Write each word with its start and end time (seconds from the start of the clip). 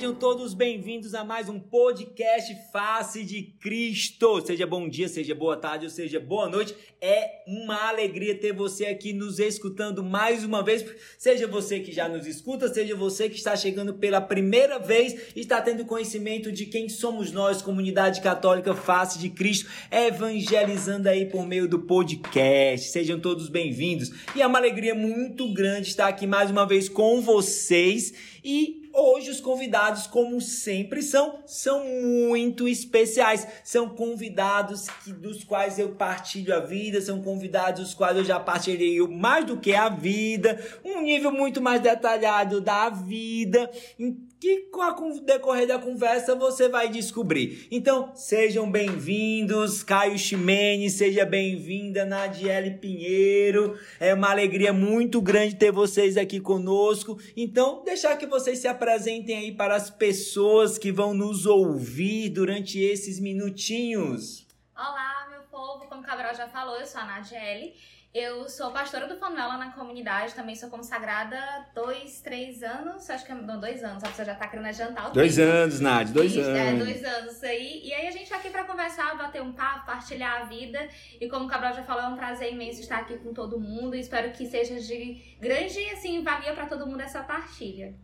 Sejam 0.00 0.14
todos 0.14 0.54
bem-vindos 0.54 1.14
a 1.14 1.22
mais 1.22 1.46
um 1.50 1.60
podcast 1.60 2.56
Face 2.72 3.22
de 3.22 3.42
Cristo. 3.60 4.40
Seja 4.46 4.66
bom 4.66 4.88
dia, 4.88 5.06
seja 5.10 5.34
boa 5.34 5.58
tarde 5.58 5.84
ou 5.84 5.90
seja 5.90 6.18
boa 6.18 6.48
noite. 6.48 6.74
É 7.02 7.42
uma 7.46 7.86
alegria 7.90 8.34
ter 8.34 8.54
você 8.54 8.86
aqui 8.86 9.12
nos 9.12 9.38
escutando 9.38 10.02
mais 10.02 10.42
uma 10.42 10.64
vez. 10.64 10.86
Seja 11.18 11.46
você 11.46 11.80
que 11.80 11.92
já 11.92 12.08
nos 12.08 12.26
escuta, 12.26 12.72
seja 12.72 12.96
você 12.96 13.28
que 13.28 13.36
está 13.36 13.54
chegando 13.54 13.92
pela 13.92 14.22
primeira 14.22 14.78
vez 14.78 15.34
e 15.36 15.40
está 15.40 15.60
tendo 15.60 15.84
conhecimento 15.84 16.50
de 16.50 16.64
quem 16.64 16.88
somos 16.88 17.30
nós, 17.30 17.60
comunidade 17.60 18.22
católica 18.22 18.74
Face 18.74 19.18
de 19.18 19.28
Cristo, 19.28 19.68
evangelizando 19.90 21.10
aí 21.10 21.26
por 21.26 21.46
meio 21.46 21.68
do 21.68 21.78
podcast. 21.78 22.88
Sejam 22.88 23.20
todos 23.20 23.50
bem-vindos. 23.50 24.10
E 24.34 24.40
é 24.40 24.46
uma 24.46 24.58
alegria 24.58 24.94
muito 24.94 25.52
grande 25.52 25.88
estar 25.88 26.08
aqui 26.08 26.26
mais 26.26 26.50
uma 26.50 26.66
vez 26.66 26.88
com 26.88 27.20
vocês. 27.20 28.14
E 28.42 28.79
hoje 28.92 29.30
os 29.30 29.40
convidados, 29.40 30.06
como 30.06 30.40
sempre 30.40 31.02
são, 31.02 31.40
são 31.46 31.84
muito 31.84 32.68
especiais. 32.68 33.46
São 33.64 33.88
convidados 33.88 34.86
que, 35.04 35.12
dos 35.12 35.44
quais 35.44 35.78
eu 35.78 35.90
partilho 35.90 36.54
a 36.54 36.60
vida, 36.60 37.00
são 37.00 37.22
convidados 37.22 37.82
dos 37.82 37.94
quais 37.94 38.16
eu 38.16 38.24
já 38.24 38.38
partilhei 38.38 39.00
mais 39.08 39.44
do 39.44 39.56
que 39.56 39.74
a 39.74 39.88
vida, 39.88 40.62
um 40.84 41.02
nível 41.02 41.32
muito 41.32 41.60
mais 41.60 41.80
detalhado 41.80 42.60
da 42.60 42.88
vida 42.90 43.70
que 44.40 44.70
com 44.70 45.10
o 45.12 45.20
decorrer 45.20 45.66
da 45.66 45.78
conversa 45.78 46.34
você 46.34 46.66
vai 46.66 46.88
descobrir. 46.88 47.68
Então, 47.70 48.10
sejam 48.14 48.70
bem-vindos, 48.70 49.82
Caio 49.82 50.18
Ximene, 50.18 50.88
seja 50.88 51.26
bem-vinda, 51.26 52.06
Nadiele 52.06 52.78
Pinheiro. 52.78 53.78
É 54.00 54.14
uma 54.14 54.30
alegria 54.30 54.72
muito 54.72 55.20
grande 55.20 55.56
ter 55.56 55.70
vocês 55.70 56.16
aqui 56.16 56.40
conosco. 56.40 57.18
Então, 57.36 57.84
deixar 57.84 58.16
que 58.16 58.26
vocês 58.26 58.58
se 58.58 58.66
apresentem 58.66 59.36
aí 59.36 59.52
para 59.52 59.76
as 59.76 59.90
pessoas 59.90 60.78
que 60.78 60.90
vão 60.90 61.12
nos 61.12 61.44
ouvir 61.44 62.30
durante 62.30 62.80
esses 62.80 63.20
minutinhos. 63.20 64.46
Olá, 64.74 65.28
meu 65.30 65.42
povo, 65.50 65.86
como 65.86 66.00
o 66.00 66.04
Cabral 66.04 66.34
já 66.34 66.48
falou, 66.48 66.76
eu 66.76 66.86
sou 66.86 67.02
a 67.02 67.04
Nadiele. 67.04 67.74
Eu 68.12 68.48
sou 68.48 68.72
pastora 68.72 69.06
do 69.06 69.16
Fanuela 69.20 69.56
na 69.56 69.70
comunidade, 69.70 70.34
também 70.34 70.56
sou 70.56 70.68
consagrada 70.68 71.38
dois, 71.72 72.20
três 72.20 72.60
anos, 72.60 73.08
acho 73.08 73.24
que 73.24 73.32
não, 73.32 73.60
dois 73.60 73.84
anos, 73.84 74.02
a 74.02 74.08
pessoa 74.08 74.26
já 74.26 74.34
tá 74.34 74.48
querendo 74.48 74.72
jantar 74.72 75.10
o 75.10 75.12
Dois 75.12 75.36
tempo. 75.36 75.48
anos, 75.52 75.78
Nádia, 75.78 76.12
dois 76.12 76.32
Isso, 76.34 76.40
É, 76.50 76.70
anos. 76.70 76.84
dois 76.84 77.04
anos 77.04 77.32
isso 77.36 77.46
aí. 77.46 77.82
E 77.84 77.94
aí 77.94 78.08
a 78.08 78.10
gente 78.10 78.28
tá 78.28 78.34
aqui 78.38 78.50
pra 78.50 78.64
conversar, 78.64 79.16
bater 79.16 79.40
um 79.40 79.52
papo, 79.52 79.86
partilhar 79.86 80.42
a 80.42 80.44
vida. 80.46 80.88
E 81.20 81.28
como 81.28 81.44
o 81.44 81.48
Cabral 81.48 81.72
já 81.72 81.84
falou, 81.84 82.02
é 82.02 82.08
um 82.08 82.16
prazer 82.16 82.52
imenso 82.52 82.80
estar 82.80 82.96
aqui 82.98 83.16
com 83.18 83.32
todo 83.32 83.60
mundo. 83.60 83.94
E 83.94 84.00
espero 84.00 84.32
que 84.32 84.44
seja 84.44 84.80
de 84.80 85.36
grande, 85.40 85.78
assim, 85.90 86.20
valia 86.24 86.52
pra 86.52 86.66
todo 86.66 86.88
mundo 86.88 87.00
essa 87.02 87.22
partilha. 87.22 87.94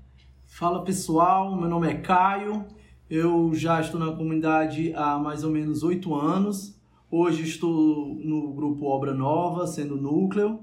Fala 0.45 0.85
pessoal, 0.85 1.57
meu 1.57 1.69
nome 1.69 1.91
é 1.91 1.95
Caio, 1.97 2.65
eu 3.11 3.53
já 3.57 3.81
estou 3.81 3.99
na 3.99 4.15
comunidade 4.15 4.95
há 4.95 5.19
mais 5.19 5.43
ou 5.43 5.51
menos 5.51 5.83
oito 5.83 6.15
anos. 6.15 6.76
Hoje 7.09 7.45
estou 7.45 8.17
no 8.17 8.53
grupo 8.53 8.87
Obra 8.87 9.15
Nova, 9.15 9.65
sendo 9.69 9.97
núcleo, 9.97 10.61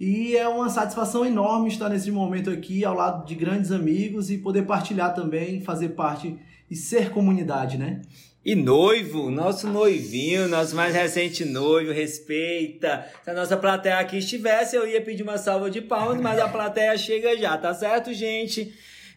e 0.00 0.34
é 0.34 0.48
uma 0.48 0.70
satisfação 0.70 1.24
enorme 1.24 1.68
estar 1.68 1.90
nesse 1.90 2.10
momento 2.10 2.48
aqui 2.48 2.82
ao 2.82 2.94
lado 2.94 3.26
de 3.26 3.34
grandes 3.34 3.70
amigos 3.70 4.30
e 4.30 4.38
poder 4.38 4.62
partilhar 4.62 5.14
também, 5.14 5.60
fazer 5.60 5.90
parte 5.90 6.38
e 6.70 6.74
ser 6.74 7.10
comunidade, 7.10 7.76
né? 7.76 8.00
E 8.42 8.54
noivo, 8.54 9.30
nosso 9.30 9.68
noivinho, 9.68 10.48
nosso 10.48 10.74
mais 10.74 10.94
recente 10.94 11.44
noivo, 11.44 11.92
respeita. 11.92 13.06
Se 13.22 13.30
a 13.30 13.34
nossa 13.34 13.56
plateia 13.58 13.98
aqui 13.98 14.16
estivesse, 14.16 14.74
eu 14.74 14.88
ia 14.88 15.02
pedir 15.02 15.22
uma 15.22 15.36
salva 15.36 15.70
de 15.70 15.82
palmas, 15.82 16.20
mas 16.22 16.40
a 16.40 16.48
plateia 16.48 16.96
chega 16.96 17.36
já, 17.36 17.56
tá 17.58 17.74
certo, 17.74 18.14
gente? 18.14 18.74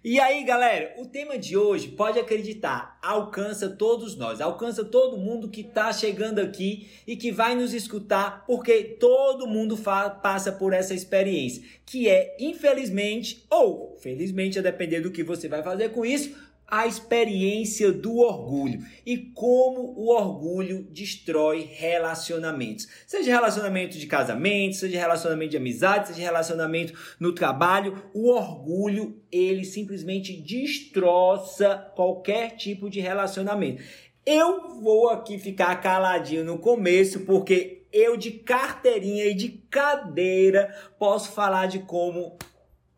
E 0.08 0.20
aí, 0.20 0.44
galera, 0.44 0.94
o 1.00 1.08
tema 1.08 1.36
de 1.36 1.58
hoje, 1.58 1.88
pode 1.88 2.20
acreditar, 2.20 2.96
alcança 3.02 3.68
todos 3.68 4.16
nós, 4.16 4.40
alcança 4.40 4.86
todo 4.86 5.18
mundo 5.18 5.50
que 5.50 5.64
tá 5.64 5.92
chegando 5.92 6.38
aqui 6.38 6.88
e 7.08 7.16
que 7.16 7.32
vai 7.32 7.56
nos 7.56 7.74
escutar, 7.74 8.46
porque 8.46 8.84
todo 8.84 9.48
mundo 9.48 9.76
passa 9.76 10.52
por 10.52 10.74
essa 10.74 10.94
experiência, 10.94 11.64
que 11.84 12.08
é, 12.08 12.38
infelizmente, 12.40 13.48
ou 13.50 13.98
felizmente, 14.00 14.60
a 14.60 14.62
depender 14.62 15.02
do 15.02 15.10
que 15.10 15.24
você 15.24 15.48
vai 15.48 15.64
fazer 15.64 15.90
com 15.90 16.06
isso, 16.06 16.36
a 16.68 16.88
experiência 16.88 17.92
do 17.92 18.18
orgulho 18.18 18.80
e 19.06 19.18
como 19.18 19.94
o 19.98 20.10
orgulho 20.10 20.88
destrói 20.92 21.70
relacionamentos. 21.72 22.88
Seja 23.06 23.32
relacionamento 23.32 23.98
de 23.98 24.08
casamento, 24.08 24.76
seja 24.76 25.00
relacionamento 25.00 25.52
de 25.52 25.58
amizade, 25.58 26.08
seja 26.08 26.22
relacionamento 26.22 26.94
no 27.20 27.34
trabalho, 27.34 28.04
o 28.14 28.30
orgulho 28.30 29.22
ele 29.32 29.64
simplesmente 29.64 30.34
destroça 30.34 31.92
qualquer 31.96 32.56
tipo 32.56 32.90
de 32.90 33.00
relacionamento. 33.00 33.84
Eu 34.26 34.80
vou 34.82 35.10
aqui 35.10 35.38
ficar 35.38 35.80
caladinho 35.82 36.44
no 36.44 36.58
começo 36.58 37.22
porque 37.22 37.84
eu 37.94 38.18
de 38.18 38.32
carteirinha 38.32 39.28
e 39.28 39.36
de 39.36 39.50
cadeira 39.70 40.76
posso 40.98 41.32
falar 41.32 41.68
de 41.68 41.80
como 41.80 42.38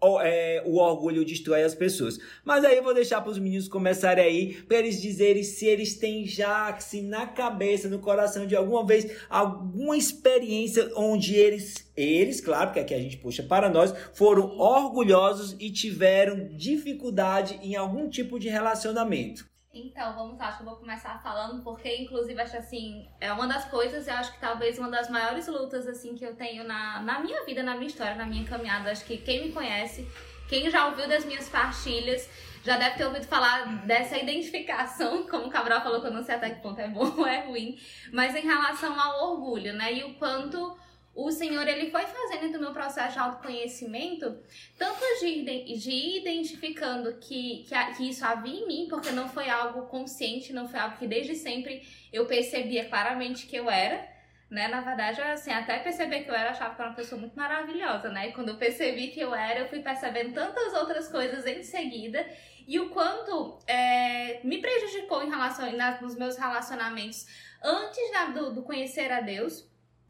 o, 0.02 0.22
é, 0.22 0.62
o 0.66 0.78
orgulho 0.78 1.26
destrói 1.26 1.64
as 1.64 1.74
pessoas. 1.74 2.20
Mas 2.46 2.64
aí 2.64 2.78
eu 2.78 2.84
vou 2.84 2.94
deixar 2.94 3.22
para 3.22 3.32
os 3.32 3.40
meninos 3.40 3.68
começarem 3.68 4.24
aí, 4.24 4.54
para 4.64 4.78
eles 4.78 5.02
dizerem 5.02 5.44
se 5.44 5.66
eles 5.66 5.96
têm 5.96 6.26
já, 6.26 6.78
se 6.80 7.02
na 7.02 7.26
cabeça, 7.26 7.90
no 7.90 8.00
coração 8.00 8.46
de 8.46 8.56
alguma 8.56 8.86
vez, 8.86 9.08
alguma 9.30 9.98
experiência 9.98 10.92
onde 10.96 11.36
eles, 11.36 11.90
eles, 11.96 12.42
claro, 12.42 12.68
porque 12.68 12.80
aqui 12.80 12.94
a 12.94 13.00
gente 13.00 13.18
puxa 13.18 13.44
para 13.44 13.70
nós, 13.70 13.94
foram 14.14 14.58
orgulhosos 14.58 15.56
e 15.60 15.72
tiveram 15.72 16.50
dificuldade 16.56 17.60
em 17.64 17.76
algum 17.76 18.10
tipo 18.10 18.40
de 18.40 18.50
relacionamento. 18.50 19.46
Então, 19.86 20.16
vamos 20.16 20.38
lá, 20.38 20.48
acho 20.48 20.58
que 20.58 20.64
eu 20.64 20.70
vou 20.70 20.78
começar 20.78 21.22
falando, 21.22 21.64
porque 21.64 21.96
inclusive 21.98 22.42
acho 22.42 22.58
assim, 22.58 23.08
é 23.20 23.32
uma 23.32 23.48
das 23.48 23.66
coisas, 23.66 24.08
eu 24.08 24.14
acho 24.16 24.34
que 24.34 24.40
talvez 24.40 24.78
uma 24.80 24.90
das 24.90 25.10
maiores 25.10 25.48
lutas 25.48 25.88
assim 25.88 26.16
que 26.16 26.26
eu 26.26 26.36
tenho 26.36 26.64
na, 26.64 27.02
na 27.02 27.20
minha 27.20 27.44
vida, 27.46 27.64
na 27.64 27.76
minha 27.76 27.88
história, 27.88 28.16
na 28.16 28.26
minha 28.26 28.46
caminhada. 28.46 28.92
Acho 28.92 29.06
que 29.06 29.18
quem 29.18 29.48
me 29.48 29.52
conhece, 29.52 30.08
quem 30.50 30.70
já 30.70 30.88
ouviu 30.88 31.08
das 31.08 31.26
minhas 31.26 31.50
partilhas, 31.50 32.30
já 32.64 32.78
deve 32.78 32.98
ter 32.98 33.06
ouvido 33.06 33.26
falar 33.26 33.86
dessa 33.86 34.18
identificação, 34.18 35.24
como 35.30 35.48
o 35.48 35.50
Cabral 35.50 35.82
falou, 35.82 36.02
que 36.02 36.08
eu 36.08 36.14
não 36.14 36.24
sei 36.24 36.36
até 36.36 36.50
que 36.50 36.62
ponto 36.62 36.80
é 36.82 36.88
bom 36.88 37.14
ou 37.18 37.26
é 37.26 37.46
ruim, 37.46 37.78
mas 38.12 38.36
em 38.36 38.42
relação 38.42 39.00
ao 39.00 39.32
orgulho, 39.32 39.74
né? 39.74 39.94
E 39.94 40.04
o 40.04 40.16
quanto 40.16 40.78
o 41.18 41.32
Senhor 41.32 41.68
ele 41.68 41.90
foi 41.90 42.04
fazendo 42.06 42.52
do 42.54 42.60
meu 42.60 42.72
processo 42.72 43.14
de 43.14 43.20
autoconhecimento, 43.20 44.38
tanto 44.78 45.00
de, 45.20 45.42
de 45.76 45.90
ir 45.90 46.20
identificando 46.22 47.18
que, 47.18 47.66
que, 47.68 47.96
que 47.98 48.10
isso 48.10 48.24
havia 48.24 48.60
em 48.60 48.68
mim, 48.68 48.88
porque 48.88 49.10
não 49.10 49.28
foi 49.28 49.50
algo 49.50 49.88
consciente, 49.88 50.54
não 50.54 50.68
foi 50.68 50.80
algo 50.80 50.96
que 50.98 51.08
desde 51.08 51.34
sempre 51.34 51.82
eu 52.14 52.28
percebia 52.28 52.88
claramente 52.88 53.48
que 53.48 53.56
eu 53.56 53.68
era, 53.68 54.08
né? 54.48 54.68
Na 54.68 54.82
verdade, 54.82 55.20
assim, 55.22 55.52
até 55.52 55.80
perceber 55.80 56.22
que 56.24 56.30
eu 56.30 56.36
era, 56.36 56.52
achava 56.52 56.76
que 56.76 56.82
era 56.82 56.92
uma 56.92 56.96
pessoa 56.96 57.20
muito 57.20 57.36
maravilhosa, 57.36 58.10
né? 58.10 58.30
E 58.30 58.32
quando 58.34 58.50
eu 58.50 58.58
percebi 58.58 59.08
que 59.08 59.20
eu 59.20 59.34
era, 59.34 59.62
eu 59.62 59.68
fui 59.70 59.80
percebendo 59.80 60.34
tantas 60.34 60.72
outras 60.76 61.08
coisas 61.10 61.48
em 61.48 61.64
seguida 61.64 62.24
e 62.68 62.80
o 62.80 62.90
quanto 62.90 63.58
é, 63.66 64.40
me 64.44 64.60
prejudicou 64.62 65.24
em 65.24 65.30
relação 65.30 65.72
nas, 65.72 66.00
nos 66.00 66.16
meus 66.16 66.38
relacionamentos 66.38 67.26
antes 67.64 68.12
da- 68.12 68.26
do, 68.26 68.54
do 68.54 68.62
conhecer 68.62 69.12
a 69.12 69.20
Deus 69.22 69.66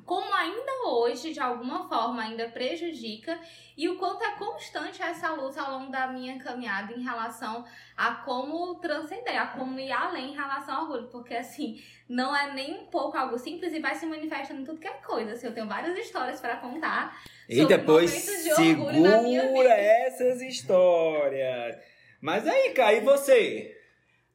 como 0.08 0.34
ainda 0.34 0.88
hoje, 0.88 1.34
de 1.34 1.40
alguma 1.42 1.86
forma, 1.90 2.24
ainda 2.24 2.48
prejudica 2.48 3.38
e 3.76 3.90
o 3.90 3.98
quanto 3.98 4.24
é 4.24 4.38
constante 4.38 5.04
essa 5.04 5.34
luta 5.34 5.62
ao 5.62 5.80
longo 5.80 5.92
da 5.92 6.08
minha 6.08 6.40
caminhada 6.40 6.94
em 6.94 7.04
relação 7.04 7.66
a 7.96 8.16
como 8.16 8.76
transcender, 8.76 9.40
a 9.40 9.48
como 9.48 9.78
ir 9.78 9.92
além 9.92 10.32
em 10.32 10.34
relação 10.34 10.76
ao 10.76 10.82
orgulho, 10.84 11.10
porque 11.10 11.34
assim, 11.34 11.84
não 12.08 12.34
é 12.34 12.54
nem 12.54 12.84
um 12.84 12.86
pouco 12.86 13.18
algo 13.18 13.38
simples 13.38 13.74
e 13.74 13.82
vai 13.82 13.96
se 13.96 14.06
manifestando 14.06 14.62
em 14.62 14.64
tudo 14.64 14.80
que 14.80 14.88
é 14.88 14.94
coisa. 14.94 15.34
Assim, 15.34 15.48
eu 15.48 15.54
tenho 15.54 15.68
várias 15.68 15.98
histórias 15.98 16.40
para 16.40 16.56
contar. 16.56 17.22
E 17.50 17.66
depois 17.66 18.46
de 18.46 18.54
orgulho 18.54 19.02
na 19.02 19.22
minha 19.22 19.42
segura 19.42 19.74
essas 19.74 20.42
histórias. 20.42 21.78
Mas 22.22 22.48
aí, 22.48 22.72
Caio, 22.72 23.00
e 23.00 23.02
você? 23.02 23.78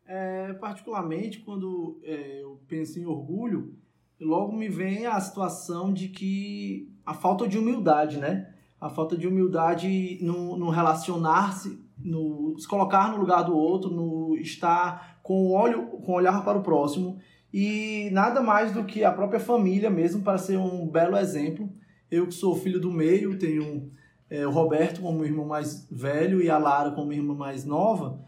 É, 0.06 0.52
particularmente, 0.60 1.38
quando 1.38 1.98
é, 2.04 2.42
eu 2.42 2.60
penso 2.68 3.00
em 3.00 3.06
orgulho, 3.06 3.80
logo 4.22 4.52
me 4.52 4.68
vem 4.68 5.06
a 5.06 5.20
situação 5.20 5.92
de 5.92 6.08
que 6.08 6.90
a 7.04 7.14
falta 7.14 7.46
de 7.46 7.58
humildade, 7.58 8.18
né? 8.18 8.54
A 8.80 8.88
falta 8.88 9.16
de 9.16 9.26
humildade 9.26 10.18
no, 10.22 10.56
no 10.56 10.70
relacionar-se, 10.70 11.78
no 11.98 12.54
se 12.58 12.66
colocar 12.66 13.10
no 13.10 13.18
lugar 13.18 13.42
do 13.42 13.56
outro, 13.56 13.90
no 13.90 14.36
estar 14.36 15.20
com 15.22 15.46
o 15.46 15.52
olho, 15.52 15.86
com 16.04 16.12
olhar 16.12 16.44
para 16.44 16.58
o 16.58 16.62
próximo 16.62 17.18
e 17.52 18.08
nada 18.12 18.40
mais 18.40 18.72
do 18.72 18.84
que 18.84 19.04
a 19.04 19.12
própria 19.12 19.38
família 19.38 19.90
mesmo 19.90 20.22
para 20.22 20.38
ser 20.38 20.56
um 20.56 20.88
belo 20.88 21.16
exemplo. 21.16 21.68
Eu 22.10 22.26
que 22.26 22.34
sou 22.34 22.56
filho 22.56 22.80
do 22.80 22.90
meio, 22.90 23.38
tenho 23.38 23.90
é, 24.30 24.46
o 24.46 24.50
Roberto 24.50 25.02
como 25.02 25.24
irmão 25.24 25.46
mais 25.46 25.86
velho 25.90 26.40
e 26.40 26.48
a 26.48 26.56
Lara 26.56 26.92
como 26.92 27.12
irmã 27.12 27.34
mais 27.34 27.64
nova, 27.64 28.20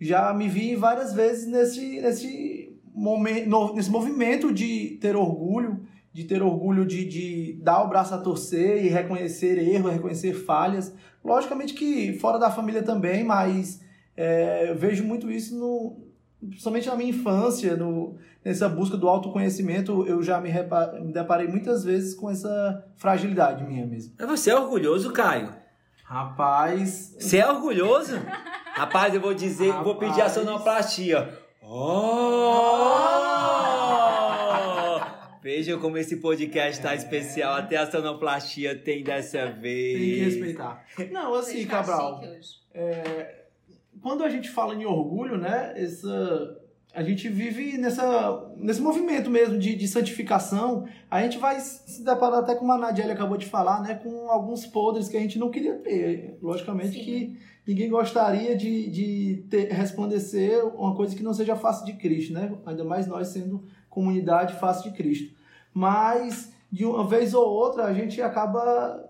já 0.00 0.34
me 0.34 0.48
vi 0.48 0.74
várias 0.74 1.14
vezes 1.14 1.46
nesse, 1.46 2.00
nesse, 2.00 2.51
momento, 2.92 3.74
nesse 3.74 3.90
movimento 3.90 4.52
de 4.52 4.98
ter 5.00 5.16
orgulho, 5.16 5.80
de 6.12 6.24
ter 6.24 6.42
orgulho 6.42 6.84
de, 6.84 7.04
de 7.06 7.60
dar 7.62 7.82
o 7.82 7.88
braço 7.88 8.14
a 8.14 8.18
torcer 8.18 8.84
e 8.84 8.88
reconhecer 8.88 9.58
erros, 9.58 9.92
reconhecer 9.92 10.34
falhas. 10.34 10.94
Logicamente 11.24 11.74
que 11.74 12.18
fora 12.18 12.38
da 12.38 12.50
família 12.50 12.82
também, 12.82 13.24
mas 13.24 13.80
é, 14.16 14.70
eu 14.70 14.76
vejo 14.76 15.04
muito 15.04 15.30
isso 15.30 15.56
no, 15.58 16.02
principalmente 16.48 16.88
na 16.88 16.96
minha 16.96 17.10
infância, 17.10 17.76
no, 17.76 18.16
nessa 18.44 18.68
busca 18.68 18.96
do 18.96 19.08
autoconhecimento, 19.08 20.04
eu 20.06 20.22
já 20.22 20.40
me, 20.40 20.50
repa, 20.50 20.98
me 21.00 21.12
deparei 21.12 21.46
muitas 21.46 21.84
vezes 21.84 22.14
com 22.14 22.30
essa 22.30 22.84
fragilidade 22.96 23.64
minha 23.64 23.86
mesmo. 23.86 24.14
Você 24.18 24.50
é 24.50 24.56
orgulhoso, 24.56 25.12
Caio? 25.12 25.54
Rapaz. 26.04 27.16
Você 27.18 27.38
é 27.38 27.48
orgulhoso? 27.48 28.20
Rapaz, 28.74 29.14
eu 29.14 29.20
vou 29.20 29.32
dizer, 29.32 29.68
Rapaz. 29.68 29.84
vou 29.84 29.96
pedir 29.96 30.20
a 30.20 30.28
sonoplastia. 30.28 31.41
Oh! 31.74 32.02
Vejam 35.42 35.80
como 35.80 35.96
esse 35.96 36.18
podcast 36.18 36.72
está 36.72 36.92
é. 36.92 36.96
especial. 36.96 37.54
Até 37.54 37.78
a 37.78 37.90
sonoplastia 37.90 38.76
tem 38.78 39.02
dessa 39.02 39.50
vez. 39.50 39.98
Tem 39.98 40.10
que 40.10 40.20
respeitar. 40.20 40.84
Não, 41.10 41.32
assim, 41.32 41.64
Cabral. 41.64 42.20
É, 42.74 43.44
quando 44.02 44.22
a 44.22 44.28
gente 44.28 44.50
fala 44.50 44.74
em 44.74 44.84
orgulho, 44.84 45.38
né? 45.38 45.72
Essa, 45.74 46.60
a 46.94 47.02
gente 47.02 47.26
vive 47.30 47.78
nessa, 47.78 48.52
nesse 48.58 48.82
movimento 48.82 49.30
mesmo 49.30 49.58
de, 49.58 49.74
de 49.74 49.88
santificação. 49.88 50.86
A 51.10 51.22
gente 51.22 51.38
vai 51.38 51.58
se 51.58 52.04
deparar 52.04 52.40
até 52.40 52.54
como 52.54 52.70
a 52.70 52.76
Nadiela 52.76 53.14
acabou 53.14 53.38
de 53.38 53.46
falar, 53.46 53.80
né? 53.80 53.94
Com 53.94 54.30
alguns 54.30 54.66
podres 54.66 55.08
que 55.08 55.16
a 55.16 55.20
gente 55.20 55.38
não 55.38 55.50
queria 55.50 55.76
ter. 55.78 56.36
Logicamente 56.42 56.98
Sim. 56.98 57.02
que 57.02 57.38
ninguém 57.66 57.88
gostaria 57.88 58.56
de, 58.56 58.90
de 58.90 59.46
ter, 59.48 59.72
resplandecer 59.72 60.64
uma 60.66 60.94
coisa 60.94 61.14
que 61.14 61.22
não 61.22 61.34
seja 61.34 61.56
face 61.56 61.84
de 61.84 61.94
Cristo, 61.94 62.32
né? 62.32 62.52
Ainda 62.66 62.84
mais 62.84 63.06
nós 63.06 63.28
sendo 63.28 63.64
comunidade 63.88 64.58
face 64.58 64.82
de 64.84 64.96
Cristo. 64.96 65.34
Mas, 65.72 66.52
de 66.70 66.84
uma 66.84 67.06
vez 67.06 67.34
ou 67.34 67.46
outra, 67.46 67.84
a 67.84 67.92
gente 67.92 68.20
acaba 68.20 69.00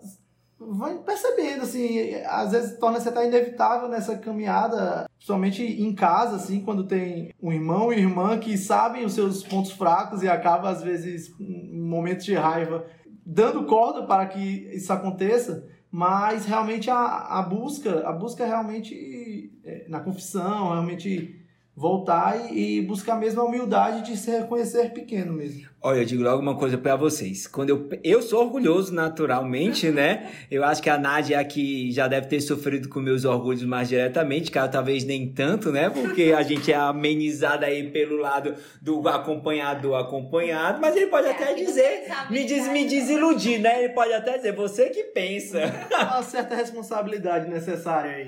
vai 0.70 0.96
percebendo, 0.98 1.62
assim, 1.62 2.14
às 2.26 2.52
vezes 2.52 2.78
torna-se 2.78 3.08
até 3.08 3.26
inevitável 3.26 3.88
nessa 3.88 4.16
caminhada, 4.16 5.08
principalmente 5.16 5.62
em 5.62 5.94
casa, 5.94 6.36
assim, 6.36 6.60
quando 6.60 6.84
tem 6.84 7.32
um 7.42 7.52
irmão 7.52 7.92
e 7.92 7.98
irmã 7.98 8.38
que 8.38 8.56
sabem 8.56 9.04
os 9.04 9.14
seus 9.14 9.42
pontos 9.42 9.72
fracos 9.72 10.22
e 10.22 10.28
acaba, 10.28 10.70
às 10.70 10.82
vezes, 10.82 11.34
em 11.40 11.80
momentos 11.80 12.24
de 12.24 12.34
raiva, 12.34 12.86
dando 13.24 13.64
corda 13.64 14.04
para 14.04 14.26
que 14.26 14.68
isso 14.72 14.92
aconteça, 14.92 15.66
mas 15.92 16.46
realmente 16.46 16.90
a, 16.90 16.96
a 16.96 17.42
busca, 17.42 18.08
a 18.08 18.12
busca 18.12 18.46
realmente 18.46 19.52
é, 19.62 19.84
na 19.90 20.00
confissão, 20.00 20.70
realmente 20.70 21.44
voltar 21.76 22.50
e, 22.50 22.78
e 22.78 22.82
buscar 22.82 23.14
mesmo 23.16 23.42
a 23.42 23.44
humildade 23.44 24.10
de 24.10 24.16
se 24.16 24.30
reconhecer 24.30 24.94
pequeno 24.94 25.34
mesmo. 25.34 25.68
Olha, 25.84 25.98
eu 25.98 26.04
digo 26.04 26.22
logo 26.22 26.40
uma 26.40 26.54
coisa 26.54 26.78
para 26.78 26.94
vocês. 26.94 27.48
Quando 27.48 27.70
eu, 27.70 27.88
eu 28.04 28.22
sou 28.22 28.40
orgulhoso 28.40 28.94
naturalmente, 28.94 29.90
né? 29.90 30.30
Eu 30.48 30.62
acho 30.64 30.80
que 30.80 30.88
a 30.88 30.96
Nádia 30.96 31.40
aqui 31.40 31.90
já 31.90 32.06
deve 32.06 32.28
ter 32.28 32.40
sofrido 32.40 32.88
com 32.88 33.00
meus 33.00 33.24
orgulhos 33.24 33.64
mais 33.64 33.88
diretamente, 33.88 34.50
cara, 34.50 34.68
talvez 34.68 35.02
nem 35.02 35.32
tanto, 35.32 35.72
né? 35.72 35.90
Porque 35.90 36.32
a 36.36 36.42
gente 36.42 36.70
é 36.70 36.76
amenizada 36.76 37.66
aí 37.66 37.90
pelo 37.90 38.16
lado 38.16 38.54
do 38.80 39.08
acompanhado 39.08 39.96
acompanhado, 39.96 40.80
mas 40.80 40.94
ele 40.94 41.06
pode 41.06 41.26
é, 41.26 41.30
até 41.30 41.54
dizer, 41.54 42.04
me, 42.30 42.44
diz, 42.44 42.68
me 42.68 42.86
desiludir, 42.86 43.60
né? 43.60 43.82
Ele 43.82 43.92
pode 43.92 44.12
até 44.12 44.36
dizer, 44.36 44.54
você 44.54 44.90
que 44.90 45.02
pensa. 45.04 45.58
Uma 45.90 46.22
certa 46.22 46.54
responsabilidade 46.54 47.50
necessária 47.50 48.18
aí. 48.18 48.26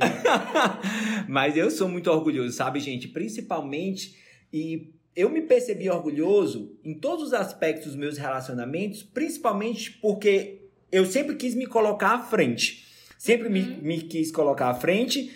mas 1.29 1.57
eu 1.57 1.71
sou 1.71 1.89
muito 1.89 2.11
orgulhoso, 2.11 2.53
sabe, 2.53 2.81
gente? 2.81 3.07
Principalmente 3.07 4.17
e 4.53 4.95
eu 5.17 5.31
me 5.31 5.43
percebi 5.43 5.89
orgulhoso 5.89 6.77
em 6.85 6.95
todos 6.95 7.27
os 7.27 7.33
aspectos 7.33 7.89
dos 7.89 7.97
meus 7.97 8.19
relacionamentos, 8.19 9.03
principalmente 9.03 9.93
porque 9.93 10.63
eu 10.91 11.07
sempre 11.07 11.37
quis 11.37 11.55
me 11.55 11.67
colocar 11.67 12.15
à 12.15 12.23
frente. 12.23 12.85
Sempre 13.19 13.49
me, 13.49 13.61
uhum. 13.61 13.79
me 13.81 14.03
quis 14.03 14.31
colocar 14.31 14.69
à 14.69 14.75
frente, 14.75 15.31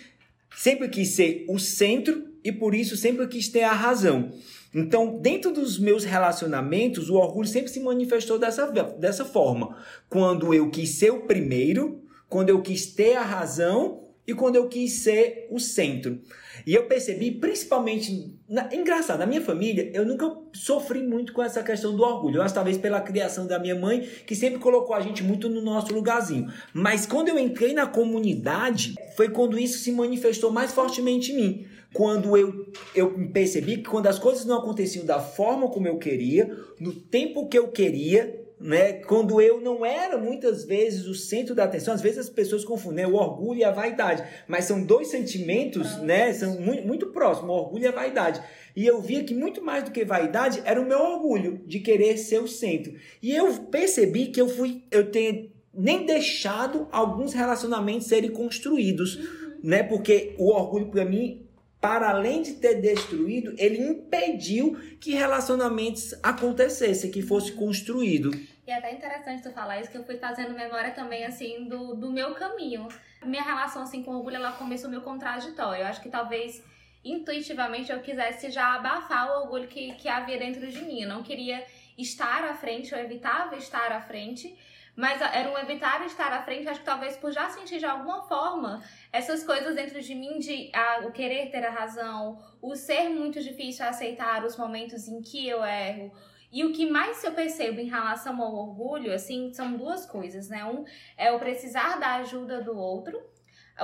sempre 0.55 0.89
quis 0.89 1.09
ser 1.09 1.45
o 1.47 1.57
centro 1.57 2.27
e 2.43 2.51
por 2.51 2.75
isso 2.75 2.95
sempre 2.95 3.27
quis 3.27 3.47
ter 3.47 3.63
a 3.63 3.73
razão. 3.73 4.31
Então, 4.73 5.19
dentro 5.19 5.51
dos 5.51 5.79
meus 5.79 6.03
relacionamentos, 6.03 7.09
o 7.09 7.15
orgulho 7.15 7.47
sempre 7.47 7.71
se 7.71 7.79
manifestou 7.79 8.37
dessa, 8.37 8.67
dessa 8.99 9.25
forma. 9.25 9.77
Quando 10.07 10.53
eu 10.53 10.69
quis 10.69 10.91
ser 10.91 11.11
o 11.11 11.21
primeiro, 11.21 12.03
quando 12.27 12.49
eu 12.49 12.61
quis 12.61 12.85
ter 12.85 13.15
a 13.15 13.23
razão 13.23 14.08
e 14.27 14.33
quando 14.33 14.55
eu 14.55 14.67
quis 14.67 14.93
ser 14.93 15.47
o 15.49 15.59
centro. 15.59 16.19
E 16.65 16.73
eu 16.73 16.85
percebi, 16.85 17.31
principalmente, 17.31 18.35
na, 18.47 18.69
engraçado, 18.73 19.19
na 19.19 19.25
minha 19.25 19.41
família, 19.41 19.89
eu 19.93 20.05
nunca 20.05 20.31
sofri 20.53 21.01
muito 21.01 21.33
com 21.33 21.41
essa 21.41 21.63
questão 21.63 21.95
do 21.95 22.03
orgulho. 22.03 22.41
Eu 22.41 22.53
talvez 22.53 22.77
pela 22.77 23.01
criação 23.01 23.47
da 23.47 23.57
minha 23.57 23.75
mãe, 23.75 24.07
que 24.25 24.35
sempre 24.35 24.59
colocou 24.59 24.95
a 24.95 24.99
gente 24.99 25.23
muito 25.23 25.49
no 25.49 25.61
nosso 25.61 25.93
lugarzinho. 25.93 26.51
Mas 26.73 27.05
quando 27.05 27.29
eu 27.29 27.39
entrei 27.39 27.73
na 27.73 27.87
comunidade, 27.87 28.95
foi 29.15 29.29
quando 29.29 29.57
isso 29.57 29.79
se 29.79 29.91
manifestou 29.91 30.51
mais 30.51 30.71
fortemente 30.71 31.31
em 31.31 31.35
mim. 31.35 31.65
Quando 31.93 32.37
eu, 32.37 32.71
eu 32.93 33.29
percebi 33.33 33.77
que 33.77 33.89
quando 33.89 34.07
as 34.07 34.19
coisas 34.19 34.45
não 34.45 34.59
aconteciam 34.59 35.05
da 35.05 35.19
forma 35.19 35.69
como 35.69 35.87
eu 35.87 35.97
queria, 35.97 36.55
no 36.79 36.93
tempo 36.93 37.47
que 37.47 37.57
eu 37.57 37.69
queria, 37.69 38.38
né? 38.59 38.93
Quando 38.93 39.39
eu 39.39 39.61
não 39.61 39.85
era 39.85 40.17
muitas 40.17 40.65
vezes 40.65 41.07
o 41.07 41.15
centro 41.15 41.55
da 41.55 41.63
atenção, 41.63 41.93
às 41.93 42.01
vezes 42.01 42.19
as 42.19 42.29
pessoas 42.29 42.65
confundem 42.65 43.05
né? 43.05 43.11
o 43.11 43.15
orgulho 43.15 43.59
e 43.59 43.63
a 43.63 43.71
vaidade, 43.71 44.23
mas 44.47 44.65
são 44.65 44.83
dois 44.83 45.07
sentimentos, 45.07 45.87
ah, 45.95 45.99
né? 45.99 46.33
São 46.33 46.59
muito, 46.59 46.85
muito 46.85 47.07
próximos, 47.07 47.49
o 47.49 47.53
orgulho 47.53 47.83
e 47.83 47.87
a 47.87 47.91
vaidade. 47.91 48.41
E 48.75 48.85
eu 48.85 49.01
via 49.01 49.23
que 49.23 49.33
muito 49.33 49.63
mais 49.63 49.83
do 49.83 49.91
que 49.91 50.03
vaidade 50.03 50.61
era 50.65 50.79
o 50.79 50.85
meu 50.85 50.99
orgulho 50.99 51.61
de 51.65 51.79
querer 51.79 52.17
ser 52.17 52.39
o 52.39 52.47
centro. 52.47 52.93
E 53.21 53.33
eu 53.33 53.53
percebi 53.65 54.27
que 54.27 54.41
eu 54.41 54.49
fui, 54.49 54.83
eu 54.91 55.09
tenho 55.09 55.51
nem 55.73 56.05
deixado 56.05 56.87
alguns 56.91 57.33
relacionamentos 57.33 58.07
serem 58.07 58.31
construídos, 58.31 59.15
uhum. 59.15 59.59
né? 59.63 59.83
Porque 59.83 60.35
o 60.37 60.51
orgulho 60.51 60.87
para 60.87 61.05
mim 61.05 61.49
para 61.81 62.09
além 62.09 62.41
de 62.41 62.53
ter 62.53 62.81
destruído, 62.81 63.53
ele 63.57 63.81
impediu 63.81 64.77
que 64.99 65.11
relacionamentos 65.11 66.13
acontecessem, 66.21 67.09
que 67.09 67.21
fosse 67.21 67.53
construído. 67.53 68.31
E 68.69 68.71
é 68.71 68.77
até 68.77 68.93
interessante 68.93 69.41
tu 69.41 69.51
falar 69.51 69.81
isso, 69.81 69.89
que 69.89 69.97
eu 69.97 70.03
fui 70.03 70.17
fazendo 70.17 70.53
memória 70.53 70.91
também, 70.91 71.25
assim, 71.25 71.67
do, 71.67 71.95
do 71.95 72.11
meu 72.11 72.35
caminho. 72.35 72.87
Minha 73.25 73.41
relação, 73.41 73.81
assim, 73.81 74.03
com 74.03 74.11
o 74.11 74.17
orgulho, 74.17 74.35
ela 74.35 74.51
começou 74.51 74.91
meio 74.91 75.01
contraditório. 75.01 75.81
Eu 75.81 75.87
acho 75.87 75.99
que 75.99 76.07
talvez, 76.07 76.63
intuitivamente, 77.03 77.91
eu 77.91 77.99
quisesse 77.99 78.51
já 78.51 78.75
abafar 78.75 79.27
o 79.27 79.41
orgulho 79.41 79.67
que, 79.67 79.93
que 79.95 80.07
havia 80.07 80.37
dentro 80.37 80.67
de 80.67 80.83
mim. 80.83 81.01
Eu 81.01 81.09
não 81.09 81.23
queria 81.23 81.65
estar 81.97 82.43
à 82.43 82.53
frente, 82.53 82.91
eu 82.91 82.99
evitava 82.99 83.55
estar 83.55 83.91
à 83.91 84.01
frente, 84.01 84.55
mas 84.95 85.19
era 85.19 85.49
um 85.49 85.57
evitar 85.57 86.05
estar 86.05 86.31
à 86.31 86.43
frente, 86.43 86.69
acho 86.69 86.81
que 86.81 86.85
talvez 86.85 87.17
por 87.17 87.31
já 87.31 87.49
sentir 87.49 87.79
de 87.79 87.85
alguma 87.85 88.21
forma 88.27 88.83
essas 89.11 89.43
coisas 89.43 89.73
dentro 89.73 89.99
de 89.99 90.13
mim 90.13 90.37
de 90.37 90.69
ah, 90.75 91.07
o 91.07 91.11
querer 91.11 91.49
ter 91.49 91.65
a 91.65 91.71
razão, 91.71 92.37
o 92.61 92.75
ser 92.75 93.09
muito 93.09 93.41
difícil 93.41 93.83
aceitar 93.83 94.45
os 94.45 94.55
momentos 94.55 95.07
em 95.07 95.23
que 95.23 95.49
eu 95.49 95.65
erro. 95.65 96.11
E 96.51 96.63
o 96.65 96.73
que 96.73 96.89
mais 96.89 97.23
eu 97.23 97.31
percebo 97.31 97.79
em 97.79 97.87
relação 97.87 98.41
ao 98.41 98.55
orgulho, 98.55 99.13
assim, 99.13 99.53
são 99.53 99.77
duas 99.77 100.05
coisas, 100.05 100.49
né? 100.49 100.65
Um 100.65 100.83
é 101.17 101.31
o 101.31 101.39
precisar 101.39 101.99
da 101.99 102.15
ajuda 102.15 102.61
do 102.61 102.77
outro, 102.77 103.21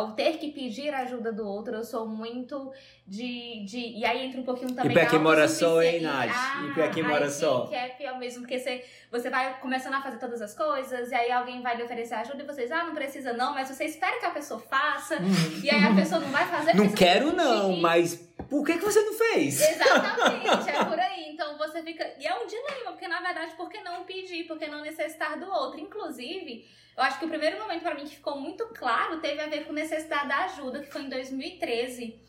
o 0.01 0.11
ter 0.11 0.37
que 0.37 0.51
pedir 0.51 0.93
a 0.93 0.99
ajuda 0.99 1.31
do 1.31 1.47
outro, 1.47 1.75
eu 1.75 1.83
sou 1.83 2.07
muito 2.07 2.71
de. 3.07 3.63
de 3.65 3.97
e 3.97 4.05
aí 4.05 4.25
entra 4.25 4.41
um 4.41 4.43
pouquinho 4.43 4.73
também. 4.73 4.91
E 4.91 4.93
pra 4.93 5.05
quem 5.05 5.19
mora 5.19 5.47
só, 5.47 5.81
hein, 5.81 6.01
Nath? 6.01 6.31
Ah, 6.33 6.67
e 6.69 6.73
pra 6.73 6.89
quem 6.89 7.03
mora 7.03 7.29
só. 7.29 7.67
Que 7.67 7.75
é 7.75 7.89
pior 7.89 8.17
mesmo, 8.19 8.41
porque 8.41 8.59
você, 8.59 8.83
você 9.11 9.29
vai 9.29 9.59
começando 9.59 9.93
a 9.93 10.01
fazer 10.01 10.17
todas 10.17 10.41
as 10.41 10.53
coisas, 10.53 11.11
e 11.11 11.15
aí 11.15 11.31
alguém 11.31 11.61
vai 11.61 11.77
lhe 11.77 11.83
oferecer 11.83 12.15
ajuda 12.15 12.43
e 12.43 12.45
vocês, 12.45 12.71
ah, 12.71 12.83
não 12.83 12.93
precisa 12.93 13.33
não, 13.33 13.53
mas 13.53 13.69
você 13.69 13.85
espera 13.85 14.19
que 14.19 14.25
a 14.25 14.31
pessoa 14.31 14.59
faça, 14.59 15.17
e 15.63 15.69
aí 15.69 15.83
a 15.83 15.95
pessoa 15.95 16.19
não 16.19 16.29
vai 16.29 16.45
fazer. 16.45 16.75
Não 16.75 16.91
quero 16.91 17.33
não, 17.33 17.77
mas 17.77 18.15
por 18.49 18.65
que, 18.65 18.77
que 18.77 18.85
você 18.85 19.01
não 19.01 19.13
fez? 19.13 19.61
Exatamente, 19.61 20.69
é 20.69 20.85
por 20.85 20.99
aí. 20.99 21.14
Você 21.57 21.81
fica. 21.83 22.15
E 22.19 22.27
é 22.27 22.35
um 22.35 22.47
dilema, 22.47 22.91
porque 22.91 23.07
na 23.07 23.21
verdade, 23.21 23.55
por 23.55 23.69
que 23.69 23.81
não 23.81 24.03
pedir? 24.03 24.45
Por 24.45 24.57
que 24.57 24.67
não 24.67 24.81
necessitar 24.81 25.39
do 25.39 25.49
outro? 25.49 25.79
Inclusive. 25.79 26.67
Eu 26.95 27.03
acho 27.03 27.19
que 27.19 27.25
o 27.25 27.29
primeiro 27.29 27.59
momento 27.59 27.81
para 27.81 27.93
mim 27.95 28.05
que 28.05 28.15
ficou 28.15 28.39
muito 28.39 28.65
claro 28.67 29.19
teve 29.19 29.41
a 29.41 29.47
ver 29.47 29.65
com 29.65 29.73
necessidade 29.73 30.29
da 30.29 30.45
ajuda, 30.45 30.79
que 30.79 30.91
foi 30.91 31.01
em 31.01 31.09
2013. 31.09 32.19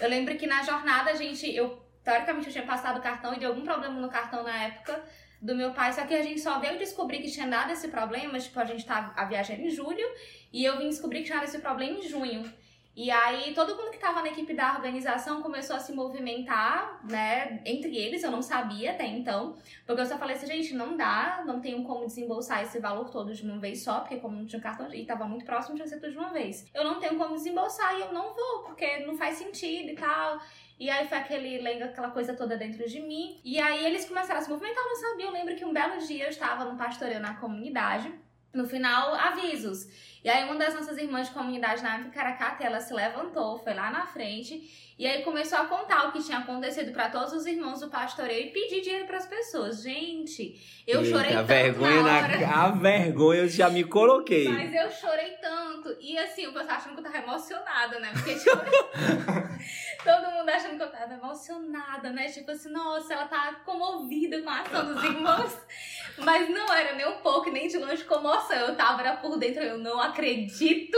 Eu 0.00 0.08
lembro 0.08 0.36
que 0.36 0.46
na 0.46 0.62
jornada 0.62 1.10
a 1.12 1.14
gente, 1.14 1.54
eu 1.54 1.80
teoricamente 2.02 2.48
eu 2.48 2.52
tinha 2.52 2.66
passado 2.66 2.98
o 2.98 3.02
cartão 3.02 3.34
e 3.34 3.38
deu 3.38 3.50
algum 3.50 3.64
problema 3.64 4.00
no 4.00 4.08
cartão 4.08 4.42
na 4.42 4.64
época 4.64 5.02
do 5.40 5.54
meu 5.54 5.72
pai, 5.72 5.92
só 5.92 6.06
que 6.06 6.14
a 6.14 6.22
gente 6.22 6.40
só 6.40 6.58
veio 6.58 6.78
descobrir 6.78 7.20
que 7.20 7.30
tinha 7.30 7.46
dado 7.46 7.72
esse 7.72 7.88
problema, 7.88 8.38
tipo, 8.38 8.58
a 8.58 8.64
gente 8.64 8.84
tá 8.84 9.12
a 9.16 9.24
viagem 9.24 9.66
em 9.66 9.70
julho 9.70 10.06
e 10.52 10.64
eu 10.64 10.78
vim 10.78 10.88
descobrir 10.88 11.20
que 11.20 11.26
tinha 11.26 11.38
dado 11.38 11.48
esse 11.48 11.58
problema 11.58 11.98
em 11.98 12.02
junho. 12.02 12.52
E 12.96 13.10
aí 13.10 13.52
todo 13.52 13.76
mundo 13.76 13.90
que 13.90 13.96
estava 13.96 14.22
na 14.22 14.28
equipe 14.28 14.54
da 14.54 14.72
organização 14.72 15.42
começou 15.42 15.76
a 15.76 15.78
se 15.78 15.92
movimentar, 15.92 16.98
né, 17.04 17.60
entre 17.66 17.94
eles, 17.94 18.22
eu 18.22 18.30
não 18.30 18.40
sabia 18.40 18.92
até 18.92 19.06
então, 19.06 19.54
porque 19.84 20.00
eu 20.00 20.06
só 20.06 20.16
falei 20.16 20.34
assim, 20.34 20.46
gente, 20.46 20.74
não 20.74 20.96
dá, 20.96 21.44
não 21.46 21.60
tenho 21.60 21.84
como 21.84 22.06
desembolsar 22.06 22.62
esse 22.62 22.80
valor 22.80 23.10
todo 23.10 23.34
de 23.34 23.42
uma 23.42 23.58
vez 23.58 23.82
só, 23.82 24.00
porque 24.00 24.16
como 24.16 24.38
não 24.38 24.46
tinha 24.46 24.62
cartão 24.62 24.90
e 24.94 25.02
estava 25.02 25.26
muito 25.26 25.44
próximo, 25.44 25.76
tinha 25.76 25.86
ser 25.86 26.00
tudo 26.00 26.12
de 26.12 26.18
uma 26.18 26.32
vez. 26.32 26.66
Eu 26.72 26.84
não 26.84 26.98
tenho 26.98 27.16
como 27.16 27.34
desembolsar 27.34 27.98
e 27.98 28.00
eu 28.00 28.14
não 28.14 28.32
vou, 28.34 28.64
porque 28.64 29.04
não 29.04 29.14
faz 29.14 29.36
sentido 29.36 29.90
e 29.90 29.94
tal. 29.94 30.40
E 30.78 30.88
aí 30.88 31.06
foi 31.06 31.18
aquele, 31.18 31.68
aquela 31.82 32.10
coisa 32.10 32.34
toda 32.34 32.56
dentro 32.56 32.88
de 32.88 33.00
mim. 33.00 33.40
E 33.44 33.58
aí 33.58 33.84
eles 33.84 34.06
começaram 34.06 34.40
a 34.40 34.42
se 34.42 34.50
movimentar, 34.50 34.82
eu 34.82 34.88
não 34.88 34.96
sabia. 34.96 35.26
Eu 35.26 35.32
lembro 35.32 35.54
que 35.54 35.64
um 35.64 35.72
belo 35.72 35.98
dia 36.06 36.24
eu 36.24 36.30
estava 36.30 36.64
no 36.64 36.76
pastoreio 36.76 37.20
na 37.20 37.34
comunidade. 37.34 38.12
No 38.54 38.66
final, 38.66 39.14
avisos. 39.14 39.86
E 40.24 40.28
aí 40.28 40.44
uma 40.44 40.56
das 40.56 40.74
nossas 40.74 40.98
irmãs 40.98 41.28
de 41.28 41.34
comunidade 41.34 41.82
na 41.82 42.10
Caracata, 42.10 42.64
ela 42.64 42.80
se 42.80 42.92
levantou, 42.92 43.58
foi 43.58 43.74
lá 43.74 43.90
na 43.90 44.06
frente 44.06 44.86
e 44.98 45.06
aí 45.06 45.22
começou 45.22 45.58
a 45.58 45.66
contar 45.66 46.08
o 46.08 46.12
que 46.12 46.22
tinha 46.22 46.38
acontecido 46.38 46.90
para 46.90 47.10
todos 47.10 47.34
os 47.34 47.44
irmãos 47.44 47.80
do 47.80 47.90
pastoreio 47.90 48.46
e 48.46 48.50
pedir 48.50 48.80
dinheiro 48.80 49.06
para 49.06 49.18
as 49.18 49.26
pessoas. 49.26 49.82
Gente, 49.82 50.58
eu 50.86 51.02
Eita, 51.02 51.18
chorei 51.18 51.32
a 51.32 51.36
tanto 51.36 51.46
vergonha 51.48 52.02
na 52.02 52.16
hora. 52.16 52.38
Na, 52.38 52.64
a 52.64 52.70
vergonha 52.70 53.40
eu 53.40 53.48
já 53.48 53.68
me 53.68 53.84
coloquei. 53.84 54.48
Mas 54.48 54.74
eu 54.74 54.90
chorei 54.90 55.32
tanto. 55.32 55.94
E 56.00 56.16
assim, 56.16 56.46
o 56.46 56.52
pessoal 56.54 56.76
achando 56.76 56.94
que 56.94 57.00
eu 57.00 57.04
tava 57.04 57.18
emocionada, 57.18 58.00
né? 58.00 58.10
Porque 58.14 58.34
tipo, 58.36 58.50
todo 60.06 60.30
mundo 60.30 60.48
achando 60.48 60.76
que 60.76 60.82
eu 60.84 60.90
tava 60.90 61.14
emocionada, 61.14 62.10
né? 62.10 62.28
Tipo 62.28 62.52
assim, 62.52 62.70
nossa, 62.70 63.12
ela 63.12 63.26
tá 63.26 63.60
comovida 63.64 64.40
com 64.40 64.48
a 64.48 64.60
ação 64.60 64.94
dos 64.94 65.02
irmãos. 65.02 65.58
Mas 66.18 66.48
não 66.48 66.72
era 66.72 66.94
nem 66.94 67.06
um 67.06 67.18
pouco, 67.18 67.50
nem 67.50 67.66
de 67.66 67.76
longe 67.76 68.04
comoção. 68.04 68.56
Eu 68.56 68.76
tava 68.76 69.02
era 69.02 69.16
por 69.16 69.36
dentro, 69.36 69.62
eu 69.62 69.76
não 69.78 70.00
acredito 70.00 70.96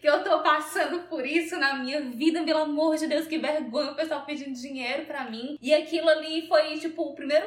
que 0.00 0.08
eu 0.08 0.24
tô 0.24 0.40
passando 0.42 1.08
por 1.08 1.24
isso 1.24 1.56
na 1.56 1.74
minha 1.74 2.00
vida, 2.00 2.42
pelo 2.42 2.62
amor 2.62 2.96
de 2.96 3.06
Deus, 3.06 3.28
que 3.28 3.38
vergonha 3.38 3.92
o 3.92 3.94
pessoal 3.94 4.26
pedindo 4.26 4.52
dinheiro 4.52 5.06
para 5.06 5.30
mim. 5.30 5.56
E 5.62 5.72
aquilo 5.72 6.08
ali 6.08 6.48
foi, 6.48 6.76
tipo, 6.78 7.02
o 7.02 7.14
primeiro 7.14 7.46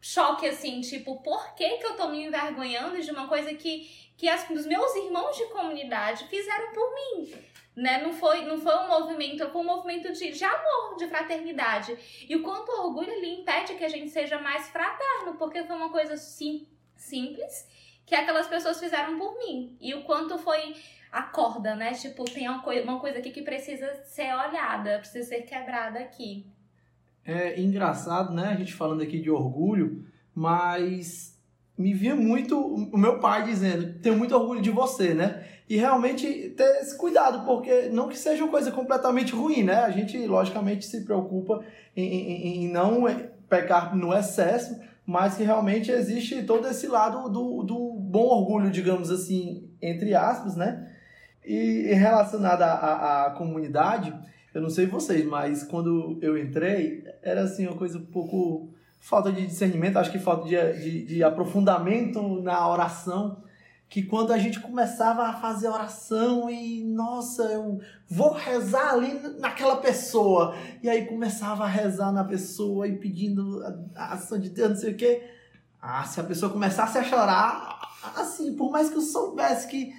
choque, 0.00 0.46
assim, 0.46 0.80
tipo, 0.82 1.22
por 1.22 1.54
que 1.54 1.78
que 1.78 1.86
eu 1.86 1.96
tô 1.96 2.08
me 2.08 2.26
envergonhando 2.26 3.00
de 3.00 3.10
uma 3.10 3.26
coisa 3.26 3.54
que, 3.54 3.88
que 4.18 4.28
as, 4.28 4.48
os 4.50 4.66
meus 4.66 4.94
irmãos 4.96 5.36
de 5.36 5.46
comunidade 5.46 6.26
fizeram 6.28 6.72
por 6.72 6.94
mim? 6.94 7.51
Né? 7.74 8.02
Não, 8.02 8.12
foi, 8.12 8.44
não 8.44 8.58
foi 8.58 8.74
um 8.76 8.88
movimento, 8.88 9.48
foi 9.48 9.60
um 9.60 9.64
movimento 9.64 10.12
de, 10.12 10.30
de 10.30 10.44
amor, 10.44 10.96
de 10.98 11.06
fraternidade. 11.06 11.96
E 12.28 12.36
o 12.36 12.42
quanto 12.42 12.70
o 12.70 12.86
orgulho 12.86 13.10
ali 13.10 13.40
impede 13.40 13.74
que 13.74 13.84
a 13.84 13.88
gente 13.88 14.10
seja 14.10 14.38
mais 14.38 14.68
fraterno, 14.68 15.36
porque 15.38 15.64
foi 15.64 15.76
uma 15.76 15.90
coisa 15.90 16.16
sim, 16.16 16.66
simples 16.94 17.66
que 18.04 18.14
aquelas 18.14 18.46
pessoas 18.46 18.78
fizeram 18.78 19.18
por 19.18 19.38
mim. 19.38 19.76
E 19.80 19.94
o 19.94 20.02
quanto 20.02 20.38
foi 20.38 20.74
a 21.10 21.22
corda, 21.22 21.74
né? 21.74 21.92
Tipo, 21.92 22.24
tem 22.24 22.48
uma, 22.48 22.62
coi 22.62 22.82
uma 22.82 22.98
coisa 22.98 23.18
aqui 23.18 23.30
que 23.30 23.42
precisa 23.42 24.02
ser 24.04 24.34
olhada, 24.34 24.98
precisa 24.98 25.28
ser 25.28 25.42
quebrada 25.42 25.98
aqui. 25.98 26.46
É 27.24 27.60
engraçado, 27.60 28.34
né? 28.34 28.48
A 28.48 28.56
gente 28.56 28.74
falando 28.74 29.02
aqui 29.02 29.20
de 29.20 29.30
orgulho, 29.30 30.06
mas 30.34 31.38
me 31.78 31.94
via 31.94 32.14
muito 32.14 32.58
o 32.58 32.98
meu 32.98 33.20
pai 33.20 33.44
dizendo: 33.44 33.98
tenho 34.00 34.16
muito 34.16 34.34
orgulho 34.34 34.60
de 34.60 34.70
você, 34.70 35.14
né? 35.14 35.46
E 35.72 35.76
realmente 35.78 36.50
ter 36.50 36.82
esse 36.82 36.94
cuidado, 36.98 37.46
porque 37.46 37.88
não 37.88 38.06
que 38.06 38.18
seja 38.18 38.44
uma 38.44 38.50
coisa 38.50 38.70
completamente 38.70 39.32
ruim, 39.32 39.62
né? 39.62 39.76
A 39.76 39.90
gente, 39.90 40.18
logicamente, 40.26 40.84
se 40.84 41.02
preocupa 41.02 41.64
em, 41.96 42.04
em, 42.04 42.64
em 42.64 42.68
não 42.70 43.04
pecar 43.48 43.96
no 43.96 44.12
excesso, 44.12 44.78
mas 45.06 45.34
que 45.34 45.42
realmente 45.42 45.90
existe 45.90 46.42
todo 46.42 46.68
esse 46.68 46.86
lado 46.86 47.26
do, 47.30 47.62
do 47.62 47.94
bom 47.94 48.26
orgulho, 48.26 48.70
digamos 48.70 49.10
assim, 49.10 49.66
entre 49.80 50.14
aspas, 50.14 50.56
né? 50.56 50.92
E, 51.42 51.90
relacionado 51.94 52.60
à, 52.60 53.28
à 53.28 53.30
comunidade, 53.30 54.14
eu 54.52 54.60
não 54.60 54.68
sei 54.68 54.84
vocês, 54.84 55.24
mas 55.24 55.62
quando 55.62 56.18
eu 56.20 56.36
entrei, 56.36 57.02
era 57.22 57.44
assim 57.44 57.66
uma 57.66 57.78
coisa 57.78 57.96
um 57.96 58.04
pouco 58.04 58.68
falta 59.00 59.32
de 59.32 59.46
discernimento, 59.46 59.96
acho 59.96 60.12
que 60.12 60.18
falta 60.18 60.46
de, 60.46 60.82
de, 60.82 61.06
de 61.06 61.24
aprofundamento 61.24 62.42
na 62.42 62.68
oração 62.68 63.42
que 63.92 64.02
quando 64.02 64.32
a 64.32 64.38
gente 64.38 64.58
começava 64.58 65.24
a 65.24 65.34
fazer 65.34 65.68
oração 65.68 66.48
e, 66.48 66.82
nossa, 66.82 67.42
eu 67.42 67.78
vou 68.08 68.32
rezar 68.32 68.94
ali 68.94 69.20
naquela 69.38 69.76
pessoa. 69.76 70.56
E 70.82 70.88
aí 70.88 71.04
começava 71.04 71.64
a 71.64 71.68
rezar 71.68 72.10
na 72.10 72.24
pessoa 72.24 72.88
e 72.88 72.96
pedindo 72.96 73.62
a 73.94 74.14
ação 74.14 74.38
de 74.38 74.48
Deus, 74.48 74.70
não 74.70 74.76
sei 74.76 74.94
o 74.94 74.96
quê. 74.96 75.22
Ah, 75.78 76.04
se 76.04 76.18
a 76.18 76.24
pessoa 76.24 76.50
começasse 76.50 76.96
a 76.96 77.04
chorar, 77.04 77.80
assim, 78.16 78.56
por 78.56 78.70
mais 78.70 78.88
que 78.88 78.96
eu 78.96 79.02
soubesse 79.02 79.68
que 79.68 79.92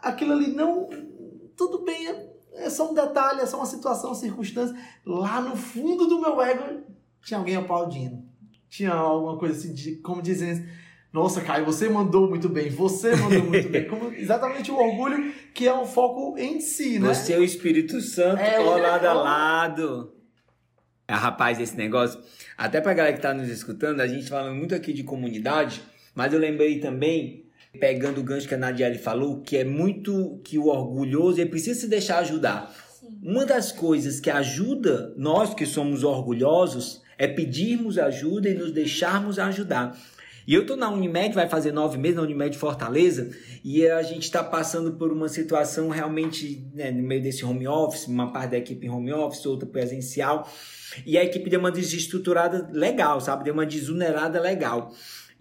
aquilo 0.00 0.34
ali 0.34 0.54
não. 0.54 0.88
Tudo 1.56 1.84
bem, 1.84 2.30
é 2.52 2.70
só 2.70 2.92
um 2.92 2.94
detalhe, 2.94 3.40
é 3.40 3.46
só 3.46 3.56
uma 3.56 3.66
situação, 3.66 4.10
uma 4.10 4.14
circunstância. 4.14 4.78
Lá 5.04 5.40
no 5.40 5.56
fundo 5.56 6.06
do 6.06 6.20
meu 6.20 6.40
ego 6.40 6.84
tinha 7.20 7.40
alguém 7.40 7.56
aplaudindo. 7.56 8.22
Tinha 8.68 8.92
alguma 8.92 9.36
coisa 9.36 9.58
assim, 9.58 9.74
de, 9.74 9.96
como 9.96 10.22
dizendo. 10.22 10.64
Nossa, 11.12 11.42
Caio, 11.42 11.66
você 11.66 11.88
mandou 11.90 12.28
muito 12.28 12.48
bem, 12.48 12.70
você 12.70 13.14
mandou 13.14 13.42
muito 13.44 13.68
bem. 13.68 13.84
Como, 13.86 14.10
exatamente 14.12 14.70
o 14.70 14.76
orgulho 14.76 15.32
que 15.52 15.66
é 15.66 15.74
um 15.74 15.84
foco 15.84 16.38
em 16.38 16.58
si, 16.60 16.98
né? 16.98 17.12
Você 17.12 17.34
é 17.34 17.38
o 17.38 17.44
Espírito 17.44 18.00
Santo, 18.00 18.40
é, 18.40 18.58
ó, 18.58 18.76
lado 18.78 19.06
a 19.06 19.12
lado. 19.12 20.14
Ah, 21.06 21.16
rapaz, 21.16 21.60
esse 21.60 21.76
negócio, 21.76 22.18
até 22.56 22.80
pra 22.80 22.94
galera 22.94 23.14
que 23.14 23.20
tá 23.20 23.34
nos 23.34 23.48
escutando, 23.48 24.00
a 24.00 24.06
gente 24.06 24.30
falando 24.30 24.54
muito 24.54 24.74
aqui 24.74 24.94
de 24.94 25.04
comunidade, 25.04 25.82
mas 26.14 26.32
eu 26.32 26.38
lembrei 26.38 26.80
também 26.80 27.44
pegando 27.78 28.20
o 28.20 28.24
gancho 28.24 28.48
que 28.48 28.54
a 28.54 28.58
Nadiele 28.58 28.96
falou, 28.98 29.42
que 29.42 29.58
é 29.58 29.64
muito 29.64 30.40
que 30.42 30.58
o 30.58 30.68
orgulhoso 30.68 31.40
ele 31.40 31.50
precisa 31.50 31.80
se 31.80 31.88
deixar 31.88 32.20
ajudar. 32.20 32.74
Sim. 32.88 33.18
Uma 33.22 33.44
das 33.44 33.70
coisas 33.70 34.20
que 34.20 34.30
ajuda 34.30 35.12
nós 35.16 35.52
que 35.52 35.66
somos 35.66 36.04
orgulhosos 36.04 37.02
é 37.18 37.28
pedirmos 37.28 37.98
ajuda 37.98 38.48
e 38.48 38.54
nos 38.54 38.72
deixarmos 38.72 39.38
ajudar. 39.38 39.94
E 40.46 40.54
eu 40.54 40.66
tô 40.66 40.76
na 40.76 40.90
Unimed, 40.90 41.34
vai 41.34 41.48
fazer 41.48 41.72
nove 41.72 41.98
meses 41.98 42.16
na 42.16 42.22
Unimed 42.22 42.56
Fortaleza, 42.56 43.30
e 43.64 43.86
a 43.86 44.02
gente 44.02 44.24
está 44.24 44.42
passando 44.42 44.92
por 44.92 45.12
uma 45.12 45.28
situação 45.28 45.88
realmente 45.88 46.66
né, 46.74 46.90
no 46.90 47.02
meio 47.02 47.22
desse 47.22 47.44
home 47.44 47.66
office, 47.68 48.06
uma 48.06 48.32
parte 48.32 48.50
da 48.50 48.58
equipe 48.58 48.86
em 48.86 48.90
home 48.90 49.12
office, 49.12 49.46
outra 49.46 49.68
presencial, 49.68 50.48
e 51.06 51.16
a 51.16 51.24
equipe 51.24 51.48
deu 51.48 51.60
uma 51.60 51.70
desestruturada 51.70 52.68
legal, 52.72 53.20
sabe? 53.20 53.44
Deu 53.44 53.54
uma 53.54 53.64
desunerada 53.64 54.40
legal. 54.40 54.92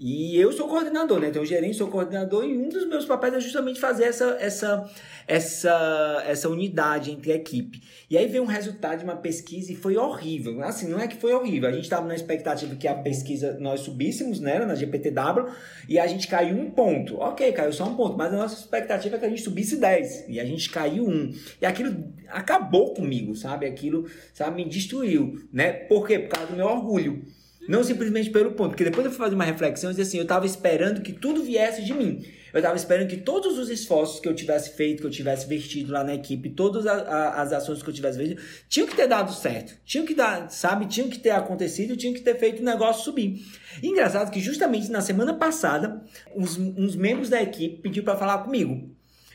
E 0.03 0.35
eu 0.35 0.51
sou 0.51 0.67
coordenador, 0.67 1.19
né? 1.19 1.27
Então, 1.27 1.45
gerente, 1.45 1.77
sou 1.77 1.87
coordenador 1.87 2.43
e 2.43 2.57
um 2.57 2.69
dos 2.69 2.87
meus 2.87 3.05
papéis 3.05 3.35
é 3.35 3.39
justamente 3.39 3.79
fazer 3.79 4.05
essa, 4.05 4.35
essa, 4.39 4.89
essa, 5.27 6.23
essa 6.25 6.49
unidade 6.49 7.11
entre 7.11 7.31
a 7.31 7.35
equipe. 7.35 7.83
E 8.09 8.17
aí 8.17 8.25
veio 8.25 8.41
um 8.41 8.47
resultado 8.47 8.97
de 8.97 9.03
uma 9.03 9.15
pesquisa 9.15 9.71
e 9.71 9.75
foi 9.75 9.97
horrível. 9.97 10.63
Assim, 10.63 10.89
não 10.89 10.99
é 10.99 11.07
que 11.07 11.17
foi 11.17 11.35
horrível. 11.35 11.69
A 11.69 11.71
gente 11.71 11.83
estava 11.83 12.07
na 12.07 12.15
expectativa 12.15 12.75
que 12.75 12.87
a 12.87 12.95
pesquisa 12.95 13.59
nós 13.59 13.81
subíssemos, 13.81 14.39
né? 14.39 14.57
Na 14.65 14.73
GPTW, 14.73 15.53
e 15.87 15.99
a 15.99 16.07
gente 16.07 16.27
caiu 16.27 16.57
um 16.57 16.71
ponto. 16.71 17.17
Ok, 17.17 17.51
caiu 17.51 17.71
só 17.71 17.85
um 17.85 17.95
ponto, 17.95 18.17
mas 18.17 18.33
a 18.33 18.37
nossa 18.37 18.59
expectativa 18.59 19.17
é 19.17 19.19
que 19.19 19.25
a 19.25 19.29
gente 19.29 19.43
subisse 19.43 19.77
10. 19.77 20.29
E 20.29 20.39
a 20.39 20.45
gente 20.45 20.67
caiu 20.71 21.05
um. 21.07 21.31
E 21.61 21.65
aquilo 21.67 22.11
acabou 22.27 22.95
comigo, 22.95 23.35
sabe? 23.35 23.67
Aquilo, 23.67 24.09
sabe, 24.33 24.63
me 24.63 24.67
destruiu, 24.67 25.47
né? 25.53 25.71
Por 25.71 26.07
quê? 26.07 26.17
Por 26.17 26.29
causa 26.29 26.49
do 26.49 26.57
meu 26.57 26.65
orgulho. 26.65 27.23
Não 27.67 27.83
simplesmente 27.83 28.29
pelo 28.29 28.51
ponto, 28.53 28.69
porque 28.69 28.83
depois 28.83 29.05
eu 29.05 29.11
fui 29.11 29.19
fazer 29.19 29.35
uma 29.35 29.43
reflexão 29.43 29.91
e 29.91 29.93
disse 29.93 30.09
assim, 30.09 30.17
eu 30.17 30.23
estava 30.23 30.45
esperando 30.45 31.01
que 31.01 31.13
tudo 31.13 31.43
viesse 31.43 31.83
de 31.83 31.93
mim. 31.93 32.25
Eu 32.53 32.59
estava 32.59 32.75
esperando 32.75 33.07
que 33.07 33.17
todos 33.17 33.57
os 33.57 33.69
esforços 33.69 34.19
que 34.19 34.27
eu 34.27 34.35
tivesse 34.35 34.75
feito, 34.75 35.01
que 35.01 35.07
eu 35.07 35.11
tivesse 35.11 35.47
vertido 35.47 35.93
lá 35.93 36.03
na 36.03 36.13
equipe, 36.13 36.49
todas 36.49 36.85
a, 36.85 36.93
a, 36.93 37.41
as 37.41 37.53
ações 37.53 37.81
que 37.81 37.89
eu 37.89 37.93
tivesse 37.93 38.17
feito, 38.17 38.41
tinham 38.67 38.87
que 38.87 38.95
ter 38.95 39.07
dado 39.07 39.31
certo. 39.33 39.73
Tinham 39.85 40.05
que 40.05 40.13
dar, 40.13 40.49
sabe? 40.49 40.85
Tinham 40.85 41.09
que 41.09 41.19
ter 41.19 41.29
acontecido, 41.29 41.95
tinham 41.95 42.13
que 42.13 42.21
ter 42.21 42.37
feito 42.37 42.61
o 42.61 42.65
negócio 42.65 43.03
subir. 43.03 43.41
E 43.81 43.87
engraçado 43.87 44.31
que 44.31 44.39
justamente 44.39 44.89
na 44.91 44.99
semana 44.99 45.33
passada, 45.33 46.01
uns, 46.35 46.57
uns 46.57 46.95
membros 46.95 47.29
da 47.29 47.41
equipe 47.41 47.81
pediram 47.81 48.05
para 48.05 48.17
falar 48.17 48.39
comigo. 48.39 48.89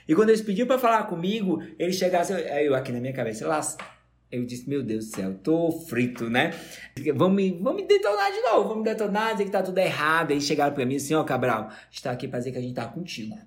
E 0.09 0.15
quando 0.15 0.29
eles 0.29 0.43
pediram 0.43 0.69
para 0.69 0.79
falar 0.79 1.05
comigo, 1.05 1.63
eles 1.79 1.97
chegassem, 1.97 2.37
eu 2.37 2.75
aqui 2.75 2.93
na 2.93 3.01
minha 3.01 3.13
cabeça, 3.13 3.47
lá, 3.47 3.61
eu 4.31 4.45
disse, 4.45 4.69
meu 4.69 4.83
Deus 4.83 5.07
do 5.07 5.17
céu, 5.17 5.35
tô 5.35 5.71
frito, 5.71 6.29
né? 6.29 6.53
Vão 7.15 7.31
me, 7.31 7.53
vão 7.53 7.75
me 7.75 7.87
detonar 7.87 8.33
de 8.33 8.41
novo, 8.41 8.69
vão 8.69 8.79
me 8.79 8.85
detonar, 8.85 9.33
dizer 9.33 9.45
que 9.45 9.51
tá 9.51 9.63
tudo 9.63 9.79
errado. 9.79 10.33
Aí 10.33 10.41
chegaram 10.41 10.75
pra 10.75 10.85
mim 10.85 10.97
assim, 10.97 11.15
ó, 11.15 11.23
Cabral, 11.23 11.69
a 11.69 11.91
gente 11.91 12.03
tá 12.03 12.11
aqui 12.11 12.27
pra 12.27 12.39
dizer 12.41 12.53
que 12.53 12.59
a 12.59 12.61
gente 12.61 12.75
tá 12.75 12.87
contigo. 12.87 13.39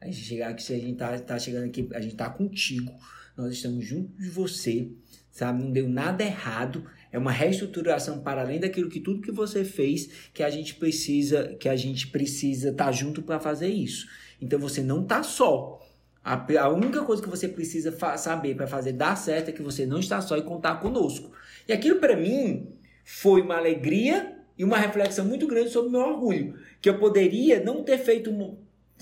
A 0.00 0.06
gente 0.06 0.18
chegar 0.18 0.48
aqui, 0.48 0.72
a 0.72 0.78
gente 0.78 0.96
tá, 0.96 1.18
tá 1.18 1.38
chegando 1.38 1.66
aqui, 1.66 1.88
a 1.92 2.00
gente 2.00 2.16
tá 2.16 2.28
contigo. 2.28 2.92
Nós 3.36 3.52
estamos 3.54 3.84
junto 3.84 4.10
de 4.20 4.28
você, 4.28 4.90
sabe? 5.30 5.62
Não 5.62 5.70
deu 5.70 5.88
nada 5.88 6.22
errado. 6.22 6.84
É 7.12 7.18
uma 7.18 7.32
reestruturação 7.32 8.20
para 8.20 8.42
além 8.42 8.60
daquilo 8.60 8.90
que 8.90 9.00
tudo 9.00 9.22
que 9.22 9.32
você 9.32 9.64
fez, 9.64 10.08
que 10.32 10.42
a 10.42 10.50
gente 10.50 10.74
precisa, 10.74 11.54
que 11.58 11.68
a 11.68 11.76
gente 11.76 12.08
precisa 12.08 12.70
estar 12.70 12.86
tá 12.86 12.92
junto 12.92 13.22
para 13.22 13.40
fazer 13.40 13.68
isso. 13.68 14.06
Então 14.40 14.58
você 14.58 14.82
não 14.82 15.04
tá 15.04 15.22
só. 15.22 15.80
A, 16.22 16.46
a 16.60 16.68
única 16.68 17.02
coisa 17.02 17.22
que 17.22 17.28
você 17.28 17.48
precisa 17.48 17.94
saber 18.16 18.54
para 18.54 18.66
fazer 18.66 18.92
dar 18.92 19.16
certo 19.16 19.48
é 19.48 19.52
que 19.52 19.62
você 19.62 19.86
não 19.86 19.98
está 19.98 20.20
só 20.20 20.36
e 20.36 20.42
contar 20.42 20.76
conosco. 20.76 21.32
E 21.66 21.72
aquilo 21.72 21.98
para 21.98 22.16
mim 22.16 22.68
foi 23.04 23.40
uma 23.40 23.56
alegria 23.56 24.36
e 24.56 24.64
uma 24.64 24.76
reflexão 24.76 25.24
muito 25.24 25.46
grande 25.46 25.70
sobre 25.70 25.88
o 25.88 25.92
meu 25.92 26.02
orgulho. 26.02 26.58
Que 26.80 26.90
eu 26.90 26.98
poderia 26.98 27.62
não 27.64 27.82
ter 27.82 27.98
feito 27.98 28.30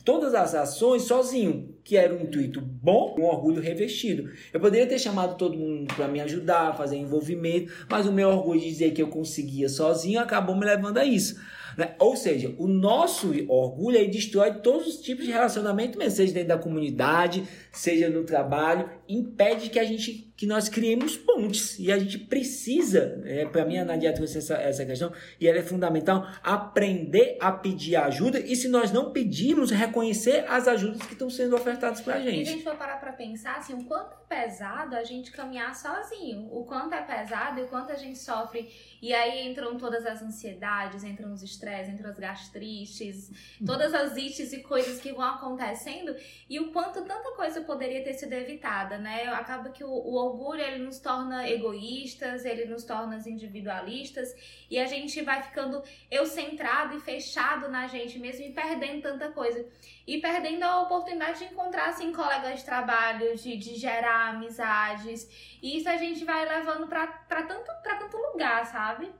todas 0.04 0.34
as 0.34 0.54
ações 0.54 1.02
sozinho, 1.02 1.74
que 1.84 1.96
era 1.96 2.14
um 2.14 2.22
intuito 2.22 2.60
bom, 2.60 3.16
um 3.18 3.24
orgulho 3.24 3.60
revestido. 3.60 4.30
Eu 4.52 4.60
poderia 4.60 4.86
ter 4.86 4.98
chamado 4.98 5.36
todo 5.36 5.58
mundo 5.58 5.92
para 5.94 6.08
me 6.08 6.20
ajudar, 6.20 6.76
fazer 6.76 6.96
envolvimento, 6.96 7.72
mas 7.90 8.06
o 8.06 8.12
meu 8.12 8.28
orgulho 8.28 8.60
de 8.60 8.68
dizer 8.68 8.92
que 8.92 9.02
eu 9.02 9.08
conseguia 9.08 9.68
sozinho 9.68 10.20
acabou 10.20 10.56
me 10.56 10.64
levando 10.64 10.98
a 10.98 11.04
isso. 11.04 11.38
Né? 11.78 11.94
Ou 12.00 12.16
seja, 12.16 12.52
o 12.58 12.66
nosso 12.66 13.32
orgulho 13.46 13.96
aí 13.96 14.10
destrói 14.10 14.54
todos 14.54 14.88
os 14.88 14.96
tipos 14.96 15.24
de 15.24 15.30
relacionamento, 15.30 15.96
mesmo, 15.96 16.16
seja 16.16 16.34
dentro 16.34 16.48
da 16.48 16.58
comunidade, 16.58 17.44
seja 17.70 18.10
no 18.10 18.24
trabalho, 18.24 18.90
impede 19.08 19.70
que 19.70 19.78
a 19.78 19.84
gente 19.84 20.28
que 20.38 20.46
nós 20.46 20.68
criemos 20.68 21.16
pontes. 21.16 21.76
E 21.80 21.90
a 21.90 21.98
gente 21.98 22.16
precisa, 22.16 23.20
é, 23.24 23.44
para 23.44 23.64
mim 23.64 23.76
a 23.76 23.84
Nadia 23.84 24.14
trouxe 24.14 24.38
essa, 24.38 24.54
essa 24.54 24.86
questão 24.86 25.12
e 25.40 25.48
ela 25.48 25.58
é 25.58 25.62
fundamental, 25.64 26.24
aprender 26.44 27.36
a 27.40 27.50
pedir 27.50 27.96
ajuda 27.96 28.38
e 28.38 28.54
se 28.54 28.68
nós 28.68 28.92
não 28.92 29.10
pedirmos, 29.10 29.72
reconhecer 29.72 30.44
as 30.48 30.68
ajudas 30.68 31.02
que 31.02 31.14
estão 31.14 31.28
sendo 31.28 31.56
ofertadas 31.56 32.00
para 32.00 32.14
a 32.14 32.20
gente. 32.20 32.36
E 32.36 32.42
a 32.42 32.52
gente. 32.52 32.62
for 32.62 32.76
parar 32.76 33.00
para 33.00 33.12
pensar 33.12 33.56
assim, 33.56 33.74
o 33.74 33.84
quanto 33.84 34.12
é 34.12 34.18
pesado 34.28 34.94
a 34.94 35.02
gente 35.02 35.32
caminhar 35.32 35.74
sozinho, 35.74 36.48
o 36.52 36.64
quanto 36.64 36.94
é 36.94 37.02
pesado 37.02 37.58
e 37.58 37.64
o 37.64 37.66
quanto 37.66 37.90
a 37.90 37.96
gente 37.96 38.18
sofre. 38.18 38.70
E 39.02 39.12
aí 39.12 39.48
entram 39.48 39.76
todas 39.76 40.06
as 40.06 40.22
ansiedades, 40.22 41.02
entram 41.02 41.32
os 41.32 41.42
estresses, 41.42 41.94
entram 41.94 42.10
as 42.10 42.18
gastrites, 42.18 43.32
todas 43.66 43.92
as 43.92 44.16
ites 44.16 44.52
e 44.52 44.62
coisas 44.62 45.00
que 45.00 45.12
vão 45.12 45.24
acontecendo 45.24 46.14
e 46.48 46.60
o 46.60 46.70
quanto 46.70 47.02
tanta 47.02 47.32
coisa 47.34 47.60
poderia 47.62 48.04
ter 48.04 48.14
sido 48.14 48.34
evitada, 48.34 48.97
né? 48.98 49.28
Acaba 49.28 49.70
que 49.70 49.84
o, 49.84 49.88
o 49.88 50.14
orgulho 50.14 50.60
ele 50.60 50.84
nos 50.84 50.98
torna 50.98 51.48
egoístas, 51.48 52.44
ele 52.44 52.64
nos 52.66 52.84
torna 52.84 53.16
individualistas 53.26 54.34
e 54.70 54.78
a 54.78 54.86
gente 54.86 55.22
vai 55.22 55.42
ficando 55.42 55.82
eu 56.10 56.26
centrado 56.26 56.96
e 56.96 57.00
fechado 57.00 57.68
na 57.68 57.86
gente 57.86 58.18
mesmo 58.18 58.44
e 58.44 58.52
perdendo 58.52 59.02
tanta 59.02 59.30
coisa. 59.30 59.64
E 60.06 60.20
perdendo 60.20 60.62
a 60.62 60.82
oportunidade 60.82 61.38
de 61.40 61.46
encontrar 61.46 61.90
assim 61.90 62.12
colegas 62.12 62.60
de 62.60 62.64
trabalho, 62.64 63.36
de, 63.36 63.56
de 63.56 63.76
gerar 63.76 64.34
amizades. 64.34 65.28
E 65.62 65.78
isso 65.78 65.88
a 65.88 65.96
gente 65.96 66.24
vai 66.24 66.48
levando 66.48 66.86
para 66.86 67.06
tanto, 67.42 67.70
pra 67.82 67.96
tanto 67.96 68.16
lugar, 68.16 68.66
sabe? 68.66 69.10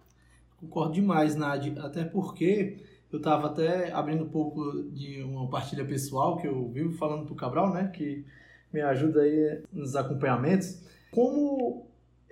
Concordo 0.61 0.95
demais, 0.95 1.37
Nadi. 1.37 1.79
Até 1.79 2.05
porque 2.05 2.79
eu 3.11 3.19
estava 3.19 3.47
até 3.47 3.91
abrindo 3.93 4.25
um 4.25 4.29
pouco 4.29 4.83
de 4.91 5.23
uma 5.23 5.49
partilha 5.49 5.85
pessoal 5.85 6.37
que 6.37 6.47
eu 6.47 6.69
vivo 6.69 6.93
falando 6.97 7.25
pro 7.25 7.35
Cabral, 7.35 7.73
né? 7.73 7.89
Que 7.89 8.25
me 8.73 8.81
ajuda 8.81 9.23
aí 9.23 9.63
nos 9.73 9.97
acompanhamentos. 9.97 10.83
Como 11.11 11.87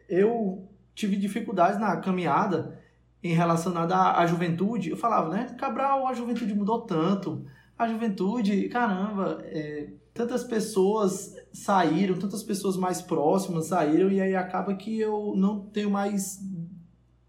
eu 0.08 0.66
tive 0.94 1.16
dificuldades 1.16 1.78
na 1.78 1.96
caminhada 1.96 2.78
em 3.22 3.34
relacionada 3.34 3.94
à, 3.94 4.20
à 4.20 4.26
juventude, 4.26 4.90
eu 4.90 4.96
falava, 4.96 5.30
né? 5.30 5.54
Cabral, 5.58 6.06
a 6.06 6.14
juventude 6.14 6.54
mudou 6.54 6.82
tanto. 6.82 7.44
A 7.78 7.88
juventude, 7.88 8.68
caramba, 8.68 9.42
é, 9.44 9.88
tantas 10.14 10.42
pessoas 10.44 11.36
saíram, 11.52 12.18
tantas 12.18 12.42
pessoas 12.42 12.76
mais 12.76 13.02
próximas 13.02 13.66
saíram, 13.66 14.10
e 14.10 14.20
aí 14.20 14.34
acaba 14.34 14.74
que 14.74 14.98
eu 14.98 15.34
não 15.36 15.60
tenho 15.60 15.90
mais 15.90 16.40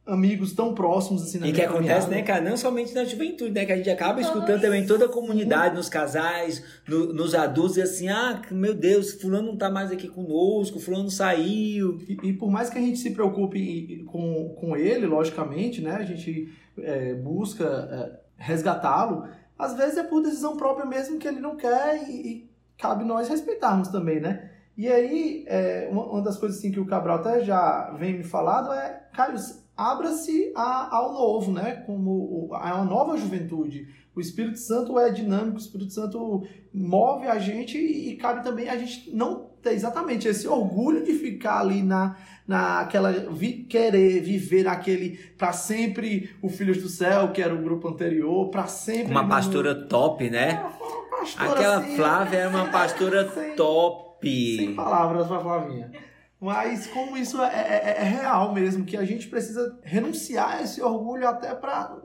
amigos 0.08 0.54
tão 0.54 0.74
próximos 0.74 1.24
assim 1.24 1.38
na 1.38 1.48
E 1.48 1.52
que 1.52 1.62
acontece, 1.62 2.10
né, 2.10 2.22
cara, 2.22 2.42
não 2.42 2.56
somente 2.56 2.94
na 2.94 3.04
juventude, 3.04 3.52
né, 3.52 3.66
que 3.66 3.72
a 3.72 3.78
gente 3.78 3.90
acaba 3.90 4.22
escutando 4.22 4.62
também 4.62 4.86
toda 4.86 5.06
a 5.06 5.10
comunidade, 5.10 5.76
nos 5.76 5.90
casais, 5.90 6.64
no, 6.88 7.14
nos 7.14 7.36
adultos, 7.36 7.78
e 7.78 7.82
assim, 7.82 8.08
ah, 8.08 8.42
meu 8.52 8.74
Deus, 8.74 9.14
fulano 9.14 9.48
não 9.48 9.58
tá 9.58 9.70
mais 9.70 9.92
aqui 9.92 10.08
conosco, 10.08 10.80
fulano 10.80 11.10
saiu. 11.10 12.00
E, 12.08 12.18
e 12.30 12.34
por 12.34 12.50
mais 12.50 12.70
que 12.70 12.78
a 12.78 12.82
gente 12.82 13.00
se 13.00 13.12
preocupe 13.12 14.04
com, 14.08 14.56
com 14.60 14.76
ele, 14.76 15.06
logicamente, 15.06 15.82
né, 15.82 15.96
a 15.96 16.04
gente 16.04 16.52
é, 16.80 17.14
busca 17.14 17.66
é, 17.66 18.20
resgatá-lo, 18.38 19.28
às 19.58 19.76
vezes 19.76 19.98
é 19.98 20.04
por 20.04 20.22
decisão 20.22 20.56
própria 20.56 20.86
mesmo 20.86 21.18
que 21.18 21.28
ele 21.28 21.40
não 21.40 21.56
quer 21.56 22.08
e, 22.08 22.12
e 22.12 22.50
cabe 22.78 23.04
nós 23.04 23.28
respeitarmos 23.28 23.90
também, 23.90 24.20
né? 24.20 24.52
E 24.78 24.88
aí, 24.88 25.44
é, 25.48 25.90
uma, 25.92 26.06
uma, 26.06 26.22
das 26.22 26.38
coisas 26.38 26.60
assim, 26.60 26.72
que 26.72 26.80
o 26.80 26.86
Cabral 26.86 27.18
até 27.18 27.44
já 27.44 27.90
vem 27.98 28.16
me 28.16 28.24
falado 28.24 28.72
é, 28.72 29.08
Caio, 29.12 29.36
abra-se 29.78 30.52
ao 30.56 31.13
novo, 31.13 31.52
né? 31.52 31.84
Como 31.86 32.50
a 32.54 32.76
uma 32.76 32.86
nova 32.86 33.16
juventude. 33.16 33.88
O 34.16 34.20
Espírito 34.20 34.58
Santo 34.58 34.98
é 34.98 35.12
dinâmico, 35.12 35.58
o 35.58 35.60
Espírito 35.60 35.94
Santo 35.94 36.44
move 36.74 37.28
a 37.28 37.38
gente 37.38 37.78
e, 37.78 38.16
cabe 38.16 38.44
também 38.44 38.68
a 38.68 38.76
gente 38.76 39.16
não 39.16 39.52
ter 39.62 39.74
exatamente 39.74 40.28
esse 40.28 40.48
orgulho 40.48 41.06
de 41.06 41.13
ficar 41.13 41.60
ali 41.60 41.84
na 41.84 42.18
naquela 42.48 43.12
vi, 43.12 43.66
querer 43.66 44.22
viver 44.22 44.63
naquele 44.63 45.20
para 45.38 45.52
sempre 45.52 46.36
o 46.42 46.50
Filhos 46.50 46.82
do 46.82 46.88
Céu, 46.88 47.32
que 47.32 47.42
era 47.42 47.54
o 47.54 47.62
grupo 47.62 47.90
anterior, 47.90 48.50
para 48.50 48.66
sempre 48.66 49.12
uma 49.12 49.28
pastora 49.28 49.74
no... 49.74 49.88
top, 49.88 50.30
né? 50.30 50.52
É, 50.52 51.18
pastora 51.20 51.52
Aquela 51.52 51.78
assim, 51.78 51.96
Flávia 51.96 52.38
era 52.38 52.50
uma 52.50 52.66
pastora 52.70 53.30
sem, 53.30 53.56
top. 53.56 54.56
Sem 54.56 54.74
palavras 54.74 55.28
para 55.28 55.40
Flavinha. 55.42 55.92
Mas 56.39 56.86
como 56.88 57.17
isso 57.17 57.41
é, 57.41 57.47
é, 57.47 57.95
é, 57.97 58.04
real 58.04 58.54
mesmo, 58.54 58.86
que 58.86 58.95
a 58.95 59.04
gente 59.04 59.28
precisa 59.28 59.80
renunciar 59.84 60.58
a 60.58 60.62
esse 60.62 60.82
orgulho 60.82 61.28
até 61.28 61.56
para 61.56 62.00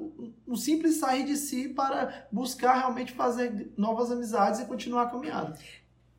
um 0.48 0.56
simples 0.56 0.96
sair 0.96 1.24
de 1.24 1.36
si 1.36 1.68
para 1.68 2.26
buscar 2.32 2.78
realmente 2.78 3.12
fazer 3.12 3.70
novas 3.76 4.10
amizades 4.10 4.60
e 4.60 4.64
continuar 4.64 5.02
a 5.02 5.10
caminhada. 5.10 5.58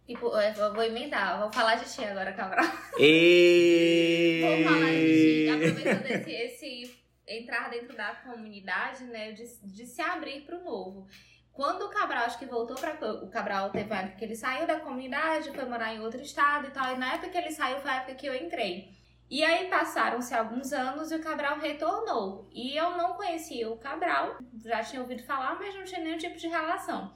Tipo, 0.05 0.27
eu 0.37 0.73
vou 0.73 0.83
emendar, 0.83 1.39
vou 1.39 1.51
falar 1.51 1.75
de 1.75 1.91
ti 1.91 2.03
agora, 2.03 2.33
Cabral. 2.33 2.65
E... 2.99 4.41
vou 4.43 4.73
falar 4.73 4.91
de 4.91 5.45
ti, 5.45 5.49
aproveitando 5.49 6.05
esse, 6.05 6.31
esse 6.31 7.03
entrar 7.27 7.69
dentro 7.69 7.95
da 7.95 8.13
comunidade, 8.15 9.05
né, 9.05 9.31
de, 9.31 9.43
de 9.63 9.85
se 9.85 10.01
abrir 10.01 10.41
para 10.41 10.59
o 10.59 10.63
novo. 10.63 11.07
Quando 11.53 11.83
o 11.83 11.89
Cabral, 11.89 12.25
acho 12.25 12.39
que 12.39 12.45
voltou 12.45 12.75
para 12.75 12.97
o 13.23 13.29
Cabral 13.29 13.69
teve 13.69 13.85
uma 13.85 14.01
época 14.01 14.17
que 14.17 14.25
ele 14.25 14.35
saiu 14.35 14.65
da 14.65 14.79
comunidade, 14.79 15.51
foi 15.51 15.65
morar 15.65 15.93
em 15.93 15.99
outro 15.99 16.19
estado 16.19 16.67
e 16.67 16.71
tal, 16.71 16.93
e 16.93 16.97
na 16.97 17.13
época 17.13 17.29
que 17.29 17.37
ele 17.37 17.51
saiu 17.51 17.79
foi 17.79 17.91
a 17.91 17.95
época 17.97 18.15
que 18.15 18.25
eu 18.25 18.35
entrei. 18.35 18.91
E 19.29 19.43
aí 19.43 19.67
passaram-se 19.67 20.33
alguns 20.33 20.73
anos 20.73 21.11
e 21.11 21.15
o 21.15 21.21
Cabral 21.21 21.59
retornou. 21.59 22.49
E 22.51 22.75
eu 22.75 22.97
não 22.97 23.13
conhecia 23.13 23.69
o 23.69 23.77
Cabral, 23.77 24.37
já 24.65 24.83
tinha 24.83 25.01
ouvido 25.01 25.23
falar, 25.23 25.57
mas 25.59 25.75
não 25.75 25.83
tinha 25.83 26.01
nenhum 26.01 26.17
tipo 26.17 26.37
de 26.37 26.47
relação. 26.47 27.13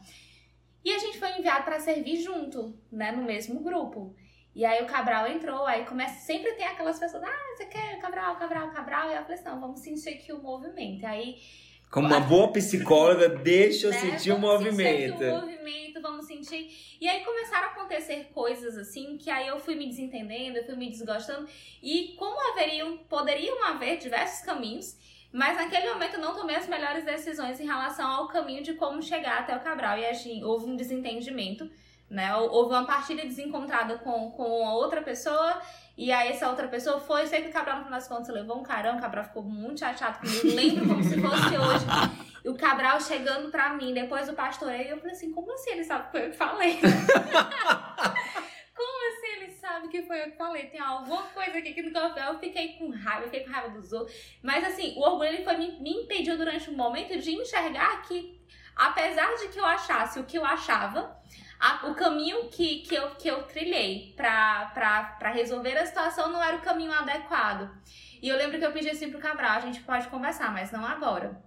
E 0.85 0.91
a 0.93 0.99
gente 0.99 1.17
foi 1.17 1.31
enviado 1.37 1.65
para 1.65 1.79
servir 1.79 2.21
junto, 2.21 2.79
né, 2.91 3.11
no 3.11 3.23
mesmo 3.23 3.59
grupo. 3.61 4.15
E 4.55 4.65
aí 4.65 4.83
o 4.83 4.87
Cabral 4.87 5.27
entrou, 5.27 5.65
aí 5.65 5.85
começa, 5.85 6.19
sempre 6.21 6.53
tem 6.53 6.65
aquelas 6.65 6.97
pessoas, 6.97 7.23
ah, 7.23 7.55
você 7.55 7.65
quer 7.65 7.99
Cabral, 7.99 8.35
Cabral, 8.37 8.71
Cabral, 8.71 9.09
e 9.09 9.15
eu 9.15 9.21
falei 9.21 9.35
assim, 9.35 9.49
não, 9.49 9.59
vamos 9.59 9.79
sentir 9.81 10.09
aqui 10.09 10.31
o 10.31 10.41
movimento. 10.41 11.05
Aí 11.05 11.37
como 11.89 12.07
uma 12.07 12.19
boa 12.19 12.51
psicóloga, 12.51 13.29
deixa 13.29 13.87
eu 13.87 13.91
né? 13.91 13.99
sentir 13.99 14.31
o 14.31 14.39
movimento. 14.39 15.19
Sentir 15.19 15.31
o 15.31 15.41
movimento, 15.41 16.01
vamos 16.01 16.25
sentir. 16.25 16.97
E 16.99 17.07
aí 17.07 17.23
começaram 17.23 17.67
a 17.67 17.71
acontecer 17.71 18.29
coisas 18.33 18.77
assim, 18.77 19.17
que 19.17 19.29
aí 19.29 19.47
eu 19.47 19.59
fui 19.59 19.75
me 19.75 19.87
desentendendo, 19.87 20.57
eu 20.57 20.65
fui 20.65 20.75
me 20.75 20.89
desgostando. 20.89 21.47
E 21.81 22.15
como 22.17 22.37
haveriam, 22.51 22.97
poderiam 23.09 23.63
haver 23.63 23.97
diversos 23.97 24.45
caminhos, 24.45 24.97
mas 25.31 25.57
naquele 25.57 25.91
momento 25.93 26.15
eu 26.15 26.21
não 26.21 26.35
tomei 26.35 26.55
as 26.55 26.67
melhores 26.67 27.05
decisões 27.05 27.59
em 27.59 27.65
relação 27.65 28.09
ao 28.09 28.27
caminho 28.27 28.63
de 28.63 28.73
como 28.73 29.01
chegar 29.01 29.39
até 29.39 29.55
o 29.55 29.61
Cabral. 29.61 29.97
E 29.97 30.05
assim, 30.05 30.43
houve 30.43 30.65
um 30.65 30.75
desentendimento, 30.75 31.69
né? 32.09 32.35
Houve 32.35 32.73
uma 32.73 32.85
partilha 32.85 33.25
desencontrada 33.25 33.97
com, 33.97 34.31
com 34.31 34.43
outra 34.43 35.01
pessoa 35.01 35.61
e 35.97 36.11
aí 36.11 36.29
essa 36.29 36.47
outra 36.47 36.67
pessoa 36.67 36.99
foi, 36.99 37.25
sei 37.25 37.41
que 37.41 37.49
o 37.49 37.51
Cabral 37.51 37.77
no 37.79 37.85
final 37.85 37.99
das 37.99 38.07
contas 38.07 38.29
levou 38.29 38.59
um 38.59 38.63
carão, 38.63 38.97
o 38.97 39.01
Cabral 39.01 39.23
ficou 39.23 39.41
muito 39.41 39.79
chateado 39.79 40.19
comigo, 40.19 40.55
lembro 40.55 40.87
como 40.87 41.03
se 41.03 41.19
fosse 41.19 41.57
hoje. 41.57 41.85
E 42.45 42.49
o 42.49 42.55
Cabral 42.55 43.01
chegando 43.01 43.49
pra 43.49 43.73
mim, 43.73 43.95
depois 43.95 44.27
do 44.27 44.33
pastoreio, 44.33 44.89
eu 44.89 44.97
falei 44.99 45.13
assim, 45.13 45.31
como 45.31 45.51
assim 45.51 45.71
ele 45.71 45.83
sabe 45.83 46.05
que 46.05 46.11
foi 46.11 46.27
eu 46.27 46.29
que 46.29 46.37
falei? 46.37 46.79
como 48.75 49.17
assim 49.17 49.27
ele 49.37 49.51
sabe 49.53 49.87
que 49.87 50.03
foi 50.03 50.21
eu 50.21 50.31
que 50.31 50.37
falei? 50.37 50.67
Tem 50.67 50.79
alguma 50.79 51.23
coisa 51.23 51.57
aqui 51.57 51.73
que 51.73 51.81
no 51.81 51.91
café 51.91 52.29
eu 52.29 52.37
fiquei 52.37 52.77
com 52.77 52.91
raiva, 52.91 53.23
eu 53.23 53.31
fiquei 53.31 53.43
com 53.43 53.51
raiva 53.51 53.69
dos 53.69 53.91
outros. 53.91 54.15
Mas 54.43 54.63
assim, 54.65 54.93
o 54.97 55.01
orgulho 55.01 55.29
ele 55.29 55.43
foi, 55.43 55.57
me, 55.57 55.79
me 55.81 56.03
impediu 56.03 56.37
durante 56.37 56.69
um 56.69 56.75
momento 56.75 57.17
de 57.17 57.33
enxergar 57.33 58.03
que, 58.03 58.39
apesar 58.75 59.35
de 59.37 59.47
que 59.47 59.59
eu 59.59 59.65
achasse 59.65 60.19
o 60.19 60.25
que 60.25 60.37
eu 60.37 60.45
achava, 60.45 61.17
a, 61.59 61.87
o 61.87 61.95
caminho 61.95 62.49
que, 62.49 62.81
que, 62.81 62.95
eu, 62.95 63.09
que 63.11 63.27
eu 63.27 63.43
trilhei 63.43 64.13
para 64.15 65.31
resolver 65.33 65.77
a 65.77 65.85
situação 65.85 66.31
não 66.31 66.43
era 66.43 66.57
o 66.57 66.61
caminho 66.61 66.91
adequado. 66.91 67.69
E 68.21 68.29
eu 68.29 68.37
lembro 68.37 68.57
que 68.59 68.65
eu 68.65 68.71
pedi 68.71 68.89
assim 68.89 69.09
pro 69.09 69.19
Cabral, 69.19 69.57
a 69.57 69.59
gente 69.59 69.81
pode 69.81 70.07
conversar, 70.07 70.51
mas 70.53 70.71
não 70.71 70.85
agora. 70.85 71.41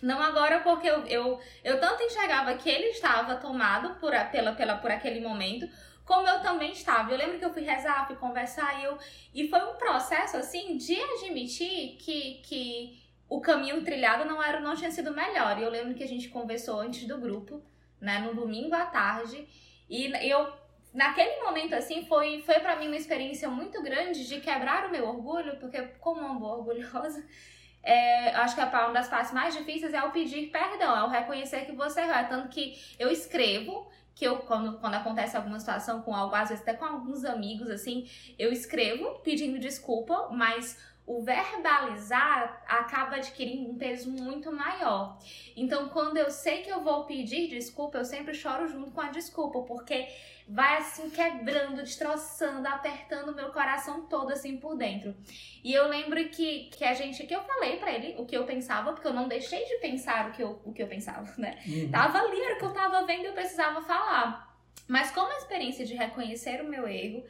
Não 0.00 0.20
agora 0.20 0.60
porque 0.60 0.88
eu, 0.88 1.06
eu, 1.06 1.40
eu 1.62 1.80
tanto 1.80 2.02
enxergava 2.02 2.54
que 2.54 2.68
ele 2.68 2.88
estava 2.88 3.36
tomado 3.36 4.00
por, 4.00 4.12
pela, 4.30 4.52
pela, 4.52 4.76
por 4.76 4.90
aquele 4.90 5.20
momento, 5.20 5.68
como 6.04 6.26
eu 6.26 6.40
também 6.40 6.72
estava. 6.72 7.10
Eu 7.12 7.18
lembro 7.18 7.38
que 7.38 7.44
eu 7.44 7.52
fui 7.52 7.62
rezar, 7.62 8.06
fui 8.06 8.16
conversar, 8.16 8.80
e, 8.80 8.84
eu, 8.84 8.98
e 9.32 9.48
foi 9.48 9.60
um 9.60 9.74
processo 9.74 10.36
assim 10.36 10.76
de 10.76 11.00
admitir 11.00 11.96
que, 11.98 12.40
que 12.44 13.02
o 13.28 13.40
caminho 13.40 13.82
trilhado 13.84 14.24
não 14.24 14.42
era 14.42 14.60
não 14.60 14.74
tinha 14.74 14.90
sido 14.90 15.14
melhor. 15.14 15.58
E 15.58 15.62
eu 15.62 15.70
lembro 15.70 15.94
que 15.94 16.02
a 16.02 16.08
gente 16.08 16.28
conversou 16.28 16.80
antes 16.80 17.06
do 17.06 17.18
grupo 17.18 17.62
né, 18.02 18.18
no 18.18 18.34
domingo 18.34 18.74
à 18.74 18.84
tarde. 18.84 19.48
E 19.88 20.12
eu, 20.28 20.52
naquele 20.92 21.40
momento, 21.42 21.74
assim, 21.74 22.04
foi, 22.06 22.42
foi 22.42 22.58
para 22.58 22.76
mim 22.76 22.88
uma 22.88 22.96
experiência 22.96 23.48
muito 23.48 23.80
grande 23.80 24.26
de 24.26 24.40
quebrar 24.40 24.86
o 24.86 24.90
meu 24.90 25.06
orgulho, 25.08 25.56
porque, 25.58 25.80
como 26.00 26.20
uma 26.20 26.34
boa 26.34 26.58
orgulhosa, 26.58 27.24
é, 27.82 28.30
acho 28.34 28.54
que 28.54 28.60
a 28.60 28.66
uma 28.66 28.92
das 28.92 29.08
partes 29.08 29.32
mais 29.32 29.56
difíceis 29.56 29.94
é 29.94 30.02
o 30.02 30.10
pedir 30.10 30.50
perdão, 30.50 30.96
é 30.96 31.04
o 31.04 31.08
reconhecer 31.08 31.64
que 31.64 31.72
você 31.72 32.00
errou. 32.00 32.14
É 32.14 32.24
tanto 32.24 32.48
que 32.48 32.76
eu 32.98 33.10
escrevo, 33.10 33.88
que 34.14 34.24
eu, 34.24 34.40
quando, 34.40 34.78
quando 34.78 34.94
acontece 34.94 35.36
alguma 35.36 35.58
situação 35.58 36.02
com 36.02 36.14
algo, 36.14 36.34
às 36.34 36.48
vezes 36.50 36.62
até 36.62 36.74
com 36.74 36.84
alguns 36.84 37.24
amigos, 37.24 37.70
assim, 37.70 38.08
eu 38.38 38.52
escrevo 38.52 39.20
pedindo 39.20 39.58
desculpa, 39.58 40.28
mas 40.32 40.76
o 41.06 41.22
verbalizar 41.22 42.62
acaba 42.66 43.16
adquirindo 43.16 43.70
um 43.70 43.76
peso 43.76 44.10
muito 44.10 44.52
maior. 44.52 45.18
Então, 45.56 45.88
quando 45.88 46.16
eu 46.16 46.30
sei 46.30 46.62
que 46.62 46.70
eu 46.70 46.82
vou 46.82 47.04
pedir 47.04 47.48
desculpa, 47.48 47.98
eu 47.98 48.04
sempre 48.04 48.34
choro 48.34 48.68
junto 48.68 48.92
com 48.92 49.00
a 49.00 49.10
desculpa, 49.10 49.62
porque 49.62 50.08
vai 50.48 50.76
assim 50.76 51.10
quebrando, 51.10 51.82
destroçando, 51.82 52.66
apertando 52.68 53.30
o 53.30 53.34
meu 53.34 53.50
coração 53.50 54.06
todo 54.06 54.32
assim 54.32 54.56
por 54.56 54.76
dentro. 54.76 55.14
E 55.62 55.72
eu 55.72 55.88
lembro 55.88 56.28
que, 56.28 56.70
que 56.70 56.84
a 56.84 56.94
gente, 56.94 57.26
que 57.26 57.34
eu 57.34 57.42
falei 57.42 57.78
para 57.78 57.92
ele 57.92 58.14
o 58.18 58.26
que 58.26 58.36
eu 58.36 58.44
pensava, 58.44 58.92
porque 58.92 59.06
eu 59.06 59.12
não 59.12 59.28
deixei 59.28 59.64
de 59.64 59.76
pensar 59.76 60.28
o 60.28 60.32
que 60.32 60.42
eu, 60.42 60.60
o 60.64 60.72
que 60.72 60.82
eu 60.82 60.88
pensava, 60.88 61.32
né? 61.36 61.58
Uhum. 61.66 61.90
Tava 61.90 62.18
ali, 62.18 62.40
era 62.40 62.54
o 62.54 62.58
que 62.58 62.64
eu 62.64 62.72
tava 62.72 63.04
vendo 63.06 63.24
eu 63.24 63.32
precisava 63.32 63.82
falar. 63.82 64.52
Mas 64.86 65.10
como 65.10 65.32
a 65.32 65.38
experiência 65.38 65.84
de 65.84 65.94
reconhecer 65.94 66.60
o 66.60 66.68
meu 66.68 66.86
erro, 66.86 67.24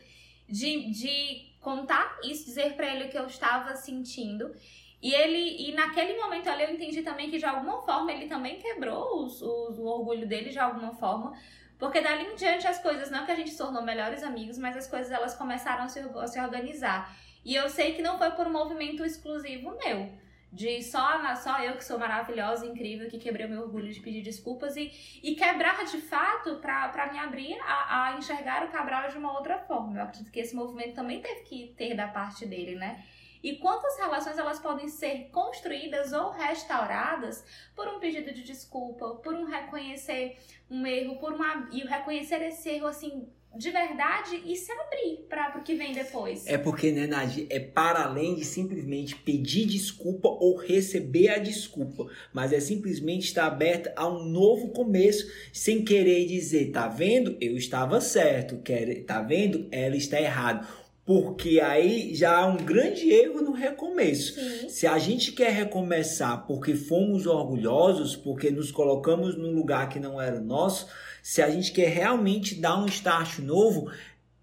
de, 0.49 0.91
de 0.91 1.52
contar 1.63 2.19
isso, 2.23 2.45
dizer 2.45 2.75
para 2.75 2.87
ele 2.87 3.05
o 3.05 3.09
que 3.09 3.19
eu 3.19 3.27
estava 3.27 3.75
sentindo. 3.75 4.55
E 5.01 5.15
ele, 5.15 5.69
e 5.69 5.75
naquele 5.75 6.21
momento 6.21 6.49
ali 6.49 6.65
eu 6.65 6.71
entendi 6.71 7.03
também 7.03 7.31
que 7.31 7.39
de 7.39 7.47
alguma 7.47 7.81
forma 7.83 8.13
ele 8.13 8.27
também 8.27 8.59
quebrou 8.59 9.25
os, 9.25 9.41
os, 9.41 9.79
o 9.79 9.85
orgulho 9.85 10.29
dele 10.29 10.51
de 10.51 10.59
alguma 10.59 10.93
forma, 10.95 11.33
porque 11.79 12.01
dali 12.01 12.25
em 12.25 12.37
diante 12.37 12.69
as 12.69 12.81
coisas, 12.81 13.11
não 13.11 13.27
que 13.27 13.33
a 13.33 13.35
gente 13.35 13.51
se 13.51 13.59
tornou 13.59 13.83
melhores 13.83 14.23
amigos, 14.23 14.59
mas 14.59 14.77
as 14.77 14.87
coisas 14.87 15.11
elas 15.11 15.35
começaram 15.35 15.85
a 15.85 15.89
se, 15.89 15.99
a 15.99 16.27
se 16.29 16.41
organizar. 16.41 17.17
E 17.45 17.55
eu 17.57 17.69
sei 17.69 17.95
que 17.95 18.03
não 18.03 18.19
foi 18.19 18.31
por 18.33 18.47
um 18.47 18.53
movimento 18.53 19.05
exclusivo 19.05 19.77
meu. 19.85 20.13
De 20.53 20.83
só, 20.83 21.35
só 21.37 21.61
eu 21.61 21.77
que 21.77 21.85
sou 21.85 21.99
maravilhosa, 21.99 22.67
incrível, 22.67 23.09
que 23.09 23.19
quebrei 23.19 23.47
o 23.47 23.49
meu 23.49 23.63
orgulho 23.63 23.91
de 23.91 24.01
pedir 24.01 24.21
desculpas 24.21 24.77
e, 24.77 24.93
e 25.23 25.35
quebrar 25.35 25.83
de 25.87 25.99
fato 25.99 26.57
para 26.57 27.11
me 27.11 27.19
abrir 27.19 27.59
a, 27.63 28.09
a 28.09 28.19
enxergar 28.19 28.67
o 28.67 28.71
Cabral 28.71 29.09
de 29.09 29.17
uma 29.17 29.33
outra 29.33 29.59
forma. 29.59 29.99
Eu 29.99 30.03
acredito 30.03 30.31
que 30.31 30.41
esse 30.41 30.55
movimento 30.55 30.95
também 30.95 31.23
teve 31.23 31.41
que 31.41 31.75
ter 31.75 31.95
da 31.95 32.07
parte 32.07 32.45
dele, 32.45 32.75
né? 32.75 33.03
E 33.43 33.57
quantas 33.57 33.99
relações 33.99 34.39
elas 34.39 34.59
podem 34.59 34.89
ser 34.89 35.29
construídas 35.31 36.13
ou 36.13 36.31
restauradas 36.31 37.45
por 37.75 37.89
um 37.89 37.99
pedido 37.99 38.33
de 38.33 38.43
desculpa, 38.43 39.17
por 39.17 39.35
um 39.35 39.45
reconhecer 39.45 40.39
um 40.71 40.87
erro, 40.87 41.19
por 41.19 41.33
uma 41.33 41.69
e 41.73 41.81
reconhecer 41.81 42.41
esse 42.43 42.69
erro 42.69 42.87
assim 42.87 43.29
de 43.55 43.71
verdade 43.71 44.43
e 44.47 44.57
se 44.57 44.73
abrir 44.73 45.27
para 45.29 45.59
o 45.59 45.63
que 45.63 45.75
vem 45.75 45.93
depois. 45.93 46.47
É 46.47 46.57
porque, 46.57 46.91
né, 46.91 47.07
Nadia, 47.07 47.47
é 47.51 47.61
para 47.61 48.05
além 48.05 48.35
de 48.35 48.45
simplesmente 48.45 49.15
pedir 49.15 49.67
desculpa 49.67 50.29
ou 50.29 50.57
receber 50.57 51.29
a 51.29 51.39
desculpa, 51.39 52.07
mas 52.33 52.53
é 52.53 52.61
simplesmente 52.61 53.27
estar 53.27 53.47
aberta 53.47 53.93
a 53.95 54.09
um 54.09 54.25
novo 54.25 54.69
começo, 54.69 55.31
sem 55.53 55.85
querer 55.85 56.25
dizer, 56.27 56.71
tá 56.71 56.89
vendo? 56.89 57.37
Eu 57.41 57.57
estava 57.57 58.01
certo, 58.01 58.57
quer, 58.63 59.05
tá 59.05 59.21
vendo? 59.21 59.69
Ela 59.71 59.97
está 59.97 60.19
errada 60.19 60.67
porque 61.05 61.61
aí 61.61 62.15
já 62.15 62.39
há 62.39 62.47
um 62.47 62.59
grande 62.59 63.11
erro 63.11 63.43
no 63.43 63.53
recomeço. 63.53 64.35
Sim. 64.35 64.69
Se 64.69 64.87
a 64.87 64.99
gente 64.99 65.33
quer 65.33 65.51
recomeçar 65.51 66.47
porque 66.47 66.75
fomos 66.75 67.27
orgulhosos, 67.27 68.15
porque 68.15 68.51
nos 68.51 68.71
colocamos 68.71 69.37
num 69.37 69.53
lugar 69.53 69.89
que 69.89 69.99
não 69.99 70.21
era 70.21 70.41
nosso, 70.41 70.87
se 71.23 71.43
a 71.43 71.51
gente 71.51 71.73
quer 71.73 71.89
realmente 71.89 72.55
dar 72.55 72.79
um 72.79 72.87
start 72.87 73.41
novo, 73.41 73.91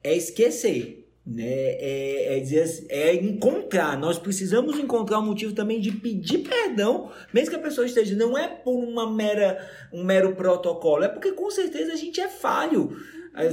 é 0.04 0.16
esquecer. 0.16 0.98
Né? 1.26 1.44
É, 1.46 2.38
é, 2.38 2.40
dizer, 2.40 2.64
assim, 2.64 2.86
é 2.90 3.14
encontrar. 3.14 3.98
Nós 3.98 4.18
precisamos 4.18 4.78
encontrar 4.80 5.20
um 5.20 5.26
motivo 5.28 5.54
também 5.54 5.80
de 5.80 5.92
pedir 5.92 6.40
perdão, 6.40 7.12
mesmo 7.32 7.52
que 7.52 7.56
a 7.56 7.62
pessoa 7.62 7.86
esteja. 7.86 8.16
Não 8.16 8.38
é 8.38 8.48
por 8.48 8.76
uma 8.76 9.10
mera, 9.10 9.66
um 9.94 10.04
mero 10.04 10.36
protocolo, 10.36 11.04
é 11.04 11.08
porque 11.08 11.32
com 11.32 11.50
certeza 11.52 11.94
a 11.94 11.96
gente 11.96 12.20
é 12.20 12.28
falho. 12.28 12.98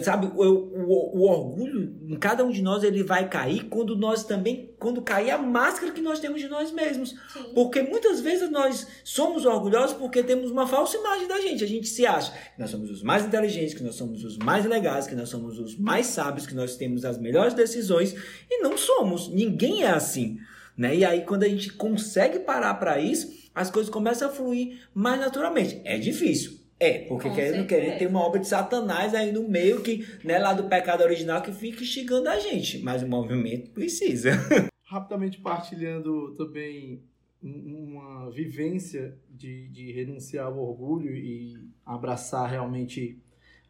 Sabe, 0.02 0.26
o, 0.26 0.42
o, 0.42 1.18
o, 1.18 1.22
orgulho 1.28 1.94
em 2.08 2.16
cada 2.16 2.44
um 2.44 2.50
de 2.50 2.60
nós 2.62 2.82
ele 2.82 3.02
vai 3.02 3.28
cair 3.28 3.64
quando 3.64 3.94
nós 3.94 4.24
também, 4.24 4.74
quando 4.78 5.00
cair 5.02 5.30
a 5.30 5.38
máscara 5.38 5.92
que 5.92 6.00
nós 6.00 6.18
temos 6.18 6.40
de 6.40 6.48
nós 6.48 6.72
mesmos. 6.72 7.10
Sim. 7.32 7.52
Porque 7.54 7.82
muitas 7.82 8.20
vezes 8.20 8.50
nós 8.50 8.86
somos 9.04 9.44
orgulhosos 9.44 9.96
porque 9.96 10.22
temos 10.22 10.50
uma 10.50 10.66
falsa 10.66 10.96
imagem 10.96 11.28
da 11.28 11.40
gente. 11.40 11.62
A 11.62 11.68
gente 11.68 11.88
se 11.88 12.04
acha 12.04 12.32
que 12.32 12.58
nós 12.60 12.70
somos 12.70 12.90
os 12.90 13.02
mais 13.02 13.24
inteligentes, 13.24 13.74
que 13.74 13.82
nós 13.82 13.94
somos 13.94 14.24
os 14.24 14.38
mais 14.38 14.64
legais, 14.64 15.06
que 15.06 15.14
nós 15.14 15.28
somos 15.28 15.58
os 15.58 15.78
mais 15.78 16.06
sábios, 16.06 16.46
que 16.46 16.54
nós 16.54 16.76
temos 16.76 17.04
as 17.04 17.18
melhores 17.18 17.54
decisões 17.54 18.14
e 18.50 18.62
não 18.62 18.76
somos. 18.76 19.28
Ninguém 19.28 19.84
é 19.84 19.90
assim. 19.90 20.38
Né? 20.76 20.96
E 20.96 21.04
aí, 21.04 21.22
quando 21.22 21.44
a 21.44 21.48
gente 21.48 21.72
consegue 21.72 22.40
parar 22.40 22.74
para 22.74 23.00
isso, 23.00 23.32
as 23.54 23.70
coisas 23.70 23.90
começam 23.90 24.28
a 24.28 24.32
fluir 24.32 24.80
mais 24.94 25.18
naturalmente. 25.18 25.80
É 25.84 25.96
difícil, 25.96 26.58
é, 26.78 26.98
porque 27.00 27.30
querendo, 27.30 27.66
querendo 27.66 27.98
tem 27.98 28.06
uma 28.06 28.20
obra 28.20 28.38
de 28.38 28.46
Satanás 28.46 29.14
aí 29.14 29.32
no 29.32 29.48
meio 29.48 29.80
que, 29.80 30.06
né, 30.22 30.38
lá 30.38 30.52
do 30.52 30.64
pecado 30.64 31.02
original 31.02 31.40
que 31.40 31.50
fica 31.50 31.82
instigando 31.82 32.28
a 32.28 32.38
gente, 32.38 32.82
mas 32.82 33.02
o 33.02 33.08
movimento 33.08 33.70
precisa. 33.70 34.32
Rapidamente 34.84 35.40
partilhando 35.40 36.34
também 36.36 37.02
uma 37.42 38.30
vivência 38.30 39.16
de, 39.30 39.68
de 39.68 39.90
renunciar 39.92 40.46
ao 40.46 40.58
orgulho 40.58 41.14
e 41.14 41.56
abraçar 41.84 42.50
realmente 42.50 43.18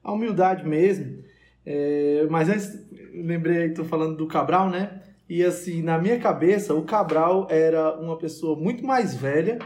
a 0.03 0.13
humildade 0.13 0.67
mesmo. 0.67 1.23
É, 1.65 2.27
mas 2.29 2.49
antes, 2.49 2.87
lembrei 3.13 3.59
aí, 3.59 3.75
tô 3.75 3.85
falando 3.85 4.17
do 4.17 4.27
Cabral, 4.27 4.69
né? 4.69 5.03
E 5.29 5.45
assim, 5.45 5.83
na 5.83 5.99
minha 5.99 6.19
cabeça, 6.19 6.75
o 6.75 6.83
Cabral 6.83 7.47
era 7.51 7.99
uma 7.99 8.17
pessoa 8.17 8.59
muito 8.59 8.85
mais 8.85 9.15
velha, 9.15 9.59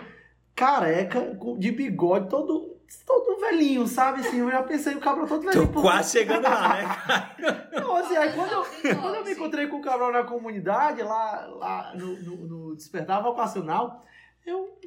careca, 0.55 1.39
de 1.59 1.71
bigode, 1.71 2.29
todo 2.29 2.70
todo 3.07 3.41
velhinho, 3.41 3.87
sabe? 3.87 4.21
Assim, 4.21 4.39
eu 4.39 4.51
já 4.51 4.63
pensei 4.63 4.95
o 4.95 5.01
Cabral 5.01 5.27
todo 5.27 5.45
velhinho. 5.45 5.73
Tô 5.73 5.83
quase 5.83 6.19
chegando 6.19 6.43
lá, 6.43 7.29
né, 7.39 7.69
Não, 7.81 7.97
assim, 7.97 8.17
aí 8.17 8.33
quando 8.33 8.53
eu, 8.53 8.65
quando 9.01 9.15
eu 9.15 9.25
me 9.25 9.33
encontrei 9.33 9.67
com 9.67 9.79
o 9.79 9.83
Cabral 9.83 10.13
na 10.13 10.25
comunidade, 10.25 11.03
lá, 11.03 11.47
lá 11.47 11.95
no, 11.95 12.23
no, 12.23 12.37
no 12.47 12.77
Despertar 12.77 13.23
Vocacional, 13.23 14.05
eu... 14.45 14.79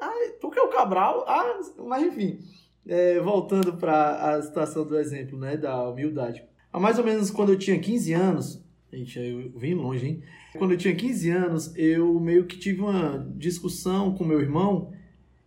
Ai, 0.00 0.30
porque 0.40 0.58
o 0.58 0.68
Cabral... 0.68 1.24
Ah, 1.28 1.60
mas 1.78 2.02
enfim, 2.02 2.40
é, 2.86 3.20
voltando 3.20 3.74
para 3.74 4.34
a 4.34 4.42
situação 4.42 4.84
do 4.84 4.98
exemplo, 4.98 5.38
né, 5.38 5.56
da 5.56 5.88
humildade. 5.88 6.44
Há 6.72 6.80
mais 6.80 6.98
ou 6.98 7.04
menos 7.04 7.30
quando 7.30 7.52
eu 7.52 7.58
tinha 7.58 7.78
15 7.78 8.12
anos, 8.12 8.64
gente, 8.92 9.18
eu 9.18 9.58
vim 9.58 9.74
longe, 9.74 10.06
hein? 10.06 10.22
Quando 10.58 10.72
eu 10.72 10.78
tinha 10.78 10.94
15 10.94 11.30
anos, 11.30 11.76
eu 11.76 12.18
meio 12.20 12.46
que 12.46 12.58
tive 12.58 12.80
uma 12.80 13.26
discussão 13.36 14.14
com 14.14 14.24
meu 14.24 14.40
irmão 14.40 14.92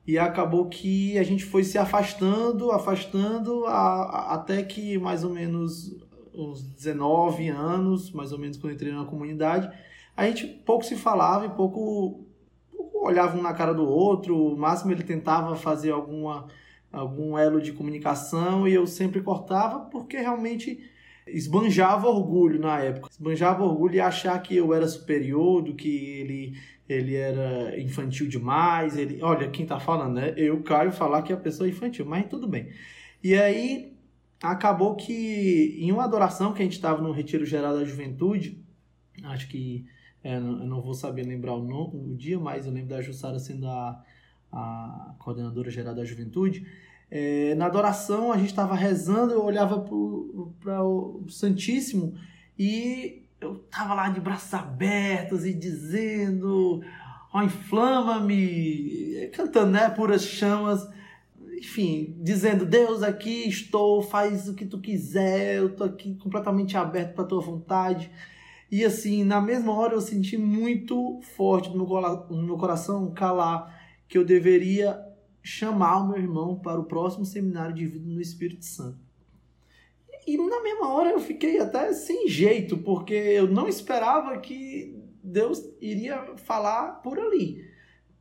e 0.08 0.17
acabou 0.17 0.70
que 0.70 1.20
a 1.20 1.24
gente 1.24 1.43
foi 1.43 1.65
se 1.65 1.78
afastando, 1.78 2.72
afastando, 2.72 3.65
a, 3.65 3.74
a, 3.74 4.34
até 4.36 4.63
que 4.63 4.98
mais 4.98 5.26
ou 5.26 5.30
menos 5.30 5.93
uns 6.34 6.63
19 6.63 7.50
anos, 7.50 8.12
mais 8.12 8.32
ou 8.32 8.39
menos 8.39 8.58
quando 8.58 8.74
entrei 8.74 8.93
na 8.93 9.04
comunidade, 9.04 9.70
a 10.15 10.26
gente 10.26 10.48
pouco 10.48 10.86
se 10.86 10.96
falava 10.96 11.46
e 11.46 11.50
pouco, 11.50 12.26
pouco 12.72 13.06
olhava 13.06 13.38
um 13.38 13.41
na 13.41 13.54
cara 13.54 13.74
do 13.74 13.86
outro, 13.86 14.54
o 14.54 14.58
máximo 14.58 14.93
ele 14.93 15.04
tentava 15.04 15.58
fazer 15.58 15.91
alguma, 15.91 16.48
algum 16.89 17.38
elo 17.38 17.62
de 17.62 17.74
comunicação 17.74 18.65
e 18.65 18.74
eu 18.74 18.88
sempre 18.88 19.22
cortava 19.22 19.82
porque 19.89 20.17
realmente 20.17 20.80
esbanjava 21.28 22.08
orgulho 22.08 22.60
na 22.60 22.80
época. 22.80 23.10
Esbanjava 23.12 23.63
orgulho 23.63 23.96
e 23.96 24.00
achar 24.00 24.41
que 24.41 24.56
eu 24.56 24.74
era 24.74 24.88
superior, 24.88 25.62
do 25.62 25.76
que 25.76 25.89
ele 26.22 26.58
ele 26.88 27.15
era 27.15 27.80
infantil 27.80 28.28
demais. 28.28 28.97
Ele, 28.97 29.21
olha, 29.21 29.50
quem 29.50 29.65
tá 29.65 29.80
falando, 29.80 30.15
né? 30.15 30.34
Eu, 30.38 30.62
Caio, 30.63 30.91
falar 30.91 31.21
que 31.21 31.34
a 31.34 31.38
pessoa 31.38 31.67
é 31.67 31.71
infantil, 31.71 32.06
mas 32.06 32.28
tudo 32.28 32.47
bem. 32.47 32.69
E 33.23 33.36
aí 33.36 33.97
acabou 34.41 34.95
que 34.95 35.78
em 35.80 35.91
uma 35.91 36.04
adoração 36.04 36.54
que 36.54 36.62
a 36.62 36.65
gente 36.65 36.76
estava 36.76 37.02
no 37.02 37.12
Retiro 37.12 37.45
Geral 37.45 37.76
da 37.76 37.84
Juventude, 37.84 38.63
acho 39.23 39.47
que 39.47 39.86
é, 40.23 40.38
eu 40.38 40.41
não 40.41 40.82
vou 40.82 40.93
saber 40.93 41.23
lembrar 41.23 41.54
o, 41.56 41.63
nome, 41.63 42.13
o 42.13 42.15
dia, 42.15 42.39
mas 42.39 42.65
eu 42.65 42.71
lembro 42.71 42.89
da 42.89 43.02
Jussara 43.02 43.39
sendo 43.39 43.67
a, 43.67 44.04
a 44.52 45.15
coordenadora 45.19 45.69
geral 45.69 45.95
da 45.95 46.04
Juventude. 46.04 46.65
É, 47.10 47.56
na 47.56 47.65
adoração 47.67 48.32
a 48.32 48.38
gente 48.38 48.50
estava 48.50 48.76
rezando, 48.76 49.34
eu 49.34 49.43
olhava 49.43 49.80
para 49.80 50.84
o 50.84 51.26
Santíssimo 51.30 52.15
e 52.60 53.27
eu 53.39 53.56
tava 53.69 53.93
lá 53.93 54.10
de 54.10 54.19
braços 54.19 54.54
abertos 54.54 55.45
e 55.45 55.54
dizendo, 55.54 56.82
ó, 57.34 57.39
oh, 57.39 57.43
inflama-me, 57.43 59.30
cantando, 59.34 59.71
né, 59.71 59.89
puras 59.89 60.23
chamas, 60.23 60.88
enfim, 61.58 62.15
dizendo, 62.19 62.65
Deus, 62.65 63.04
aqui 63.04 63.47
estou, 63.47 64.02
faz 64.02 64.47
o 64.47 64.56
que 64.56 64.65
tu 64.65 64.80
quiser, 64.80 65.58
eu 65.58 65.76
tô 65.76 65.84
aqui 65.84 66.15
completamente 66.15 66.78
aberto 66.78 67.15
para 67.15 67.26
tua 67.26 67.41
vontade. 67.41 68.12
E 68.71 68.84
assim, 68.84 69.23
na 69.23 69.39
mesma 69.39 69.73
hora 69.73 69.93
eu 69.93 70.02
senti 70.02 70.38
muito 70.38 71.19
forte 71.36 71.69
no 71.69 72.43
meu 72.43 72.58
coração 72.58 73.12
calar 73.12 73.76
que 74.08 74.17
eu 74.17 74.26
deveria 74.26 75.00
chamar 75.41 76.00
o 76.00 76.10
meu 76.10 76.17
irmão 76.17 76.60
para 76.60 76.80
o 76.80 76.84
próximo 76.84 77.26
seminário 77.26 77.73
de 77.73 77.86
vida 77.86 78.06
no 78.06 78.19
Espírito 78.19 78.65
Santo. 78.65 79.07
E 80.28 80.38
na 80.38 80.62
mesma 80.62 80.94
hora 80.94 81.10
eu 81.12 81.20
fiquei 81.20 81.58
até 81.60 81.94
sem 81.94 82.28
jeito, 82.28 82.78
porque 82.80 83.13
eu 83.13 83.48
não 83.48 83.68
esperava 83.68 84.38
que 84.40 85.02
Deus 85.24 85.63
iria 85.80 86.36
falar 86.36 87.02
por 87.02 87.18
ali. 87.18 87.66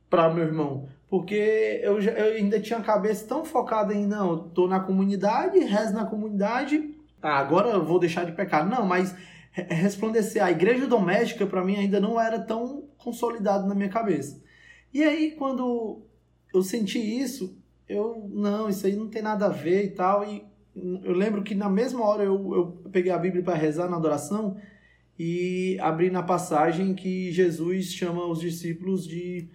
para 0.09 0.33
meu 0.33 0.45
irmão, 0.45 0.87
porque 1.09 1.81
eu, 1.83 1.99
já, 1.99 2.11
eu 2.11 2.37
ainda 2.37 2.61
tinha 2.61 2.79
a 2.79 2.83
cabeça 2.83 3.27
tão 3.27 3.43
focada 3.43 3.93
em, 3.93 4.07
não, 4.07 4.31
eu 4.31 4.37
tô 4.39 4.67
na 4.67 4.79
comunidade, 4.79 5.59
rezo 5.59 5.93
na 5.93 6.05
comunidade, 6.05 6.95
ah, 7.21 7.39
agora 7.39 7.69
eu 7.71 7.83
vou 7.83 7.99
deixar 7.99 8.25
de 8.25 8.31
pecar. 8.31 8.67
Não, 8.67 8.85
mas 8.85 9.13
resplandecer 9.51 10.43
a 10.43 10.51
igreja 10.51 10.87
doméstica 10.87 11.45
para 11.45 11.63
mim 11.63 11.75
ainda 11.75 11.99
não 11.99 12.19
era 12.19 12.39
tão 12.39 12.85
consolidado 12.97 13.67
na 13.67 13.75
minha 13.75 13.89
cabeça. 13.89 14.41
E 14.93 15.03
aí 15.03 15.31
quando 15.31 16.01
eu 16.53 16.61
senti 16.61 16.99
isso, 16.99 17.57
eu 17.87 18.29
não, 18.29 18.69
isso 18.69 18.85
aí 18.85 18.95
não 18.95 19.09
tem 19.09 19.21
nada 19.21 19.47
a 19.47 19.49
ver 19.49 19.85
e 19.85 19.89
tal. 19.89 20.23
E 20.23 20.45
eu 21.03 21.13
lembro 21.13 21.43
que 21.43 21.55
na 21.55 21.69
mesma 21.69 22.03
hora 22.03 22.23
eu, 22.23 22.55
eu 22.55 22.89
peguei 22.91 23.11
a 23.11 23.17
Bíblia 23.17 23.43
para 23.43 23.55
rezar 23.55 23.89
na 23.89 23.97
adoração 23.97 24.57
e 25.17 25.77
abri 25.81 26.09
na 26.09 26.21
passagem 26.21 26.93
que 26.93 27.31
Jesus 27.31 27.87
chama 27.87 28.25
os 28.25 28.39
discípulos 28.39 29.07
de 29.07 29.49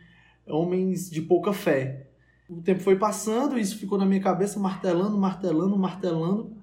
homens 0.47 1.09
de 1.09 1.23
pouca 1.23 1.53
fé. 1.53 2.09
O 2.49 2.61
tempo 2.61 2.81
foi 2.81 2.97
passando, 2.97 3.59
isso 3.59 3.79
ficou 3.79 3.97
na 3.97 4.05
minha 4.05 4.21
cabeça 4.21 4.59
martelando, 4.59 5.17
martelando, 5.17 5.79
martelando, 5.79 6.57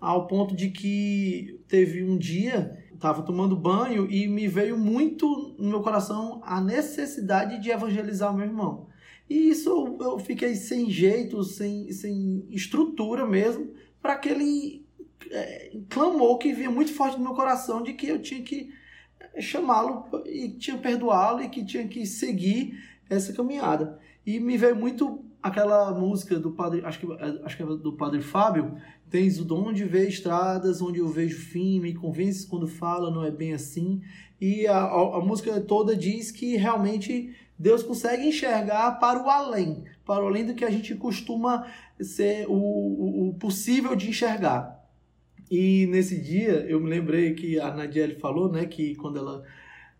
ao 0.00 0.26
ponto 0.26 0.54
de 0.54 0.70
que 0.70 1.60
teve 1.66 2.04
um 2.04 2.16
dia, 2.16 2.84
estava 2.92 3.22
tomando 3.22 3.56
banho 3.56 4.10
e 4.10 4.28
me 4.28 4.46
veio 4.46 4.76
muito 4.76 5.56
no 5.58 5.70
meu 5.70 5.80
coração 5.80 6.40
a 6.44 6.60
necessidade 6.60 7.60
de 7.60 7.70
evangelizar 7.70 8.32
o 8.32 8.36
meu 8.36 8.46
irmão. 8.46 8.86
E 9.28 9.50
isso 9.50 9.96
eu 10.00 10.18
fiquei 10.18 10.54
sem 10.54 10.90
jeito, 10.90 11.42
sem, 11.42 11.90
sem 11.90 12.46
estrutura 12.50 13.26
mesmo, 13.26 13.74
para 14.00 14.12
aquele 14.12 14.84
é, 15.30 15.72
clamor 15.88 16.38
que 16.38 16.52
vinha 16.52 16.70
muito 16.70 16.92
forte 16.92 17.18
no 17.18 17.24
meu 17.24 17.34
coração 17.34 17.82
de 17.82 17.92
que 17.92 18.06
eu 18.08 18.20
tinha 18.20 18.42
que 18.42 18.72
chamá-lo 19.40 20.04
e 20.26 20.50
tinha 20.50 20.78
perdoá-lo 20.78 21.42
e 21.42 21.48
que 21.48 21.64
tinha 21.64 21.86
que 21.88 22.06
seguir 22.06 22.78
essa 23.10 23.32
caminhada. 23.32 23.98
E 24.24 24.38
me 24.38 24.56
veio 24.56 24.76
muito 24.76 25.24
aquela 25.46 25.92
música 25.92 26.38
do 26.38 26.50
padre, 26.50 26.82
acho 26.84 27.00
que, 27.00 27.06
acho 27.44 27.56
que 27.56 27.62
é 27.62 27.66
do 27.66 27.92
padre 27.92 28.20
Fábio, 28.20 28.76
tens 29.08 29.38
o 29.38 29.44
dom 29.44 29.72
de 29.72 29.84
ver 29.84 30.08
estradas 30.08 30.82
onde 30.82 30.98
eu 30.98 31.08
vejo 31.08 31.38
fim, 31.38 31.80
me 31.80 31.94
convences 31.94 32.44
quando 32.44 32.66
fala, 32.66 33.10
não 33.10 33.24
é 33.24 33.30
bem 33.30 33.52
assim. 33.52 34.00
E 34.40 34.66
a, 34.66 34.78
a, 34.78 35.16
a 35.18 35.20
música 35.20 35.60
toda 35.60 35.96
diz 35.96 36.30
que 36.30 36.56
realmente 36.56 37.34
Deus 37.58 37.82
consegue 37.82 38.26
enxergar 38.26 38.98
para 38.98 39.22
o 39.22 39.30
além, 39.30 39.84
para 40.04 40.22
o 40.22 40.26
além 40.26 40.44
do 40.44 40.54
que 40.54 40.64
a 40.64 40.70
gente 40.70 40.94
costuma 40.94 41.66
ser 42.00 42.46
o, 42.48 42.54
o, 42.54 43.28
o 43.28 43.34
possível 43.34 43.96
de 43.96 44.10
enxergar. 44.10 44.84
E 45.50 45.86
nesse 45.86 46.20
dia 46.20 46.66
eu 46.68 46.80
me 46.80 46.90
lembrei 46.90 47.34
que 47.34 47.58
a 47.58 47.72
Nadiele 47.72 48.16
falou, 48.16 48.50
né, 48.50 48.66
que 48.66 48.94
quando 48.96 49.18
ela 49.18 49.44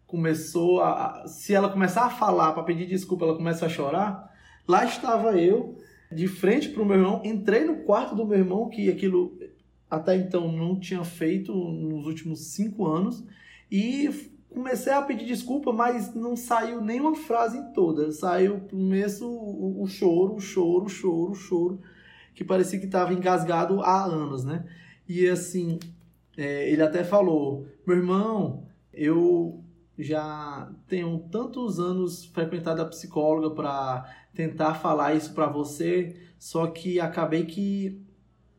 começou 0.06 0.80
a. 0.80 1.24
Se 1.26 1.54
ela 1.54 1.68
começar 1.68 2.06
a 2.06 2.10
falar 2.10 2.52
para 2.52 2.62
pedir 2.62 2.86
desculpa, 2.86 3.24
ela 3.24 3.36
começa 3.36 3.66
a 3.66 3.68
chorar. 3.68 4.34
Lá 4.66 4.84
estava 4.84 5.38
eu, 5.38 5.76
de 6.10 6.26
frente 6.26 6.68
para 6.68 6.82
o 6.82 6.86
meu 6.86 6.96
irmão, 6.96 7.22
entrei 7.24 7.64
no 7.64 7.84
quarto 7.84 8.14
do 8.14 8.26
meu 8.26 8.38
irmão, 8.38 8.68
que 8.68 8.90
aquilo 8.90 9.38
até 9.90 10.16
então 10.16 10.50
não 10.50 10.78
tinha 10.78 11.04
feito 11.04 11.54
nos 11.54 12.06
últimos 12.06 12.52
cinco 12.52 12.86
anos, 12.86 13.24
e 13.70 14.10
comecei 14.50 14.92
a 14.92 15.02
pedir 15.02 15.26
desculpa, 15.26 15.72
mas 15.72 16.14
não 16.14 16.34
saiu 16.34 16.80
nenhuma 16.80 17.14
frase 17.14 17.62
toda. 17.74 18.10
Saiu 18.10 18.60
começo 18.70 19.28
o, 19.28 19.82
o 19.82 19.86
choro, 19.86 20.34
o 20.34 20.40
choro, 20.40 20.86
o 20.86 20.88
choro, 20.88 21.32
o 21.32 21.34
choro, 21.34 21.80
que 22.34 22.44
parecia 22.44 22.78
que 22.78 22.86
estava 22.86 23.12
engasgado 23.12 23.80
há 23.82 24.04
anos, 24.04 24.44
né? 24.44 24.64
E 25.08 25.28
assim, 25.28 25.78
é, 26.36 26.70
ele 26.70 26.82
até 26.82 27.04
falou: 27.04 27.66
meu 27.86 27.96
irmão, 27.96 28.64
eu 28.92 29.62
já 29.98 30.70
tenho 30.86 31.18
tantos 31.30 31.78
anos 31.78 32.24
frequentado 32.26 32.82
a 32.82 32.86
psicóloga 32.86 33.54
para 33.54 34.04
tentar 34.34 34.74
falar 34.74 35.14
isso 35.14 35.32
para 35.32 35.46
você, 35.46 36.14
só 36.38 36.66
que 36.66 37.00
acabei 37.00 37.44
que 37.46 38.00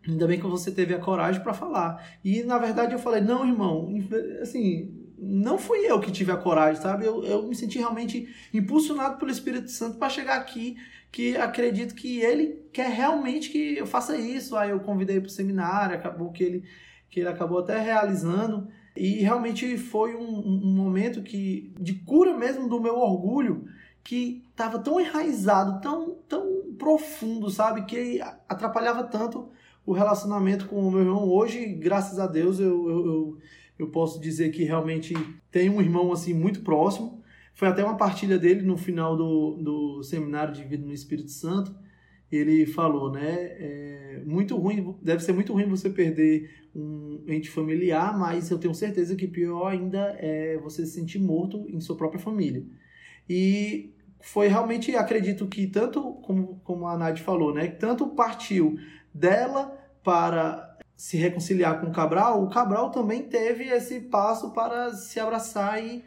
ainda 0.07 0.25
bem 0.25 0.39
que 0.39 0.47
você 0.47 0.71
teve 0.71 0.93
a 0.93 0.99
coragem 0.99 1.41
para 1.41 1.53
falar. 1.53 2.03
E 2.23 2.41
na 2.43 2.57
verdade 2.57 2.93
eu 2.93 2.99
falei: 2.99 3.21
não, 3.21 3.45
irmão, 3.45 3.93
assim, 4.41 5.07
não 5.17 5.57
fui 5.57 5.79
eu 5.79 5.99
que 5.99 6.11
tive 6.11 6.31
a 6.31 6.37
coragem, 6.37 6.81
sabe? 6.81 7.05
Eu, 7.05 7.23
eu 7.23 7.47
me 7.47 7.55
senti 7.55 7.79
realmente 7.79 8.33
impulsionado 8.53 9.17
pelo 9.17 9.31
Espírito 9.31 9.69
Santo 9.69 9.97
para 9.97 10.09
chegar 10.09 10.37
aqui, 10.37 10.77
que 11.11 11.35
acredito 11.35 11.95
que 11.95 12.19
ele 12.19 12.67
quer 12.71 12.89
realmente 12.89 13.49
que 13.49 13.77
eu 13.77 13.87
faça 13.87 14.15
isso. 14.17 14.55
Aí 14.55 14.69
eu 14.69 14.79
convidei 14.79 15.19
para 15.19 15.27
o 15.27 15.31
seminário, 15.31 15.95
acabou 15.95 16.31
que 16.31 16.43
ele, 16.43 16.63
que 17.09 17.19
ele 17.19 17.29
acabou 17.29 17.59
até 17.59 17.79
realizando. 17.79 18.67
E 18.97 19.21
realmente 19.21 19.77
foi 19.77 20.15
um, 20.15 20.39
um 20.39 20.73
momento 20.73 21.21
que 21.21 21.73
de 21.79 21.93
cura 21.93 22.37
mesmo 22.37 22.67
do 22.67 22.81
meu 22.81 22.95
orgulho, 22.95 23.65
que 24.03 24.43
estava 24.49 24.79
tão 24.79 24.99
enraizado, 24.99 25.81
tão, 25.81 26.15
tão 26.27 26.73
profundo, 26.77 27.49
sabe? 27.49 27.85
Que 27.85 28.19
atrapalhava 28.47 29.03
tanto 29.03 29.49
o 29.85 29.93
relacionamento 29.93 30.67
com 30.67 30.87
o 30.87 30.91
meu 30.91 31.01
irmão. 31.01 31.29
Hoje, 31.29 31.65
graças 31.73 32.19
a 32.19 32.27
Deus, 32.27 32.59
eu, 32.59 32.89
eu, 32.89 33.05
eu 33.05 33.37
eu 33.77 33.87
posso 33.87 34.19
dizer 34.19 34.49
que 34.49 34.63
realmente 34.63 35.13
tem 35.51 35.69
um 35.69 35.81
irmão 35.81 36.11
assim 36.11 36.33
muito 36.33 36.61
próximo. 36.61 37.21
Foi 37.53 37.67
até 37.67 37.83
uma 37.83 37.97
partilha 37.97 38.37
dele 38.37 38.61
no 38.61 38.77
final 38.77 39.15
do, 39.15 39.55
do 39.55 40.03
seminário 40.03 40.53
de 40.53 40.63
vida 40.63 40.85
no 40.85 40.93
Espírito 40.93 41.31
Santo. 41.31 41.75
Ele 42.31 42.65
falou, 42.65 43.11
né? 43.11 43.33
É 43.33 44.23
muito 44.25 44.57
ruim, 44.57 44.95
deve 45.01 45.23
ser 45.23 45.31
muito 45.31 45.53
ruim 45.53 45.67
você 45.67 45.89
perder 45.89 46.49
um 46.79 47.23
ente 47.27 47.49
familiar, 47.49 48.17
mas 48.17 48.49
eu 48.49 48.57
tenho 48.57 48.73
certeza 48.73 49.15
que 49.15 49.27
pior 49.27 49.67
ainda 49.67 50.15
é 50.19 50.57
você 50.57 50.85
se 50.85 50.93
sentir 50.93 51.19
morto 51.19 51.65
em 51.67 51.79
sua 51.79 51.97
própria 51.97 52.19
família. 52.19 52.63
E 53.29 53.93
foi 54.21 54.47
realmente, 54.47 54.95
acredito 54.95 55.47
que 55.47 55.67
tanto 55.67 56.13
como, 56.21 56.61
como 56.63 56.87
a 56.87 56.97
Nádia 56.97 57.23
falou, 57.23 57.53
né? 57.53 57.67
Tanto 57.67 58.07
partiu 58.07 58.77
dela 59.13 59.77
para 60.03 60.77
se 60.95 61.17
reconciliar 61.17 61.79
com 61.79 61.87
o 61.87 61.91
Cabral, 61.91 62.43
o 62.43 62.49
Cabral 62.49 62.89
também 62.89 63.23
teve 63.23 63.65
esse 63.65 63.99
passo 64.01 64.51
para 64.51 64.91
se 64.93 65.19
abraçar 65.19 65.83
e 65.83 66.03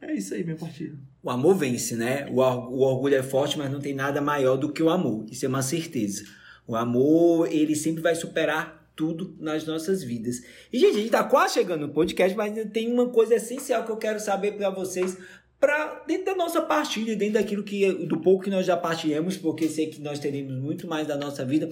é 0.00 0.14
isso 0.14 0.34
aí, 0.34 0.42
minha 0.42 0.56
partida. 0.56 0.98
O 1.22 1.30
amor 1.30 1.54
vence, 1.54 1.94
né? 1.94 2.26
O, 2.28 2.40
o 2.40 2.80
orgulho 2.80 3.14
é 3.14 3.22
forte, 3.22 3.56
mas 3.56 3.70
não 3.70 3.78
tem 3.78 3.94
nada 3.94 4.20
maior 4.20 4.56
do 4.56 4.72
que 4.72 4.82
o 4.82 4.90
amor. 4.90 5.24
Isso 5.30 5.46
é 5.46 5.48
uma 5.48 5.62
certeza. 5.62 6.24
O 6.66 6.74
amor, 6.74 7.46
ele 7.52 7.76
sempre 7.76 8.02
vai 8.02 8.16
superar 8.16 8.81
tudo 8.94 9.36
nas 9.38 9.66
nossas 9.66 10.02
vidas. 10.02 10.42
E, 10.72 10.78
gente, 10.78 10.96
a 10.96 10.98
gente 10.98 11.10
tá 11.10 11.24
quase 11.24 11.54
chegando 11.54 11.86
no 11.86 11.92
podcast, 11.92 12.36
mas 12.36 12.52
tem 12.70 12.92
uma 12.92 13.08
coisa 13.08 13.36
essencial 13.36 13.84
que 13.84 13.90
eu 13.90 13.96
quero 13.96 14.20
saber 14.20 14.52
para 14.52 14.70
vocês 14.70 15.16
para 15.62 16.02
dentro 16.08 16.24
da 16.24 16.34
nossa 16.34 16.60
partilha, 16.60 17.14
dentro 17.14 17.34
daquilo 17.34 17.62
que 17.62 17.88
do 18.06 18.20
pouco 18.20 18.42
que 18.42 18.50
nós 18.50 18.66
já 18.66 18.76
partilhamos, 18.76 19.36
porque 19.36 19.68
sei 19.68 19.86
que 19.86 20.00
nós 20.00 20.18
teremos 20.18 20.60
muito 20.60 20.88
mais 20.88 21.06
da 21.06 21.16
nossa 21.16 21.44
vida. 21.44 21.70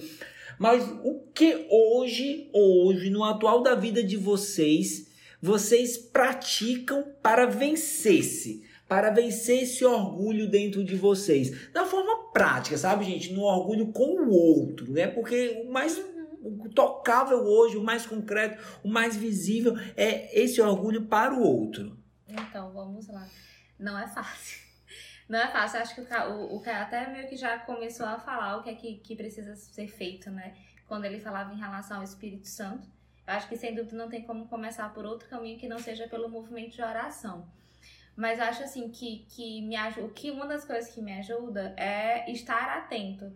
Mas 0.57 0.89
o 1.03 1.19
que 1.33 1.65
hoje, 1.69 2.49
hoje, 2.53 3.09
no 3.09 3.23
atual 3.23 3.61
da 3.61 3.75
vida 3.75 4.01
de 4.01 4.15
vocês, 4.15 5.07
vocês 5.41 5.97
praticam 5.97 7.03
para 7.21 7.45
vencer-se? 7.47 8.63
Para 8.87 9.09
vencer 9.09 9.63
esse 9.63 9.83
orgulho 9.83 10.47
dentro 10.47 10.83
de 10.85 10.95
vocês. 10.95 11.71
Da 11.73 11.85
forma 11.85 12.31
prática, 12.31 12.77
sabe, 12.77 13.03
gente? 13.03 13.33
No 13.33 13.41
orgulho 13.41 13.87
com 13.87 14.21
o 14.21 14.31
outro, 14.31 14.89
né? 14.91 15.07
Porque 15.07 15.63
o 15.65 15.71
mais 15.71 16.01
o 16.41 16.69
tocável 16.69 17.39
hoje, 17.39 17.77
o 17.77 17.83
mais 17.83 18.05
concreto, 18.05 18.61
o 18.83 18.89
mais 18.89 19.15
visível 19.15 19.73
é 19.95 20.39
esse 20.39 20.61
orgulho 20.61 21.05
para 21.05 21.33
o 21.33 21.41
outro. 21.41 21.97
Então, 22.27 22.71
vamos 22.71 23.07
lá. 23.07 23.27
Não 23.77 23.97
é 23.97 24.07
fácil. 24.07 24.59
Não 25.29 25.39
é 25.39 25.47
fácil, 25.47 25.79
acho 25.79 25.95
que 25.95 26.01
o, 26.01 26.57
o, 26.57 26.63
até 26.65 27.07
meio 27.09 27.29
que 27.29 27.37
já 27.37 27.57
começou 27.59 28.05
a 28.05 28.19
falar 28.19 28.57
o 28.57 28.63
que 28.63 28.69
é 28.69 28.75
que, 28.75 28.95
que 28.97 29.15
precisa 29.15 29.55
ser 29.55 29.87
feito, 29.87 30.29
né? 30.29 30.53
Quando 30.87 31.05
ele 31.05 31.21
falava 31.21 31.53
em 31.53 31.57
relação 31.57 31.97
ao 31.97 32.03
Espírito 32.03 32.47
Santo. 32.49 32.85
Eu 33.25 33.33
acho 33.35 33.47
que 33.47 33.55
sem 33.55 33.73
dúvida 33.73 33.95
não 33.95 34.09
tem 34.09 34.23
como 34.23 34.47
começar 34.47 34.93
por 34.93 35.05
outro 35.05 35.29
caminho 35.29 35.57
que 35.57 35.69
não 35.69 35.79
seja 35.79 36.05
pelo 36.07 36.27
movimento 36.27 36.75
de 36.75 36.81
oração. 36.81 37.47
Mas 38.13 38.41
acho 38.41 38.63
assim 38.63 38.89
que, 38.89 39.25
que 39.29 39.61
me 39.61 39.75
ajuda, 39.75 40.09
que 40.09 40.31
uma 40.31 40.45
das 40.45 40.65
coisas 40.65 40.93
que 40.93 41.01
me 41.01 41.13
ajuda 41.13 41.73
é 41.77 42.29
estar 42.29 42.77
atento. 42.77 43.31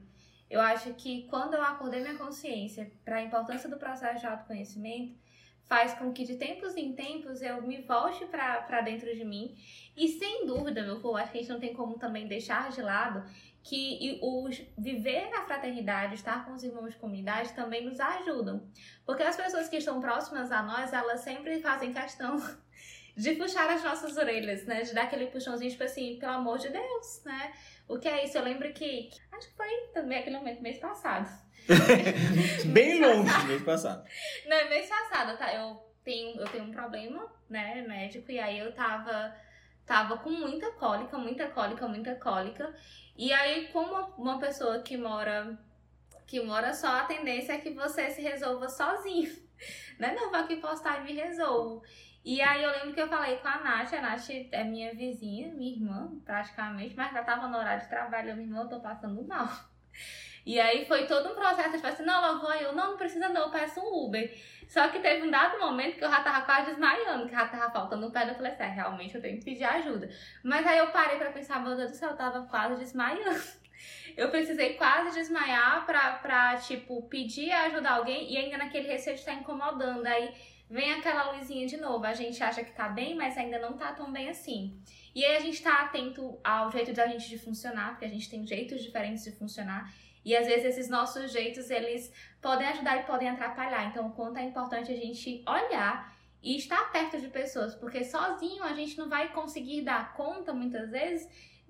Eu 0.49 0.61
acho 0.61 0.93
que 0.93 1.27
quando 1.29 1.55
eu 1.55 1.61
acordei 1.61 2.01
minha 2.01 2.17
consciência 2.17 2.91
para 3.03 3.17
a 3.17 3.23
importância 3.23 3.69
do 3.69 3.77
processo 3.77 4.19
de 4.19 4.27
autoconhecimento, 4.27 5.15
faz 5.65 5.93
com 5.95 6.13
que 6.13 6.23
de 6.23 6.35
tempos 6.35 6.75
em 6.75 6.93
tempos 6.93 7.41
eu 7.41 7.61
me 7.61 7.81
volte 7.81 8.25
para 8.25 8.81
dentro 8.81 9.13
de 9.15 9.25
mim. 9.25 9.55
E 9.97 10.07
sem 10.07 10.45
dúvida, 10.45 10.83
meu 10.83 10.99
povo, 10.99 11.17
acho 11.17 11.31
que 11.31 11.39
a 11.39 11.41
gente 11.41 11.51
não 11.51 11.59
tem 11.59 11.73
como 11.73 11.97
também 11.97 12.27
deixar 12.27 12.69
de 12.69 12.81
lado 12.81 13.23
que 13.63 14.19
o 14.21 14.47
viver 14.77 15.27
na 15.31 15.43
fraternidade, 15.43 16.13
estar 16.13 16.45
com 16.45 16.53
os 16.53 16.63
irmãos 16.63 16.91
de 16.91 16.97
comunidade 16.97 17.51
também 17.53 17.83
nos 17.83 17.99
ajudam. 17.99 18.69
Porque 19.03 19.23
as 19.23 19.35
pessoas 19.35 19.67
que 19.67 19.77
estão 19.77 19.99
próximas 19.99 20.51
a 20.51 20.61
nós, 20.61 20.93
elas 20.93 21.21
sempre 21.21 21.59
fazem 21.59 21.91
questão 21.91 22.37
de 23.15 23.33
puxar 23.35 23.69
as 23.69 23.83
nossas 23.83 24.17
orelhas, 24.17 24.65
né? 24.65 24.81
De 24.81 24.93
dar 24.93 25.03
aquele 25.03 25.27
puxãozinho, 25.27 25.71
tipo 25.71 25.83
assim, 25.83 26.17
pelo 26.19 26.33
amor 26.33 26.57
de 26.57 26.69
Deus, 26.69 27.21
né? 27.23 27.53
O 27.87 27.97
que 27.97 28.07
é 28.07 28.25
isso? 28.25 28.37
Eu 28.37 28.43
lembro 28.43 28.71
que, 28.73 29.09
acho 29.31 29.49
que 29.49 29.55
foi 29.55 29.69
também 29.93 30.19
aquele 30.19 30.37
momento, 30.37 30.61
mês 30.61 30.77
passado 30.77 31.29
Bem 32.73 32.99
longe 32.99 33.47
mês 33.47 33.63
passado. 33.63 34.05
Não, 34.45 34.69
mês 34.69 34.87
passado, 34.87 35.37
tá? 35.37 35.53
Eu 35.53 35.81
tenho, 36.03 36.39
eu 36.39 36.47
tenho 36.47 36.65
um 36.65 36.71
problema, 36.71 37.31
né, 37.49 37.83
médico, 37.87 38.31
e 38.31 38.39
aí 38.39 38.59
eu 38.59 38.73
tava 38.73 39.35
tava 39.85 40.17
com 40.17 40.31
muita 40.31 40.71
cólica, 40.71 41.17
muita 41.17 41.47
cólica, 41.47 41.87
muita 41.87 42.15
cólica. 42.15 42.73
E 43.15 43.31
aí, 43.31 43.67
como 43.67 43.95
uma 44.17 44.39
pessoa 44.39 44.79
que 44.79 44.97
mora 44.97 45.57
que 46.25 46.41
mora 46.41 46.73
só, 46.73 46.87
a 46.87 47.05
tendência 47.05 47.53
é 47.53 47.59
que 47.59 47.69
você 47.69 48.09
se 48.09 48.21
resolva 48.21 48.69
sozinho. 48.69 49.45
Né? 49.97 50.13
Não 50.13 50.29
vou 50.29 50.41
aqui 50.41 50.57
postar 50.57 50.99
e 50.99 51.03
me 51.05 51.13
resolvo. 51.13 51.81
E 52.25 52.41
aí 52.41 52.63
eu 52.63 52.71
lembro 52.71 52.91
que 52.91 52.99
eu 52.99 53.07
falei 53.07 53.37
com 53.37 53.47
a 53.47 53.59
Nath, 53.59 53.93
a 53.93 54.01
Nath 54.01 54.31
é 54.51 54.63
minha 54.63 54.91
vizinha, 54.95 55.53
minha 55.53 55.75
irmã, 55.75 56.11
praticamente, 56.25 56.95
mas 56.97 57.13
já 57.13 57.23
tava 57.23 57.47
no 57.47 57.55
horário 57.55 57.83
de 57.83 57.87
trabalho, 57.87 58.31
eu, 58.31 58.35
minha 58.35 58.47
irmã, 58.47 58.61
eu 58.63 58.67
tô 58.67 58.79
passando 58.79 59.23
mal. 59.27 59.47
E 60.43 60.59
aí 60.59 60.85
foi 60.85 61.05
todo 61.05 61.31
um 61.31 61.35
processo, 61.35 61.75
tipo 61.75 61.85
assim, 61.85 62.03
não, 62.03 62.21
lá 62.21 62.33
vou 62.33 62.51
eu, 62.53 62.73
não, 62.73 62.91
não 62.91 62.97
precisa 62.97 63.29
não, 63.29 63.43
eu 63.43 63.51
peço 63.51 63.79
um 63.79 64.05
Uber. 64.05 64.31
Só 64.67 64.87
que 64.87 64.99
teve 64.99 65.27
um 65.27 65.29
dado 65.29 65.59
momento 65.59 65.97
que 65.97 66.03
eu 66.03 66.09
já 66.09 66.21
tava 66.21 66.45
quase 66.45 66.71
desmaiando, 66.71 67.27
que 67.27 67.31
já 67.31 67.47
tava 67.47 67.71
faltando 67.71 68.07
um 68.07 68.11
pé, 68.11 68.27
eu 68.27 68.33
falei 68.33 68.51
assim, 68.51 68.63
é, 68.63 68.67
realmente 68.67 69.13
eu 69.13 69.21
tenho 69.21 69.37
que 69.37 69.45
pedir 69.45 69.63
ajuda. 69.63 70.09
Mas 70.43 70.65
aí 70.65 70.79
eu 70.79 70.87
parei 70.87 71.17
pra 71.17 71.31
pensar, 71.31 71.61
meu 71.61 71.75
Deus 71.75 71.91
do 71.91 71.97
céu, 71.97 72.09
eu 72.09 72.17
tava 72.17 72.41
quase 72.47 72.75
desmaiando. 72.75 73.39
Eu 74.15 74.29
precisei 74.29 74.75
quase 74.75 75.13
desmaiar 75.13 75.85
pra, 75.85 76.13
pra 76.13 76.55
tipo, 76.55 77.01
pedir 77.09 77.51
ajuda 77.51 77.89
a 77.89 77.95
alguém 77.95 78.31
e 78.31 78.37
ainda 78.37 78.57
naquele 78.57 78.87
receio 78.87 79.15
de 79.17 79.19
estar 79.19 79.33
incomodando. 79.33 80.05
Aí 80.07 80.33
vem 80.69 80.91
aquela 80.93 81.31
luzinha 81.31 81.67
de 81.67 81.77
novo, 81.77 82.05
a 82.05 82.13
gente 82.13 82.41
acha 82.43 82.63
que 82.63 82.71
tá 82.71 82.89
bem, 82.89 83.15
mas 83.15 83.37
ainda 83.37 83.59
não 83.59 83.73
tá 83.73 83.93
tão 83.93 84.11
bem 84.11 84.29
assim. 84.29 84.79
E 85.13 85.23
aí 85.23 85.37
a 85.37 85.39
gente 85.39 85.61
tá 85.61 85.81
atento 85.81 86.39
ao 86.43 86.71
jeito 86.71 86.93
da 86.93 87.07
gente 87.07 87.29
de 87.29 87.37
funcionar, 87.37 87.91
porque 87.91 88.05
a 88.05 88.09
gente 88.09 88.29
tem 88.29 88.45
jeitos 88.45 88.81
diferentes 88.81 89.23
de 89.23 89.31
funcionar. 89.31 89.93
E 90.25 90.35
às 90.35 90.47
vezes 90.47 90.65
esses 90.65 90.89
nossos 90.89 91.31
jeitos, 91.31 91.69
eles 91.69 92.11
podem 92.41 92.67
ajudar 92.67 92.97
e 92.97 93.03
podem 93.03 93.29
atrapalhar. 93.29 93.85
Então, 93.85 94.07
o 94.07 94.11
quanto 94.11 94.37
é 94.37 94.43
importante 94.43 94.91
a 94.91 94.95
gente 94.95 95.43
olhar 95.47 96.13
e 96.41 96.57
estar 96.57 96.91
perto 96.91 97.19
de 97.19 97.27
pessoas, 97.27 97.75
porque 97.75 98.03
sozinho 98.03 98.63
a 98.63 98.73
gente 98.73 98.97
não 98.97 99.07
vai 99.07 99.31
conseguir 99.31 99.81
dar 99.81 100.13
conta 100.13 100.53
muitas 100.53 100.89
vezes. 100.91 101.27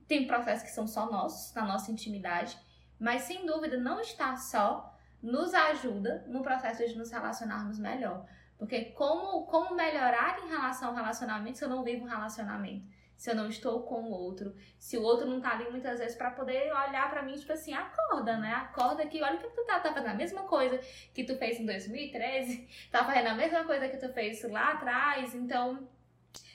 Tem 0.07 0.25
processos 0.25 0.63
que 0.63 0.71
são 0.71 0.87
só 0.87 1.11
nossos, 1.11 1.53
na 1.53 1.65
nossa 1.65 1.91
intimidade, 1.91 2.57
mas 2.99 3.23
sem 3.23 3.45
dúvida 3.45 3.77
não 3.77 3.99
estar 3.99 4.37
só 4.37 4.93
nos 5.21 5.53
ajuda 5.53 6.23
no 6.27 6.41
processo 6.41 6.85
de 6.87 6.97
nos 6.97 7.11
relacionarmos 7.11 7.79
melhor. 7.79 8.25
Porque 8.57 8.85
como, 8.91 9.45
como 9.45 9.75
melhorar 9.75 10.39
em 10.43 10.47
relação 10.47 10.89
ao 10.89 10.95
relacionamento 10.95 11.57
se 11.57 11.65
eu 11.65 11.69
não 11.69 11.83
vivo 11.83 12.05
um 12.05 12.09
relacionamento? 12.09 12.85
se 13.17 13.29
eu 13.29 13.35
não 13.35 13.47
estou 13.47 13.83
com 13.83 14.03
o 14.03 14.11
outro, 14.11 14.53
se 14.77 14.97
o 14.97 15.01
outro 15.01 15.27
não 15.27 15.39
tá 15.39 15.51
ali 15.51 15.69
muitas 15.69 15.99
vezes 15.99 16.15
para 16.15 16.31
poder 16.31 16.71
olhar 16.71 17.09
para 17.09 17.23
mim, 17.23 17.33
tipo 17.33 17.51
assim, 17.53 17.73
acorda, 17.73 18.37
né? 18.37 18.51
Acorda 18.51 19.03
aqui, 19.03 19.21
olha 19.21 19.35
o 19.35 19.39
que 19.39 19.49
tu 19.49 19.63
tá, 19.65 19.79
tá 19.79 19.93
fazendo 19.93 20.11
a 20.11 20.15
mesma 20.15 20.43
coisa 20.43 20.79
que 21.13 21.23
tu 21.23 21.37
fez 21.37 21.59
em 21.59 21.65
2013, 21.65 22.67
tá 22.91 23.05
fazendo 23.05 23.27
a 23.27 23.35
mesma 23.35 23.63
coisa 23.63 23.87
que 23.87 23.97
tu 23.97 24.09
fez 24.09 24.43
lá 24.43 24.73
atrás, 24.73 25.33
então, 25.33 25.87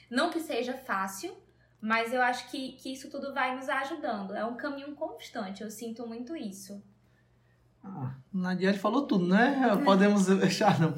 não 0.09 0.29
que 0.29 0.39
seja 0.39 0.73
fácil, 0.73 1.35
mas 1.79 2.13
eu 2.13 2.21
acho 2.21 2.49
que, 2.51 2.73
que 2.73 2.93
isso 2.93 3.09
tudo 3.09 3.33
vai 3.33 3.55
nos 3.55 3.67
ajudando, 3.67 4.35
é 4.35 4.45
um 4.45 4.55
caminho 4.55 4.95
constante, 4.95 5.63
eu 5.63 5.71
sinto 5.71 6.05
muito 6.05 6.35
isso. 6.35 6.83
Ah, 7.83 8.15
Nadiane 8.33 8.77
falou 8.77 9.07
tudo, 9.07 9.27
né? 9.27 9.77
Podemos 9.83 10.25
deixar, 10.27 10.79
não. 10.79 10.93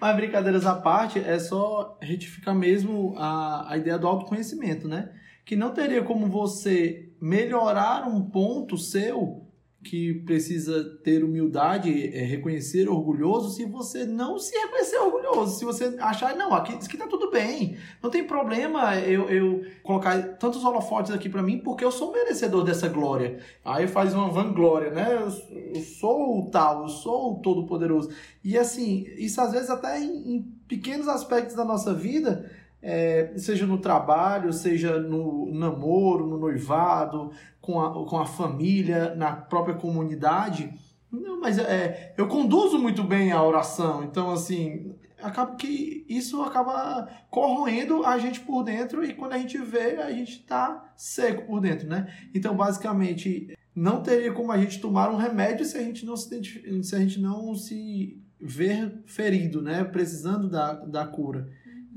Mas 0.00 0.16
brincadeiras 0.16 0.66
à 0.66 0.74
parte, 0.74 1.18
é 1.18 1.38
só 1.38 1.96
retificar 2.00 2.54
mesmo 2.54 3.14
a, 3.16 3.72
a 3.72 3.76
ideia 3.76 3.98
do 3.98 4.06
autoconhecimento, 4.06 4.88
né? 4.88 5.12
Que 5.44 5.56
não 5.56 5.72
teria 5.72 6.02
como 6.02 6.26
você 6.28 7.12
melhorar 7.20 8.06
um 8.06 8.22
ponto 8.22 8.76
seu 8.76 9.47
que 9.88 10.12
precisa 10.24 10.84
ter 11.02 11.24
humildade, 11.24 12.14
é, 12.14 12.22
reconhecer 12.22 12.90
orgulhoso, 12.90 13.48
se 13.48 13.64
você 13.64 14.04
não 14.04 14.38
se 14.38 14.54
reconhecer 14.54 14.98
orgulhoso, 14.98 15.58
se 15.58 15.64
você 15.64 15.96
achar, 15.98 16.36
não, 16.36 16.52
aqui, 16.52 16.76
isso 16.76 16.86
aqui 16.86 16.98
tá 16.98 17.06
tudo 17.06 17.30
bem, 17.30 17.78
não 18.02 18.10
tem 18.10 18.22
problema 18.22 18.96
eu, 18.96 19.30
eu 19.30 19.64
colocar 19.82 20.36
tantos 20.36 20.62
holofotes 20.62 21.10
aqui 21.10 21.30
para 21.30 21.42
mim, 21.42 21.58
porque 21.58 21.82
eu 21.82 21.90
sou 21.90 22.12
merecedor 22.12 22.64
dessa 22.64 22.86
glória. 22.86 23.38
Aí 23.64 23.88
faz 23.88 24.12
uma 24.12 24.28
vanglória, 24.28 24.90
né? 24.90 25.14
Eu, 25.14 25.72
eu 25.74 25.80
sou 25.80 26.38
o 26.38 26.50
tal, 26.50 26.82
eu 26.82 26.88
sou 26.88 27.32
o 27.32 27.40
todo-poderoso. 27.40 28.10
E 28.44 28.58
assim, 28.58 29.06
isso 29.16 29.40
às 29.40 29.52
vezes 29.52 29.70
até 29.70 29.98
em, 29.98 30.36
em 30.36 30.42
pequenos 30.68 31.08
aspectos 31.08 31.56
da 31.56 31.64
nossa 31.64 31.94
vida, 31.94 32.50
é, 32.82 33.32
seja 33.36 33.66
no 33.66 33.78
trabalho, 33.78 34.52
seja 34.52 34.98
no 34.98 35.52
namoro, 35.52 36.26
no 36.26 36.38
noivado, 36.38 37.30
com 37.60 37.80
a, 37.80 38.06
com 38.06 38.18
a 38.18 38.26
família, 38.26 39.14
na 39.14 39.32
própria 39.32 39.74
comunidade. 39.74 40.72
Não, 41.10 41.40
mas 41.40 41.58
é, 41.58 42.14
eu 42.16 42.28
conduzo 42.28 42.78
muito 42.78 43.02
bem 43.02 43.32
a 43.32 43.42
oração, 43.42 44.04
então 44.04 44.30
assim, 44.30 44.94
acaba 45.20 45.56
que 45.56 46.04
isso 46.08 46.42
acaba 46.42 47.08
corroendo 47.30 48.04
a 48.04 48.18
gente 48.18 48.40
por 48.40 48.62
dentro 48.62 49.04
e 49.04 49.14
quando 49.14 49.32
a 49.32 49.38
gente 49.38 49.58
vê, 49.58 49.96
a 49.96 50.12
gente 50.12 50.44
tá 50.44 50.92
seco 50.96 51.46
por 51.46 51.60
dentro, 51.60 51.88
né? 51.88 52.12
Então, 52.34 52.56
basicamente, 52.56 53.56
não 53.74 54.02
teria 54.02 54.32
como 54.32 54.52
a 54.52 54.58
gente 54.58 54.80
tomar 54.80 55.10
um 55.10 55.16
remédio 55.16 55.64
se 55.64 55.76
a 55.76 55.82
gente 55.82 56.04
não 56.04 56.16
se, 56.16 56.82
se, 56.82 56.96
a 56.96 56.98
gente 56.98 57.20
não 57.20 57.54
se 57.54 58.20
ver 58.40 59.02
ferido, 59.06 59.60
né? 59.60 59.84
Precisando 59.84 60.48
da, 60.48 60.72
da 60.72 61.06
cura. 61.06 61.48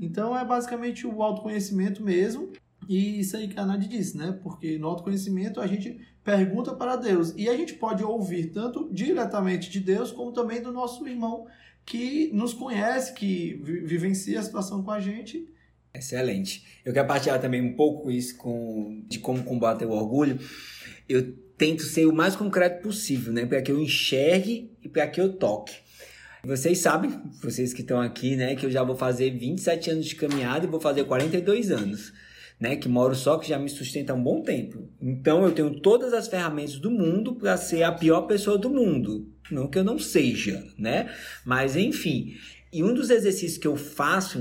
Então 0.02 0.36
é 0.36 0.44
basicamente 0.44 1.06
o 1.06 1.22
autoconhecimento 1.22 2.02
mesmo. 2.02 2.50
E 2.88 3.20
isso 3.20 3.36
aí 3.36 3.46
que 3.46 3.58
a 3.58 3.64
Nath 3.64 3.86
disse, 3.86 4.18
né? 4.18 4.36
Porque 4.42 4.76
no 4.76 4.88
autoconhecimento 4.88 5.60
a 5.60 5.66
gente 5.68 6.00
pergunta 6.24 6.74
para 6.74 6.96
Deus. 6.96 7.32
E 7.36 7.48
a 7.48 7.56
gente 7.56 7.74
pode 7.74 8.02
ouvir 8.02 8.46
tanto 8.46 8.92
diretamente 8.92 9.70
de 9.70 9.78
Deus, 9.78 10.10
como 10.10 10.32
também 10.32 10.60
do 10.60 10.72
nosso 10.72 11.06
irmão 11.06 11.46
que 11.86 12.30
nos 12.32 12.52
conhece, 12.52 13.14
que 13.14 13.54
vivencia 13.62 14.40
a 14.40 14.42
situação 14.42 14.82
com 14.82 14.90
a 14.90 15.00
gente. 15.00 15.48
Excelente. 15.94 16.80
Eu 16.84 16.92
quero 16.92 17.06
partilhar 17.06 17.40
também 17.40 17.62
um 17.62 17.76
pouco 17.76 18.10
isso 18.10 18.36
com, 18.36 19.04
de 19.06 19.20
como 19.20 19.44
combater 19.44 19.84
o 19.84 19.90
orgulho. 19.90 20.38
Eu 21.08 21.32
tento 21.56 21.82
ser 21.82 22.06
o 22.06 22.12
mais 22.12 22.34
concreto 22.34 22.82
possível, 22.82 23.32
né? 23.32 23.46
Para 23.46 23.62
que 23.62 23.70
eu 23.70 23.78
enxergue 23.78 24.72
e 24.82 24.88
para 24.88 25.06
que 25.06 25.20
eu 25.20 25.34
toque. 25.34 25.76
Vocês 26.44 26.78
sabem, 26.78 27.22
vocês 27.40 27.72
que 27.72 27.82
estão 27.82 28.00
aqui, 28.00 28.34
né, 28.34 28.56
que 28.56 28.66
eu 28.66 28.70
já 28.70 28.82
vou 28.82 28.96
fazer 28.96 29.30
27 29.30 29.90
anos 29.92 30.06
de 30.06 30.16
caminhada 30.16 30.66
e 30.66 30.68
vou 30.68 30.80
fazer 30.80 31.04
42 31.04 31.70
anos. 31.70 32.12
Né, 32.58 32.74
que 32.76 32.88
moro 32.88 33.14
só, 33.14 33.38
que 33.38 33.48
já 33.48 33.58
me 33.58 33.68
sustenta 33.68 34.12
há 34.12 34.16
um 34.16 34.22
bom 34.22 34.42
tempo. 34.42 34.88
Então 35.00 35.44
eu 35.44 35.52
tenho 35.52 35.80
todas 35.80 36.12
as 36.12 36.26
ferramentas 36.26 36.78
do 36.78 36.90
mundo 36.90 37.36
para 37.36 37.56
ser 37.56 37.84
a 37.84 37.92
pior 37.92 38.22
pessoa 38.22 38.58
do 38.58 38.70
mundo. 38.70 39.28
Não 39.50 39.68
que 39.68 39.78
eu 39.78 39.84
não 39.84 39.98
seja, 39.98 40.64
né? 40.76 41.12
Mas 41.44 41.76
enfim. 41.76 42.34
E 42.72 42.82
um 42.82 42.94
dos 42.94 43.10
exercícios 43.10 43.58
que 43.58 43.66
eu 43.66 43.76
faço 43.76 44.38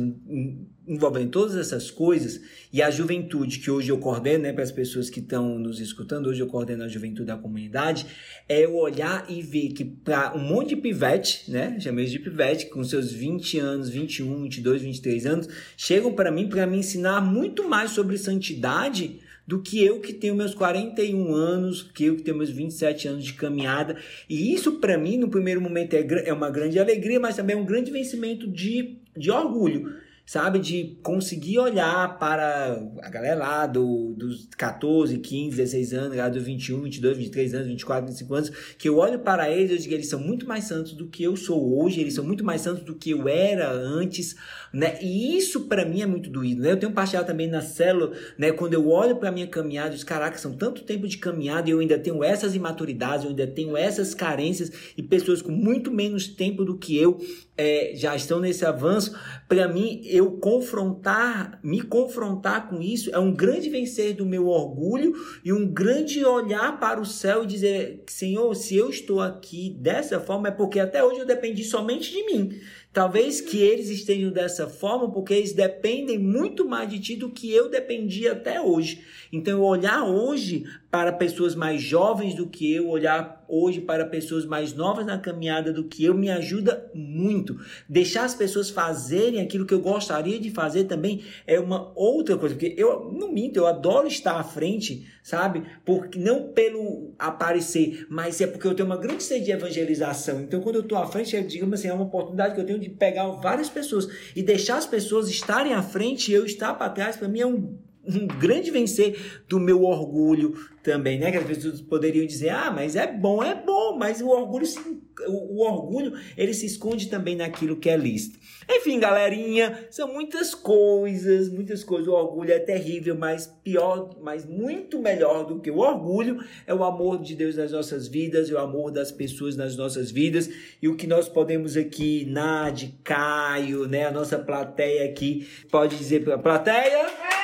envolvendo 0.87 1.29
todas 1.29 1.55
essas 1.57 1.91
coisas, 1.91 2.39
e 2.71 2.81
a 2.81 2.89
juventude 2.89 3.59
que 3.59 3.69
hoje 3.69 3.89
eu 3.89 3.97
coordeno, 3.97 4.43
né, 4.43 4.53
para 4.53 4.63
as 4.63 4.71
pessoas 4.71 5.09
que 5.09 5.19
estão 5.19 5.59
nos 5.59 5.81
escutando, 5.81 6.27
hoje 6.27 6.41
eu 6.41 6.47
coordeno 6.47 6.83
a 6.83 6.87
juventude 6.87 7.27
da 7.27 7.35
comunidade, 7.35 8.05
é 8.47 8.63
eu 8.63 8.75
olhar 8.75 9.25
e 9.29 9.41
ver 9.41 9.73
que 9.73 9.83
para 9.83 10.33
um 10.33 10.39
monte 10.39 10.69
de 10.69 10.77
pivete, 10.77 11.51
né, 11.51 11.77
chamei 11.79 12.05
de 12.05 12.19
pivete, 12.19 12.67
com 12.67 12.81
seus 12.85 13.11
20 13.11 13.59
anos, 13.59 13.89
21, 13.89 14.43
22, 14.43 14.81
23 14.81 15.25
anos, 15.25 15.47
chegam 15.75 16.13
para 16.13 16.31
mim 16.31 16.47
para 16.47 16.65
me 16.65 16.77
ensinar 16.77 17.19
muito 17.19 17.67
mais 17.67 17.91
sobre 17.91 18.17
santidade 18.17 19.19
do 19.51 19.59
que 19.61 19.83
eu 19.83 19.99
que 19.99 20.13
tenho 20.13 20.33
meus 20.33 20.55
41 20.55 21.33
anos, 21.33 21.81
que 21.81 22.05
eu 22.05 22.15
que 22.15 22.23
tenho 22.23 22.37
meus 22.37 22.49
27 22.49 23.09
anos 23.09 23.25
de 23.25 23.33
caminhada. 23.33 23.97
E 24.29 24.53
isso 24.53 24.79
para 24.79 24.97
mim, 24.97 25.17
no 25.17 25.29
primeiro 25.29 25.59
momento, 25.59 25.93
é, 25.93 26.07
é 26.25 26.31
uma 26.31 26.49
grande 26.49 26.79
alegria, 26.79 27.19
mas 27.19 27.35
também 27.35 27.57
é 27.57 27.59
um 27.59 27.65
grande 27.65 27.91
vencimento 27.91 28.47
de, 28.47 28.99
de 29.15 29.29
orgulho 29.29 29.93
sabe? 30.25 30.59
De 30.59 30.97
conseguir 31.03 31.59
olhar 31.59 32.17
para 32.17 32.81
a 33.01 33.09
galera 33.09 33.39
lá 33.39 33.65
do, 33.65 34.13
dos 34.13 34.47
14, 34.57 35.17
15, 35.17 35.57
16 35.57 35.93
anos, 35.93 36.15
galera 36.15 36.33
dos 36.33 36.43
21, 36.43 36.81
22, 36.83 37.17
23 37.17 37.53
anos, 37.55 37.67
24, 37.67 38.07
25 38.07 38.33
anos, 38.33 38.49
que 38.77 38.87
eu 38.87 38.97
olho 38.97 39.19
para 39.19 39.49
eles 39.49 39.71
e 39.71 39.83
digo, 39.83 39.93
eles 39.93 40.07
são 40.07 40.19
muito 40.19 40.47
mais 40.47 40.65
santos 40.65 40.93
do 40.93 41.07
que 41.07 41.23
eu 41.23 41.35
sou 41.35 41.81
hoje, 41.81 41.99
eles 41.99 42.13
são 42.13 42.23
muito 42.23 42.43
mais 42.43 42.61
santos 42.61 42.83
do 42.83 42.95
que 42.95 43.11
eu 43.11 43.27
era 43.27 43.71
antes, 43.71 44.35
né? 44.73 44.97
E 45.01 45.37
isso 45.37 45.61
para 45.61 45.85
mim 45.85 46.01
é 46.01 46.05
muito 46.05 46.29
doído, 46.29 46.61
né? 46.61 46.71
Eu 46.71 46.77
tenho 46.77 46.91
partilhado 46.91 47.27
também 47.27 47.47
na 47.47 47.61
célula, 47.61 48.13
né? 48.37 48.51
Quando 48.51 48.73
eu 48.73 48.89
olho 48.89 49.17
para 49.17 49.31
minha 49.31 49.47
caminhada, 49.47 49.89
digo, 49.91 50.05
caraca, 50.05 50.37
são 50.37 50.53
tanto 50.53 50.83
tempo 50.83 51.07
de 51.07 51.17
caminhada 51.17 51.69
e 51.69 51.71
eu 51.71 51.79
ainda 51.79 51.97
tenho 51.99 52.23
essas 52.23 52.55
imaturidades, 52.55 53.23
eu 53.23 53.31
ainda 53.31 53.47
tenho 53.47 53.75
essas 53.75 54.13
carências 54.13 54.71
e 54.95 55.03
pessoas 55.03 55.41
com 55.41 55.51
muito 55.51 55.91
menos 55.91 56.27
tempo 56.27 56.63
do 56.63 56.77
que 56.77 56.97
eu 56.97 57.19
é, 57.57 57.93
já 57.95 58.15
estão 58.15 58.39
nesse 58.39 58.65
avanço. 58.65 59.15
Para 59.47 59.67
mim, 59.67 60.01
eu 60.11 60.31
confrontar, 60.33 61.59
me 61.63 61.81
confrontar 61.81 62.69
com 62.69 62.81
isso 62.81 63.09
é 63.13 63.17
um 63.17 63.33
grande 63.33 63.69
vencer 63.69 64.13
do 64.13 64.25
meu 64.25 64.47
orgulho 64.47 65.13
e 65.43 65.53
um 65.53 65.65
grande 65.65 66.23
olhar 66.25 66.79
para 66.79 66.99
o 66.99 67.05
céu 67.05 67.43
e 67.43 67.47
dizer, 67.47 68.03
Senhor, 68.07 68.53
se 68.55 68.75
eu 68.75 68.89
estou 68.89 69.21
aqui 69.21 69.75
dessa 69.79 70.19
forma 70.19 70.49
é 70.49 70.51
porque 70.51 70.79
até 70.79 71.03
hoje 71.03 71.19
eu 71.19 71.25
dependi 71.25 71.63
somente 71.63 72.11
de 72.11 72.23
mim. 72.25 72.59
Talvez 72.93 73.39
que 73.39 73.57
eles 73.61 73.89
estejam 73.89 74.31
dessa 74.31 74.67
forma 74.67 75.09
porque 75.09 75.33
eles 75.33 75.53
dependem 75.53 76.19
muito 76.19 76.67
mais 76.67 76.89
de 76.89 76.99
ti 76.99 77.15
do 77.15 77.29
que 77.29 77.49
eu 77.49 77.69
dependia 77.69 78.33
até 78.33 78.59
hoje. 78.59 79.01
Então, 79.31 79.59
eu 79.59 79.63
olhar 79.63 80.03
hoje 80.03 80.65
para 80.91 81.13
pessoas 81.13 81.55
mais 81.55 81.81
jovens 81.81 82.35
do 82.35 82.47
que 82.47 82.73
eu, 82.73 82.89
olhar 82.89 83.45
hoje 83.47 83.79
para 83.79 84.05
pessoas 84.05 84.45
mais 84.45 84.73
novas 84.73 85.05
na 85.05 85.17
caminhada 85.17 85.71
do 85.71 85.85
que 85.85 86.03
eu, 86.03 86.13
me 86.13 86.29
ajuda 86.29 86.91
muito. 86.93 87.57
Deixar 87.87 88.25
as 88.25 88.35
pessoas 88.35 88.69
fazerem 88.69 89.39
aquilo 89.39 89.65
que 89.65 89.73
eu 89.73 89.79
gostaria 89.79 90.37
de 90.37 90.51
fazer 90.51 90.83
também 90.85 91.23
é 91.47 91.57
uma 91.59 91.93
outra 91.95 92.37
coisa. 92.37 92.55
Porque 92.55 92.75
eu 92.77 93.09
não 93.13 93.31
minto, 93.31 93.55
eu 93.55 93.67
adoro 93.67 94.05
estar 94.05 94.37
à 94.37 94.43
frente, 94.43 95.07
sabe? 95.23 95.63
Porque 95.85 96.19
não 96.19 96.49
pelo 96.49 97.13
aparecer, 97.17 98.05
mas 98.09 98.41
é 98.41 98.47
porque 98.47 98.67
eu 98.67 98.75
tenho 98.75 98.87
uma 98.87 98.97
grande 98.97 99.23
sede 99.23 99.45
de 99.45 99.51
evangelização. 99.51 100.41
Então, 100.41 100.59
quando 100.59 100.75
eu 100.75 100.81
estou 100.81 100.97
à 100.97 101.07
frente, 101.07 101.37
é, 101.37 101.41
digamos 101.41 101.79
assim, 101.79 101.87
é 101.87 101.93
uma 101.93 102.03
oportunidade 102.03 102.53
que 102.55 102.59
eu 102.59 102.65
tenho 102.65 102.80
de 102.81 102.89
pegar 102.89 103.27
várias 103.31 103.69
pessoas 103.69 104.07
e 104.35 104.43
deixar 104.43 104.77
as 104.77 104.85
pessoas 104.85 105.29
estarem 105.29 105.73
à 105.73 105.81
frente 105.81 106.31
e 106.31 106.33
eu 106.33 106.45
estar 106.45 106.73
para 106.73 106.89
trás, 106.89 107.15
para 107.15 107.27
mim 107.27 107.39
é 107.39 107.47
um 107.47 107.77
um 108.07 108.25
grande 108.25 108.71
vencer 108.71 109.43
do 109.47 109.59
meu 109.59 109.83
orgulho 109.83 110.55
também, 110.81 111.19
né? 111.19 111.31
Que 111.31 111.37
as 111.37 111.45
pessoas 111.45 111.81
poderiam 111.81 112.25
dizer, 112.25 112.49
ah, 112.49 112.71
mas 112.71 112.95
é 112.95 113.05
bom, 113.05 113.43
é 113.43 113.53
bom, 113.53 113.97
mas 113.97 114.21
o 114.21 114.27
orgulho, 114.27 114.65
se, 114.65 114.79
o, 115.27 115.57
o, 115.57 115.59
orgulho, 115.59 116.13
ele 116.35 116.53
se 116.53 116.65
esconde 116.65 117.07
também 117.07 117.35
naquilo 117.35 117.77
que 117.77 117.89
é 117.89 117.95
lícito. 117.95 118.39
Enfim, 118.67 118.99
galerinha, 118.99 119.87
são 119.91 120.11
muitas 120.11 120.55
coisas, 120.55 121.49
muitas 121.49 121.83
coisas. 121.83 122.07
O 122.07 122.13
orgulho 122.13 122.51
é 122.51 122.59
terrível, 122.59 123.15
mas 123.15 123.47
pior, 123.63 124.17
mas 124.21 124.45
muito 124.45 124.99
melhor 124.99 125.45
do 125.45 125.59
que 125.59 125.69
o 125.69 125.77
orgulho 125.77 126.43
é 126.65 126.73
o 126.73 126.83
amor 126.83 127.21
de 127.21 127.35
Deus 127.35 127.55
nas 127.55 127.71
nossas 127.71 128.07
vidas, 128.07 128.49
é 128.49 128.53
o 128.53 128.57
amor 128.57 128.91
das 128.91 129.11
pessoas 129.11 129.55
nas 129.55 129.75
nossas 129.75 130.09
vidas. 130.09 130.49
E 130.81 130.87
o 130.87 130.95
que 130.95 131.05
nós 131.05 131.29
podemos 131.29 131.77
aqui, 131.77 132.25
Nad, 132.25 132.83
Caio, 133.03 133.87
né, 133.87 134.07
a 134.07 134.11
nossa 134.11 134.39
plateia 134.39 135.05
aqui, 135.05 135.47
pode 135.69 135.95
dizer 135.97 136.23
para 136.23 136.35
a 136.35 136.39
plateia... 136.39 137.40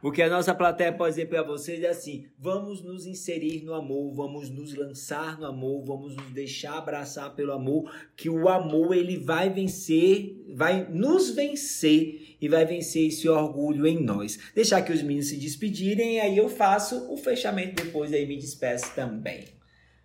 O 0.00 0.12
que 0.12 0.22
a 0.22 0.30
nossa 0.30 0.54
plateia 0.54 0.92
pode 0.92 1.16
dizer 1.16 1.26
para 1.26 1.42
vocês 1.42 1.82
é 1.82 1.88
assim: 1.88 2.26
vamos 2.38 2.82
nos 2.82 3.04
inserir 3.04 3.64
no 3.64 3.74
amor, 3.74 4.14
vamos 4.14 4.48
nos 4.48 4.72
lançar 4.74 5.38
no 5.38 5.46
amor, 5.46 5.84
vamos 5.84 6.14
nos 6.14 6.30
deixar 6.30 6.78
abraçar 6.78 7.34
pelo 7.34 7.52
amor, 7.52 7.92
que 8.16 8.30
o 8.30 8.48
amor 8.48 8.94
ele 8.94 9.16
vai 9.16 9.50
vencer, 9.50 10.44
vai 10.54 10.86
nos 10.88 11.30
vencer 11.30 12.36
e 12.40 12.48
vai 12.48 12.64
vencer 12.64 13.08
esse 13.08 13.28
orgulho 13.28 13.88
em 13.88 14.00
nós. 14.00 14.38
Deixar 14.54 14.82
que 14.82 14.92
os 14.92 15.02
meninos 15.02 15.28
se 15.28 15.36
despedirem, 15.36 16.20
aí 16.20 16.38
eu 16.38 16.48
faço 16.48 17.12
o 17.12 17.16
fechamento 17.16 17.82
depois, 17.82 18.12
aí 18.12 18.24
me 18.24 18.36
despeço 18.36 18.94
também. 18.94 19.46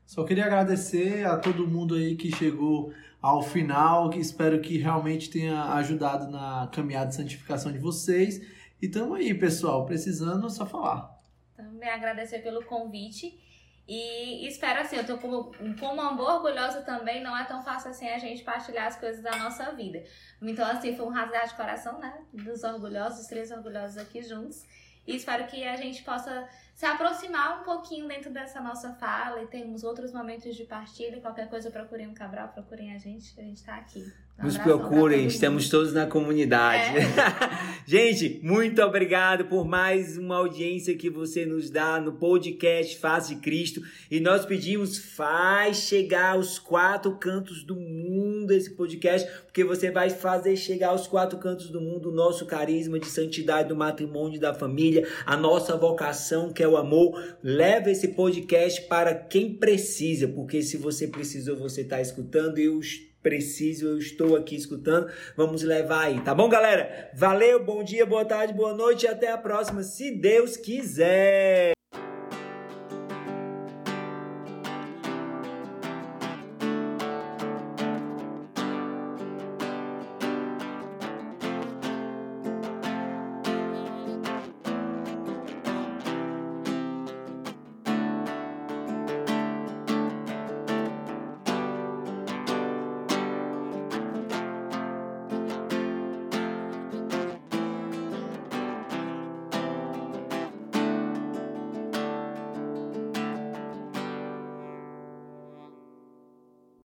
Só 0.07 0.23
queria 0.23 0.45
agradecer 0.45 1.25
a 1.25 1.37
todo 1.37 1.67
mundo 1.67 1.93
aí 1.95 2.15
que 2.15 2.35
chegou 2.35 2.91
ao 3.21 3.41
final, 3.41 4.09
que 4.09 4.19
espero 4.19 4.59
que 4.59 4.77
realmente 4.77 5.29
tenha 5.29 5.75
ajudado 5.75 6.29
na 6.29 6.67
caminhada 6.73 7.09
de 7.09 7.15
santificação 7.15 7.71
de 7.71 7.77
vocês. 7.77 8.41
E 8.83 8.91
aí, 9.15 9.33
pessoal, 9.33 9.85
precisando 9.85 10.49
só 10.49 10.65
falar. 10.65 11.17
Também 11.55 11.89
agradecer 11.89 12.39
pelo 12.39 12.65
convite. 12.65 13.39
E 13.87 14.45
espero 14.45 14.81
assim, 14.81 14.97
eu 14.97 15.05
tô 15.05 15.17
como, 15.19 15.53
como 15.79 16.15
boa 16.17 16.35
orgulhosa 16.35 16.81
também, 16.81 17.23
não 17.23 17.37
é 17.37 17.45
tão 17.45 17.63
fácil 17.63 17.91
assim 17.91 18.09
a 18.09 18.17
gente 18.17 18.43
partilhar 18.43 18.87
as 18.87 18.97
coisas 18.97 19.23
da 19.23 19.37
nossa 19.37 19.71
vida. 19.71 20.03
Então, 20.41 20.69
assim, 20.69 20.97
foi 20.97 21.05
um 21.05 21.11
rasgar 21.11 21.47
de 21.47 21.55
coração, 21.55 21.97
né? 21.97 22.25
Dos 22.33 22.61
orgulhosos, 22.65 23.19
dos 23.19 23.27
três 23.27 23.51
orgulhosos 23.51 23.97
aqui 23.97 24.21
juntos. 24.21 24.65
E 25.07 25.15
espero 25.15 25.47
que 25.47 25.63
a 25.65 25.77
gente 25.77 26.03
possa 26.03 26.45
se 26.75 26.85
aproximar 26.85 27.61
um 27.61 27.63
pouquinho 27.63 28.05
dentro 28.05 28.33
dessa 28.33 28.59
nossa 28.59 28.93
fala 28.95 29.41
e 29.41 29.47
termos 29.47 29.85
outros 29.85 30.11
momentos 30.11 30.57
de 30.57 30.65
partilha. 30.65 31.21
Qualquer 31.21 31.49
coisa, 31.49 31.71
procurem 31.71 32.09
o 32.09 32.13
Cabral, 32.13 32.49
procurem 32.49 32.93
a 32.93 32.97
gente, 32.97 33.39
a 33.39 33.43
gente 33.43 33.57
está 33.57 33.77
aqui. 33.77 34.03
Um 34.39 34.45
Nos 34.45 34.57
procurem, 34.57 35.27
estamos 35.27 35.69
todos 35.69 35.93
na 35.93 36.07
comunidade. 36.07 36.97
É. 36.97 37.03
gente, 37.85 38.39
muito 38.41 38.81
obrigado 38.81 39.45
por 39.45 39.63
mais 39.63 40.17
uma 40.17 40.37
audiência 40.37 40.97
que 40.97 41.07
você 41.07 41.45
nos 41.45 41.69
dá 41.69 42.01
no 42.01 42.13
podcast 42.13 42.97
Faz 42.97 43.27
de 43.27 43.35
Cristo. 43.35 43.81
E 44.09 44.19
nós 44.19 44.43
pedimos, 44.43 44.97
faz 44.97 45.77
chegar 45.77 46.31
aos 46.31 46.57
quatro 46.57 47.15
cantos 47.17 47.63
do 47.63 47.75
mundo 47.75 48.51
esse 48.51 48.71
podcast, 48.71 49.29
porque 49.43 49.63
você 49.63 49.91
vai 49.91 50.09
fazer 50.09 50.55
chegar 50.55 50.89
aos 50.89 51.05
quatro 51.05 51.37
cantos 51.37 51.69
do 51.69 51.79
mundo 51.79 52.09
o 52.09 52.13
nosso 52.13 52.47
carisma 52.47 52.99
de 52.99 53.05
santidade 53.05 53.69
do 53.69 53.75
matrimônio 53.75 54.37
e 54.37 54.41
da 54.41 54.53
família, 54.53 55.07
a 55.27 55.37
nossa 55.37 55.77
vocação 55.77 56.51
que 56.51 56.63
é 56.63 56.67
o 56.67 56.75
amor. 56.75 57.37
Leva 57.43 57.91
esse 57.91 58.09
podcast 58.09 58.81
para 58.87 59.13
quem 59.13 59.53
precisa, 59.53 60.27
porque 60.27 60.63
se 60.63 60.75
você 60.75 61.07
precisou, 61.07 61.55
você 61.55 61.81
está 61.81 62.01
escutando. 62.01 62.57
Eu 62.57 62.79
preciso, 63.23 63.87
eu 63.87 63.97
estou 63.97 64.35
aqui 64.35 64.55
escutando. 64.55 65.09
Vamos 65.35 65.63
levar 65.63 66.07
aí, 66.07 66.21
tá 66.21 66.35
bom, 66.35 66.47
galera? 66.49 67.09
Valeu, 67.15 67.63
bom 67.63 67.83
dia, 67.83 68.05
boa 68.05 68.25
tarde, 68.25 68.53
boa 68.53 68.75
noite 68.75 69.03
e 69.03 69.07
até 69.07 69.31
a 69.31 69.37
próxima, 69.37 69.81
se 69.81 70.11
Deus 70.11 70.57
quiser. 70.57 71.72